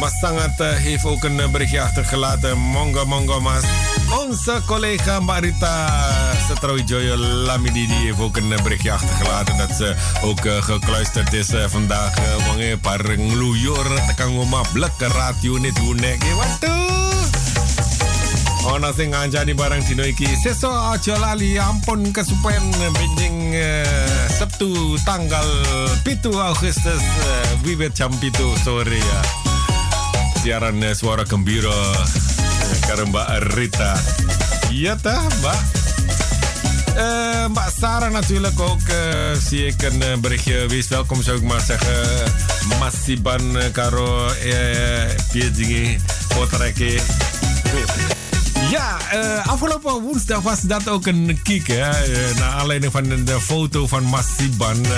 Mas 0.03 0.19
Sangat 0.19 0.59
eh, 0.59 0.67
heeft 0.75 1.05
ook 1.05 1.23
een 1.23 1.39
eh, 1.39 1.47
berichtje 1.47 1.81
achtergelaten. 1.81 2.57
Mongo 2.57 3.05
Mongo 3.05 3.39
Mas. 3.41 3.63
Onze 4.27 4.61
collega 4.65 5.19
Marita 5.19 5.87
Setrowijoyo 6.47 7.15
Lamidi 7.17 7.87
die 7.87 7.95
heeft 7.95 8.19
ook 8.19 8.37
een 8.37 8.51
eh, 8.53 8.63
berichtje 8.63 8.91
achtergelaten. 8.91 9.57
Dat 9.57 9.75
ze 9.77 9.95
ook 10.23 10.45
eh, 10.45 10.61
gekluisterd 10.61 11.33
is 11.33 11.49
eh, 11.49 11.63
vandaag. 11.67 12.15
eh, 12.15 12.47
Wanneer 12.47 12.77
par 12.77 12.99
ngluyur 13.17 14.01
tekang 14.07 14.33
ngomah 14.33 14.65
blek 14.73 14.91
radio 14.97 15.57
net 15.57 15.77
hunek. 15.77 16.23
Waduh. 16.35 16.81
Ona 18.63 18.91
sing 18.97 19.11
ngancani 19.11 19.53
barang 19.55 19.83
dino 19.87 20.03
iki 20.03 20.27
Seso 20.43 20.71
aja 20.91 21.17
lali 21.19 21.59
ampun 21.59 22.11
kesupen 22.11 22.71
Benjing 22.93 23.53
eh, 23.53 23.83
Sabtu 24.39 24.97
tanggal 25.05 25.47
pitu 26.03 26.39
Agustus 26.41 27.01
eh, 27.01 27.47
Wiwit 27.63 27.95
jam 27.97 28.11
pitu 28.19 28.53
sore 28.63 28.97
ya 28.97 29.21
Siaran 30.43 30.83
eh, 30.83 30.91
suara 30.91 31.23
gembira 31.23 31.71
eh, 31.71 32.79
Karo 32.83 33.07
Mbak 33.07 33.55
Rita 33.55 33.95
Iya 34.75 34.99
tah 34.99 35.23
Mbak 35.39 35.59
Eh, 36.93 37.47
Mbak 37.49 37.69
Sarah 37.79 38.11
natuurlijk 38.11 38.59
ook 38.59 38.81
eh, 38.87 39.33
zie 39.47 39.65
ik 39.65 39.81
een 39.81 40.21
berichtje. 40.21 40.67
Wees 40.67 40.87
welkom 40.87 41.21
zou 41.21 41.37
ik 41.37 41.43
maar 41.43 41.61
zeggen. 41.61 42.31
Masiban 42.79 43.57
eh, 43.57 43.71
Karo 43.71 44.27
eh, 44.27 45.09
Piedzingi 45.31 45.97
Potreke. 46.27 47.01
Ja, 48.73 48.97
eh, 49.11 49.47
afgelopen 49.47 50.01
woensdag 50.01 50.41
was 50.41 50.61
dat 50.61 50.89
ook 50.89 51.07
een 51.07 51.39
kiek. 51.43 51.67
Hè? 51.67 51.89
Eh, 51.89 52.37
naar 52.37 52.51
aanleiding 52.51 52.91
van 52.91 53.03
de 53.03 53.41
foto 53.41 53.87
van 53.87 54.03
Masiban. 54.03 54.85
eh 54.85 54.91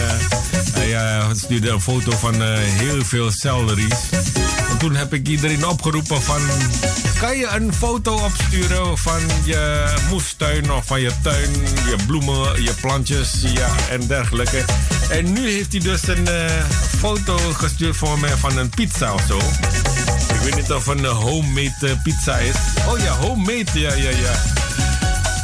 hij 0.73 1.35
stuurde 1.35 1.69
een 1.69 1.81
foto 1.81 2.11
van 2.11 2.41
heel 2.41 3.03
veel 3.03 3.31
celeries. 3.31 4.09
En 4.69 4.77
toen 4.77 4.95
heb 4.95 5.13
ik 5.13 5.27
iedereen 5.27 5.67
opgeroepen 5.67 6.21
van... 6.21 6.41
Kan 7.19 7.37
je 7.37 7.47
een 7.47 7.73
foto 7.73 8.15
opsturen 8.15 8.97
van 8.97 9.21
je 9.43 9.93
moestuin 10.09 10.71
of 10.71 10.85
van 10.85 11.01
je 11.01 11.11
tuin, 11.23 11.51
je 11.61 11.95
bloemen, 12.07 12.63
je 12.63 12.73
plantjes 12.81 13.33
ja, 13.41 13.69
en 13.89 14.07
dergelijke. 14.07 14.65
En 15.09 15.33
nu 15.33 15.49
heeft 15.49 15.71
hij 15.71 15.81
dus 15.81 16.07
een 16.07 16.27
foto 16.97 17.37
gestuurd 17.37 17.95
voor 17.95 18.19
mij 18.19 18.35
van 18.37 18.57
een 18.57 18.69
pizza 18.69 19.13
of 19.13 19.23
zo. 19.27 19.39
Weet 20.45 20.55
niet 20.55 20.71
of 20.71 20.87
een 20.87 21.05
eh, 21.05 21.11
homemade 21.11 21.73
eh, 21.81 21.91
pizza 22.03 22.37
is. 22.37 22.55
Oh 22.87 22.99
ja, 22.99 23.11
homemade, 23.15 23.79
ja, 23.79 23.93
ja, 23.93 24.09
ja. 24.09 24.33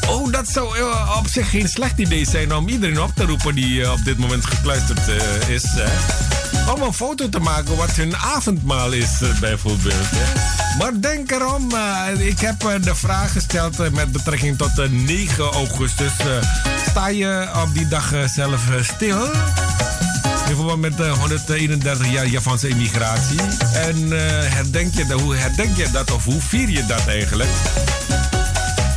Oh, 0.10 0.32
dat 0.32 0.48
zou 0.48 0.78
eh, 0.78 1.16
op 1.18 1.28
zich 1.28 1.50
geen 1.50 1.68
slecht 1.68 1.98
idee 1.98 2.26
zijn 2.26 2.56
om 2.56 2.68
iedereen 2.68 3.02
op 3.02 3.12
te 3.16 3.26
roepen 3.26 3.56
die 3.56 3.92
op 3.92 4.04
dit 4.04 4.18
moment 4.18 4.46
gekluisterd 4.46 5.08
is. 5.48 5.64
Hè? 5.64 6.72
Om 6.74 6.82
een 6.82 6.94
foto 6.94 7.30
te 7.30 7.40
maken 7.40 7.76
wat 7.76 7.92
hun 7.92 8.18
avondmaal 8.18 8.92
is, 8.92 9.10
bijvoorbeeld. 9.40 10.10
Hè? 10.10 10.78
Maar 10.78 11.02
denk 11.02 11.32
erom, 11.32 11.72
ik 12.18 12.40
heb 12.40 12.60
de 12.84 12.96
vraag 12.96 13.32
gesteld 13.32 13.92
met 13.92 14.12
betrekking 14.12 14.58
tot 14.58 14.80
eh, 14.80 14.90
9 14.90 15.44
augustus. 15.44 16.12
Sta 16.90 17.08
je 17.08 17.50
op 17.64 17.74
die 17.74 17.88
dag 17.88 18.14
zelf 18.26 18.68
stil? 18.82 19.30
In 20.52 20.58
verband 20.58 20.82
met 20.82 20.98
de 20.98 21.08
131 21.08 22.12
jaar 22.12 22.28
Japanse 22.28 22.68
immigratie. 22.68 23.40
En 23.74 24.14
eh, 24.14 24.20
herdenk 24.54 24.94
je 24.94 25.14
hoe 25.14 25.36
herdenk 25.36 25.78
je 25.78 25.88
dat 25.92 26.12
of 26.12 26.26
hoe 26.26 26.42
vier 26.42 26.70
je 26.70 26.86
dat 26.86 27.08
eigenlijk? 27.08 27.50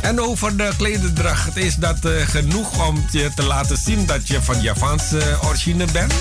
En 0.01 0.21
over 0.21 0.57
de 0.57 0.71
klederdracht, 0.77 1.57
is 1.57 1.75
dat 1.75 2.05
eh, 2.05 2.11
genoeg 2.27 2.87
om 2.87 3.05
je 3.11 3.31
te 3.35 3.43
laten 3.43 3.77
zien 3.77 4.05
dat 4.05 4.27
je 4.27 4.41
van 4.41 4.61
Javaanse 4.61 5.37
origine 5.43 5.85
bent? 5.91 6.13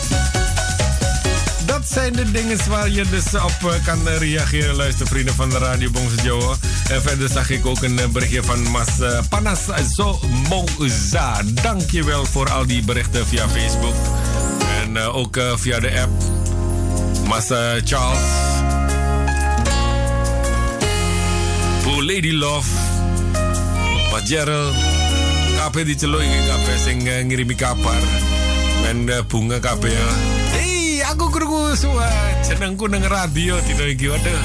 Dat 1.64 1.88
zijn 1.88 2.12
de 2.12 2.30
dingen 2.30 2.68
waar 2.68 2.90
je 2.90 3.04
dus 3.10 3.34
op 3.34 3.70
eh, 3.70 3.84
kan 3.84 4.08
eh, 4.08 4.16
reageren, 4.16 4.74
luistervrienden 4.74 5.34
van 5.34 5.50
de 5.50 5.58
Radio 5.58 5.90
Bongse 5.90 6.22
Joe. 6.22 6.56
En 6.90 7.02
verder 7.02 7.28
zag 7.28 7.50
ik 7.50 7.66
ook 7.66 7.82
een 7.82 7.98
eh, 7.98 8.06
berichtje 8.06 8.42
van 8.42 8.70
Mas 8.70 9.00
eh, 9.00 9.18
Panas 9.28 9.60
Zo 9.94 10.20
Moza. 10.48 11.42
Dankjewel 11.62 12.24
voor 12.24 12.50
al 12.50 12.66
die 12.66 12.84
berichten 12.84 13.26
via 13.26 13.48
Facebook. 13.48 13.94
En 14.84 14.96
eh, 14.96 15.16
ook 15.16 15.36
eh, 15.36 15.56
via 15.56 15.80
de 15.80 16.00
app. 16.00 16.12
Mas 17.28 17.50
eh, 17.50 17.72
Charles. 17.84 18.28
Voor 21.82 22.02
Lady 22.02 22.32
Love. 22.32 22.68
Gerald. 24.24 24.74
Kape 25.56 25.84
di 25.84 25.94
celoy 25.96 26.24
kape 26.48 26.78
sing 26.84 27.08
eh, 27.08 27.24
ngirimi 27.24 27.54
kapar. 27.54 28.00
Men 28.82 29.24
bunga 29.28 29.58
kape 29.60 29.88
ya. 29.92 30.08
Hei, 30.56 31.02
aku 31.04 31.28
krungu 31.28 31.76
suara 31.76 32.40
jenengku 32.48 32.88
nang 32.88 33.04
radio 33.04 33.60
dino 33.68 33.84
iki 33.84 34.08
waduh. 34.08 34.40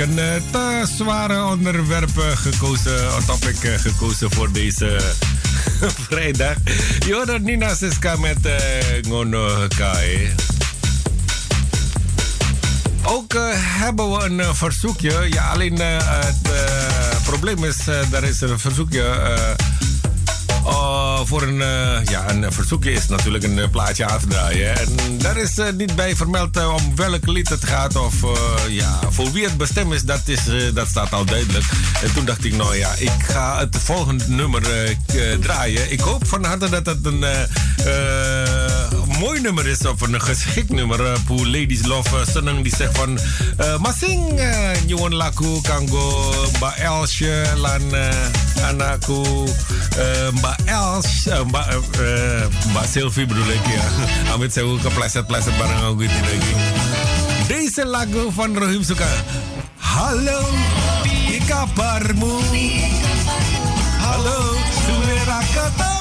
Een 0.00 0.18
eh, 0.18 0.34
te 0.50 0.86
zware 0.96 1.44
onderwerp 1.44 2.18
eh, 2.18 2.36
gekozen, 2.36 3.24
topic 3.26 3.62
eh, 3.62 3.78
gekozen 3.78 4.30
voor 4.30 4.52
deze 4.52 5.00
vrijdag. 6.08 6.56
Je 7.06 7.14
hoort 7.14 7.42
Nina 7.42 7.74
Siska 7.74 8.16
met 8.16 8.36
uh, 8.46 8.52
Ngono. 9.02 9.66
Ook 13.02 13.34
hebben 13.58 14.12
we 14.12 14.24
een 14.24 14.54
verzoekje. 14.54 15.26
Ja, 15.30 15.48
alleen 15.48 15.78
het 15.80 17.22
probleem 17.24 17.64
is, 17.64 17.86
er 17.86 18.24
is 18.24 18.40
een 18.40 18.58
verzoekje. 18.58 19.02
Voor 21.26 21.42
een, 21.42 21.62
eh, 21.62 22.04
ja, 22.04 22.30
een 22.30 22.52
verzoekje 22.52 22.92
is 22.92 23.08
natuurlijk 23.08 23.44
een 23.44 23.58
eh, 23.58 23.70
plaatje 23.70 24.06
aan 24.06 24.18
te 24.18 24.26
draaien. 24.26 24.76
En 24.78 25.18
daar 25.18 25.36
is 25.36 25.58
eh, 25.58 25.72
niet 25.72 25.96
bij 25.96 26.16
vermeld 26.16 26.66
om 26.66 26.96
welk 26.96 27.26
lied 27.26 27.48
het 27.48 27.64
gaat 27.64 27.96
of 27.96 28.14
ja, 28.68 29.00
voor 29.10 29.32
wie 29.32 29.44
het 29.44 29.56
bestemd 29.56 29.92
is, 29.92 30.02
dat, 30.02 30.20
is 30.24 30.40
dat 30.74 30.88
staat 30.88 31.12
al 31.12 31.24
duidelijk. 31.24 31.64
En 32.02 32.12
toen 32.14 32.24
dacht 32.24 32.44
ik, 32.44 32.56
nou 32.56 32.76
ja, 32.76 32.92
ik 32.98 33.12
ga 33.28 33.58
het 33.58 33.76
volgende 33.78 34.24
nummer 34.28 34.62
draaien. 35.40 35.92
Ik 35.92 36.00
hoop 36.00 36.26
van 36.26 36.44
harte 36.44 36.68
dat 36.68 36.86
het 36.86 37.06
een 37.06 37.24
mooi 39.18 39.40
nummer 39.40 39.66
is 39.66 39.86
of 39.86 40.00
een 40.00 40.20
geschikt 40.20 40.70
nummer. 40.70 41.18
voor 41.26 41.46
Ladies 41.46 41.86
Love 41.86 42.16
uh, 42.16 42.26
Seneng 42.26 42.62
die 42.62 42.76
zegt 42.76 42.96
van... 42.96 43.18
masing 43.80 44.40
uh, 44.40 44.70
nyuwun 44.86 45.14
laku 45.14 45.60
kanggo 45.60 46.32
Mbak 46.56 46.76
Elsje 46.76 47.44
lan 47.56 47.82
anakku 48.64 49.46
eh, 49.98 50.28
Mbak 50.32 50.58
Els, 50.64 51.04
eh, 51.06 51.13
Mbak, 51.22 51.66
eh, 51.68 51.80
eh, 52.00 52.42
Mbak 52.70 52.86
Sylvie 52.86 53.26
bedoel 53.26 53.50
ik 53.50 53.66
ya. 53.66 53.84
Amit 54.34 54.52
saya 54.52 54.66
kepleset-pleset 54.82 55.54
bareng 55.56 55.80
aku 55.86 56.04
gitu 56.04 56.18
lagi. 56.26 56.52
Deze 57.46 57.82
lagu 57.86 58.28
van 58.34 58.52
Rohim 58.52 58.82
Suka. 58.82 59.08
Halo, 59.78 60.42
piye 61.06 61.38
kabarmu? 61.46 62.34
Halo, 64.02 64.38
suara 64.84 65.40
ketemu. 65.54 65.93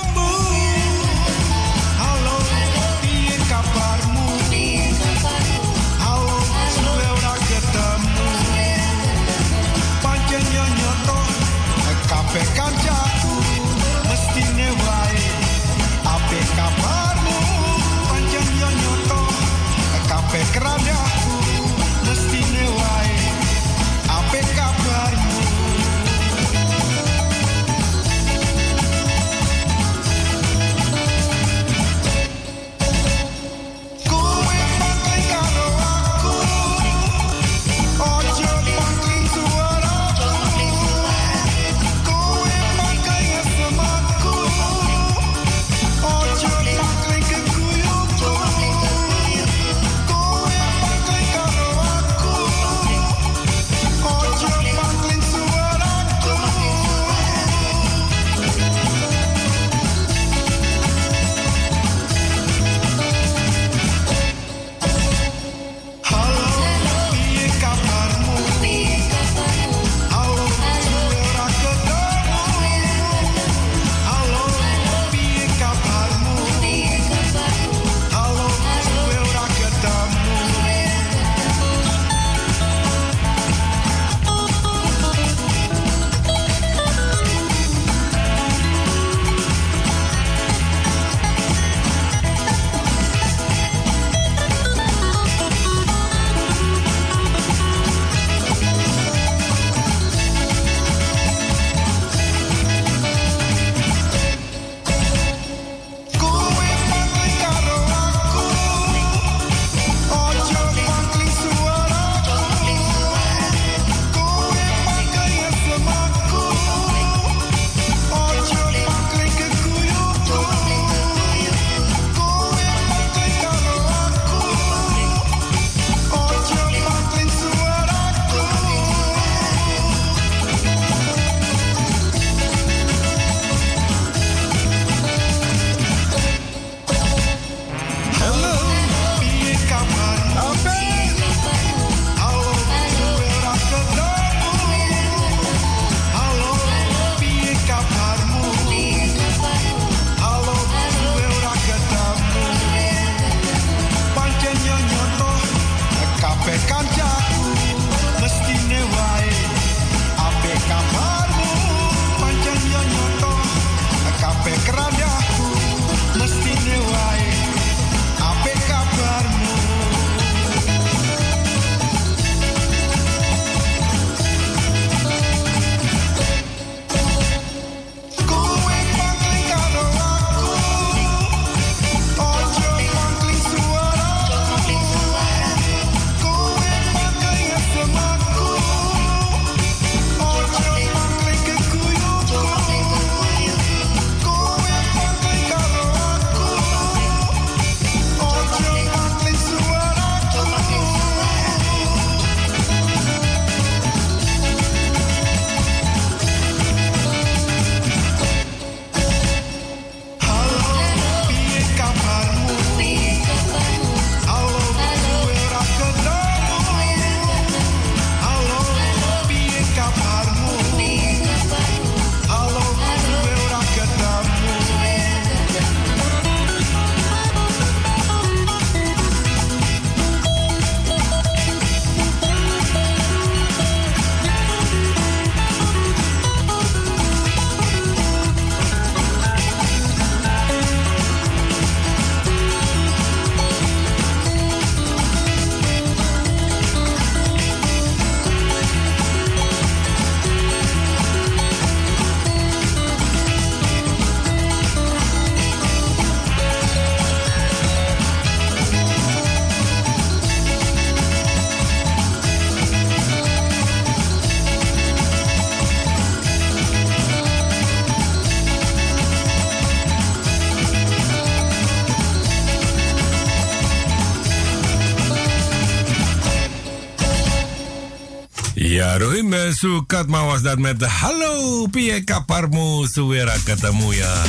Rohim 279.63 279.75
eh, 279.75 279.79
Sukatma 279.79 280.25
was 280.25 280.41
dat 280.41 280.59
met 280.59 280.81
Hallo 280.81 281.67
Pie 281.67 282.03
Kaparmu 282.03 282.87
Suwera 282.87 283.33
ketemu 283.43 283.93
ya. 283.93 284.21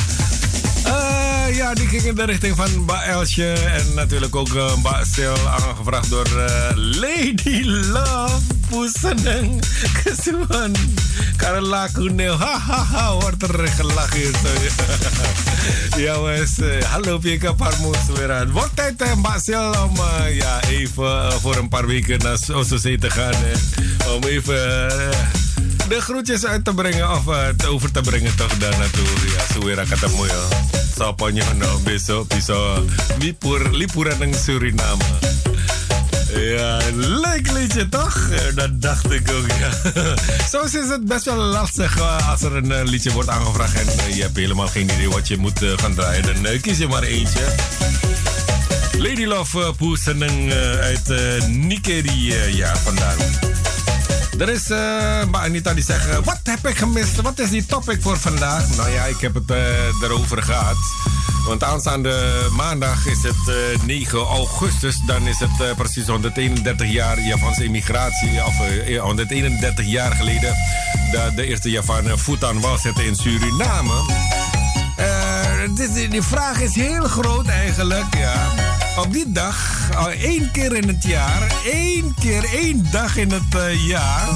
Eh, 0.85 1.55
ja, 1.55 1.73
die 1.73 1.87
ging 1.87 2.03
in 2.03 2.15
de 2.15 2.23
richting 2.23 2.55
van 2.55 2.69
Mbak 2.81 3.03
Elsje. 3.03 3.53
En 3.53 3.93
natuurlijk 3.95 4.35
ook 4.35 4.53
uh, 4.53 4.75
Mbak 4.75 5.05
Sil, 5.13 5.37
aangevraagd 5.47 6.09
door 6.09 6.25
eh, 6.25 6.75
Lady 6.75 7.63
Love. 7.63 8.41
Poeseneng, 8.69 9.61
kesuhan. 10.03 10.75
Karela 11.37 11.87
kuneel, 11.87 12.37
hahaha, 12.37 13.13
wordt 13.13 13.43
er 13.43 13.67
gelachen. 13.67 14.33
Zo. 14.33 15.44
ja, 15.97 16.13
eh, 16.59 16.83
hallo 16.83 17.17
Pika 17.17 17.53
Parmoes 17.53 17.97
weer 18.13 18.31
aan. 18.31 18.51
Wordt 18.51 18.75
tijd, 18.75 19.01
eh, 19.01 19.15
Mbak 19.15 19.39
Sil, 19.45 19.67
om 19.83 19.95
eh, 19.97 20.35
ja, 20.35 20.61
even 20.69 21.03
eh, 21.05 21.31
voor 21.31 21.55
een 21.55 21.69
paar 21.69 21.87
weken 21.87 22.19
naar 22.19 22.37
Ososee 22.53 22.97
te 22.97 23.09
gaan. 23.09 23.33
eh, 23.33 24.13
om 24.13 24.23
even... 24.23 24.89
eh, 24.89 25.17
de 25.89 26.01
groetjes 26.01 26.45
uit 26.45 26.65
te 26.65 26.73
brengen 26.73 27.11
of 27.11 27.27
eh, 27.27 27.47
te 27.57 27.67
over 27.67 27.91
te 27.91 28.01
brengen 28.01 28.35
toch 28.35 28.57
daar 28.57 28.77
naartoe. 28.77 29.05
Ja, 29.37 29.53
zo 29.53 29.65
weer 29.65 29.85
ketemu 29.89 30.25
ya. 30.25 30.41
Sa 30.97 31.11
ponyo 31.11 31.43
no 31.53 31.79
lipur 33.19 33.71
lipuran 33.71 34.21
in 34.21 34.33
Suriname. 34.33 35.03
Ja, 36.39 36.79
leuk 36.95 37.51
liedje 37.51 37.89
toch? 37.89 38.29
Dat 38.55 38.81
dacht 38.81 39.11
ik 39.11 39.31
ook, 39.31 39.47
ja. 39.59 39.69
Soms 40.51 40.73
is 40.73 40.89
het 40.89 41.05
best 41.05 41.25
wel 41.25 41.35
lastig 41.35 41.97
eh, 41.97 42.29
als 42.29 42.41
er 42.41 42.55
een 42.55 42.71
eh, 42.71 42.83
liedje 42.83 43.11
wordt 43.11 43.29
aangevraagd 43.29 43.75
en 43.75 43.87
eh, 43.87 44.15
je 44.15 44.21
hebt 44.21 44.35
helemaal 44.35 44.67
geen 44.67 44.89
idee 44.89 45.09
wat 45.09 45.27
je 45.27 45.37
moet 45.37 45.59
gaan 45.75 45.93
draaien. 45.93 46.43
Dan 46.43 46.59
kies 46.61 46.77
je 46.77 46.87
maar 46.87 47.03
eentje. 47.03 47.45
Lady 48.97 49.25
Love 49.25 49.73
Poeseneng 49.77 50.53
uit 50.81 51.07
Nigeria, 51.47 52.43
ja, 52.43 52.75
vandaan. 52.75 53.17
Er 54.39 54.49
is, 54.49 54.69
uh, 54.69 55.21
Anita 55.31 55.73
die 55.73 55.83
zegt, 55.83 56.23
wat 56.23 56.39
heb 56.43 56.67
ik 56.67 56.77
gemist? 56.77 57.21
Wat 57.21 57.39
is 57.39 57.49
die 57.49 57.65
topic 57.65 58.01
voor 58.01 58.17
vandaag? 58.17 58.75
Nou 58.75 58.89
ja, 58.89 59.03
ik 59.03 59.19
heb 59.19 59.33
het 59.33 59.49
erover 60.01 60.43
gehad. 60.43 60.77
Want 61.45 61.63
aanstaande 61.63 62.47
maandag 62.51 63.05
is 63.05 63.23
het 63.23 63.47
uh, 63.47 63.83
9 63.85 64.19
augustus. 64.19 64.99
Dan 65.05 65.27
is 65.27 65.39
het 65.39 65.61
uh, 65.61 65.75
precies 65.75 66.07
131 66.07 66.91
jaar 66.91 67.19
Japanse 67.21 67.63
immigratie. 67.63 68.45
Of 68.45 68.57
131 68.99 69.85
jaar 69.85 70.15
geleden 70.15 70.55
dat 71.11 71.35
de 71.35 71.45
eerste 71.45 71.69
Javaan 71.69 72.19
voet 72.19 72.43
aan 72.43 72.61
wal 72.61 72.77
zette 72.77 73.05
in 73.05 73.15
Suriname. 73.15 73.93
Dit, 75.75 76.11
die 76.11 76.21
vraag 76.21 76.59
is 76.61 76.75
heel 76.75 77.03
groot 77.03 77.47
eigenlijk, 77.47 78.17
ja. 78.17 78.51
Op 78.97 79.13
die 79.13 79.31
dag, 79.31 79.89
één 80.17 80.51
keer 80.51 80.75
in 80.75 80.87
het 80.87 81.03
jaar, 81.03 81.55
één 81.65 82.13
keer 82.19 82.43
één 82.53 82.87
dag 82.91 83.17
in 83.17 83.31
het 83.31 83.55
uh, 83.55 83.87
jaar. 83.87 84.27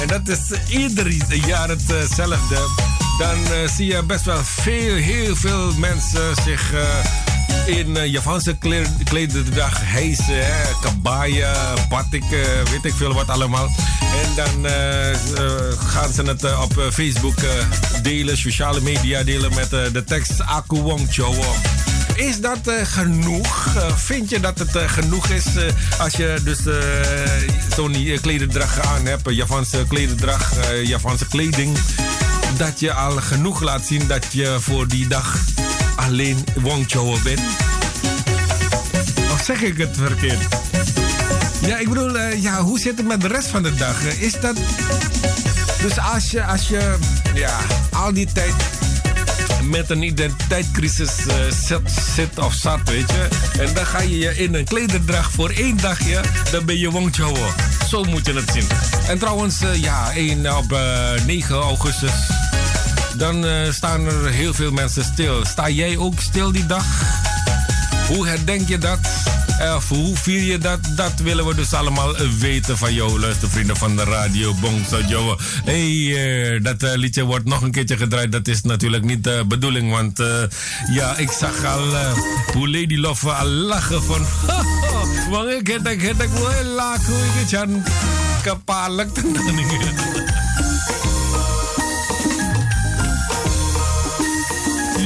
En 0.00 0.06
dat 0.06 0.28
is 0.28 0.50
ieder 0.68 1.12
jaar 1.46 1.68
hetzelfde. 1.68 2.91
Dan 3.22 3.38
uh, 3.40 3.68
zie 3.76 3.86
je 3.86 4.02
best 4.02 4.24
wel 4.24 4.44
veel, 4.44 4.94
heel 4.94 5.36
veel 5.36 5.72
mensen 5.74 6.34
zich 6.44 6.72
uh, 6.72 7.78
in 7.78 7.96
uh, 7.96 8.06
Japanse 8.06 8.56
klederdracht 9.04 9.80
hijsen. 9.84 10.46
Hè? 10.46 10.62
Batik, 11.88 12.24
weet 12.70 12.84
ik 12.84 12.94
veel 12.94 13.14
wat 13.14 13.28
allemaal. 13.28 13.70
En 14.00 14.34
dan 14.34 14.70
gaan 15.78 16.12
ze 16.12 16.22
het 16.22 16.58
op 16.60 16.86
Facebook 16.92 17.34
delen, 18.02 18.38
sociale 18.38 18.80
media 18.80 19.22
delen 19.22 19.54
met 19.54 19.70
de 19.70 20.04
tekst 20.06 20.40
Aku 20.40 20.80
Wong. 20.80 21.08
Is 22.14 22.40
dat 22.40 22.58
genoeg? 22.82 23.68
Vind 23.96 24.30
je 24.30 24.40
dat 24.40 24.58
het 24.58 24.76
genoeg 24.86 25.28
is 25.28 25.44
als 25.98 26.12
je 26.12 26.40
dus 26.44 26.58
zo'n 27.76 28.18
klederdracht 28.20 28.86
aan 28.86 29.06
hebt, 29.06 29.30
Japanse 29.30 29.84
klederdracht, 29.88 30.56
Japanse 30.84 31.26
kleding, 31.26 31.78
dat 32.56 32.80
je 32.80 32.92
al 32.92 33.16
genoeg 33.16 33.60
laat 33.60 33.86
zien 33.86 34.06
dat 34.06 34.26
je 34.30 34.56
voor 34.60 34.88
die 34.88 35.06
dag 35.08 35.38
alleen 35.96 36.44
Wongchowo 36.54 37.18
bent? 37.24 37.40
Of 39.32 39.42
zeg 39.44 39.62
ik 39.62 39.78
het 39.78 39.96
verkeerd? 39.96 40.46
Ja, 41.66 41.78
ik 41.78 41.88
bedoel, 41.88 42.18
ja, 42.18 42.62
hoe 42.62 42.78
zit 42.78 42.96
het 42.96 43.06
met 43.06 43.20
de 43.20 43.28
rest 43.28 43.48
van 43.48 43.62
de 43.62 43.74
dag? 43.74 44.02
Is 44.04 44.40
dat... 44.40 44.56
Dus 45.80 45.98
als 45.98 46.30
je, 46.30 46.44
als 46.44 46.68
je 46.68 46.96
ja, 47.34 47.58
al 47.90 48.12
die 48.12 48.28
tijd 48.32 48.54
met 49.62 49.90
een 49.90 50.02
identiteitscrisis 50.02 51.26
uh, 51.26 51.34
zit, 51.50 51.80
zit, 52.14 52.38
of 52.38 52.54
zat, 52.54 52.80
weet 52.84 53.10
je. 53.10 53.28
En 53.60 53.74
dan 53.74 53.86
ga 53.86 54.00
je 54.00 54.18
je 54.18 54.36
in 54.36 54.54
een 54.54 54.64
klederdracht 54.64 55.34
voor 55.34 55.50
één 55.50 55.76
dagje, 55.76 56.20
dan 56.50 56.64
ben 56.64 56.78
je 56.78 56.90
Wongchowo. 56.90 57.48
Zo 57.88 58.04
moet 58.04 58.26
je 58.26 58.34
het 58.34 58.50
zien. 58.52 58.66
En 59.08 59.18
trouwens, 59.18 59.62
uh, 59.62 59.74
ja, 59.74 60.12
1 60.12 60.56
op 60.56 60.72
uh, 60.72 61.24
9 61.26 61.56
augustus, 61.56 62.12
dan 63.16 63.46
staan 63.72 64.06
er 64.06 64.26
heel 64.26 64.54
veel 64.54 64.70
mensen 64.70 65.04
stil. 65.04 65.44
Sta 65.44 65.68
jij 65.68 65.96
ook 65.96 66.20
stil 66.20 66.52
die 66.52 66.66
dag? 66.66 66.84
Hoe 68.08 68.26
herdenk 68.26 68.68
je 68.68 68.78
dat? 68.78 68.98
Of 69.76 69.88
hoe 69.88 70.16
vier 70.16 70.42
je 70.42 70.58
dat? 70.58 70.78
Dat 70.96 71.12
willen 71.22 71.46
we 71.46 71.54
dus 71.54 71.74
allemaal 71.74 72.16
weten 72.38 72.78
van 72.78 72.94
jou, 72.94 73.20
luistervrienden 73.20 73.76
van 73.76 73.96
de 73.96 74.04
radio 74.04 74.54
Bongso 74.54 75.00
Joe. 75.08 75.36
Hey, 75.64 75.90
uh, 75.90 76.64
dat 76.64 76.82
uh, 76.82 76.90
liedje 76.94 77.24
wordt 77.24 77.44
nog 77.44 77.62
een 77.62 77.70
keertje 77.70 77.96
gedraaid. 77.96 78.32
Dat 78.32 78.48
is 78.48 78.62
natuurlijk 78.62 79.04
niet 79.04 79.24
de 79.24 79.44
bedoeling, 79.48 79.90
want 79.90 80.22
ja, 80.90 81.16
ik 81.16 81.30
zag 81.30 81.64
al 81.64 81.84
hoe 82.52 82.70
Lady 82.70 82.96
Love 82.96 83.30
al 83.30 83.46
lachen 83.46 84.02
van. 84.02 84.26
Want 85.30 85.48
ik 85.48 85.66
heb 85.66 85.88
ik 85.88 86.02
heb 86.02 86.22
ik 86.22 86.28
wel 86.28 86.64
lachen, 86.64 87.14
ik 87.14 87.50
heb 87.50 87.68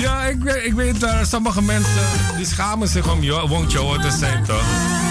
Ja, 0.07 0.25
ik, 0.25 0.45
ik 0.45 0.73
weet, 0.73 1.03
uh, 1.03 1.25
sommige 1.25 1.63
mensen 1.63 2.03
die 2.37 2.47
schamen 2.47 2.89
zich 2.89 3.13
om 3.13 3.21
Wong 3.49 3.71
Chowo 3.71 3.99
te 3.99 4.11
zijn, 4.11 4.45
toch? 4.45 5.06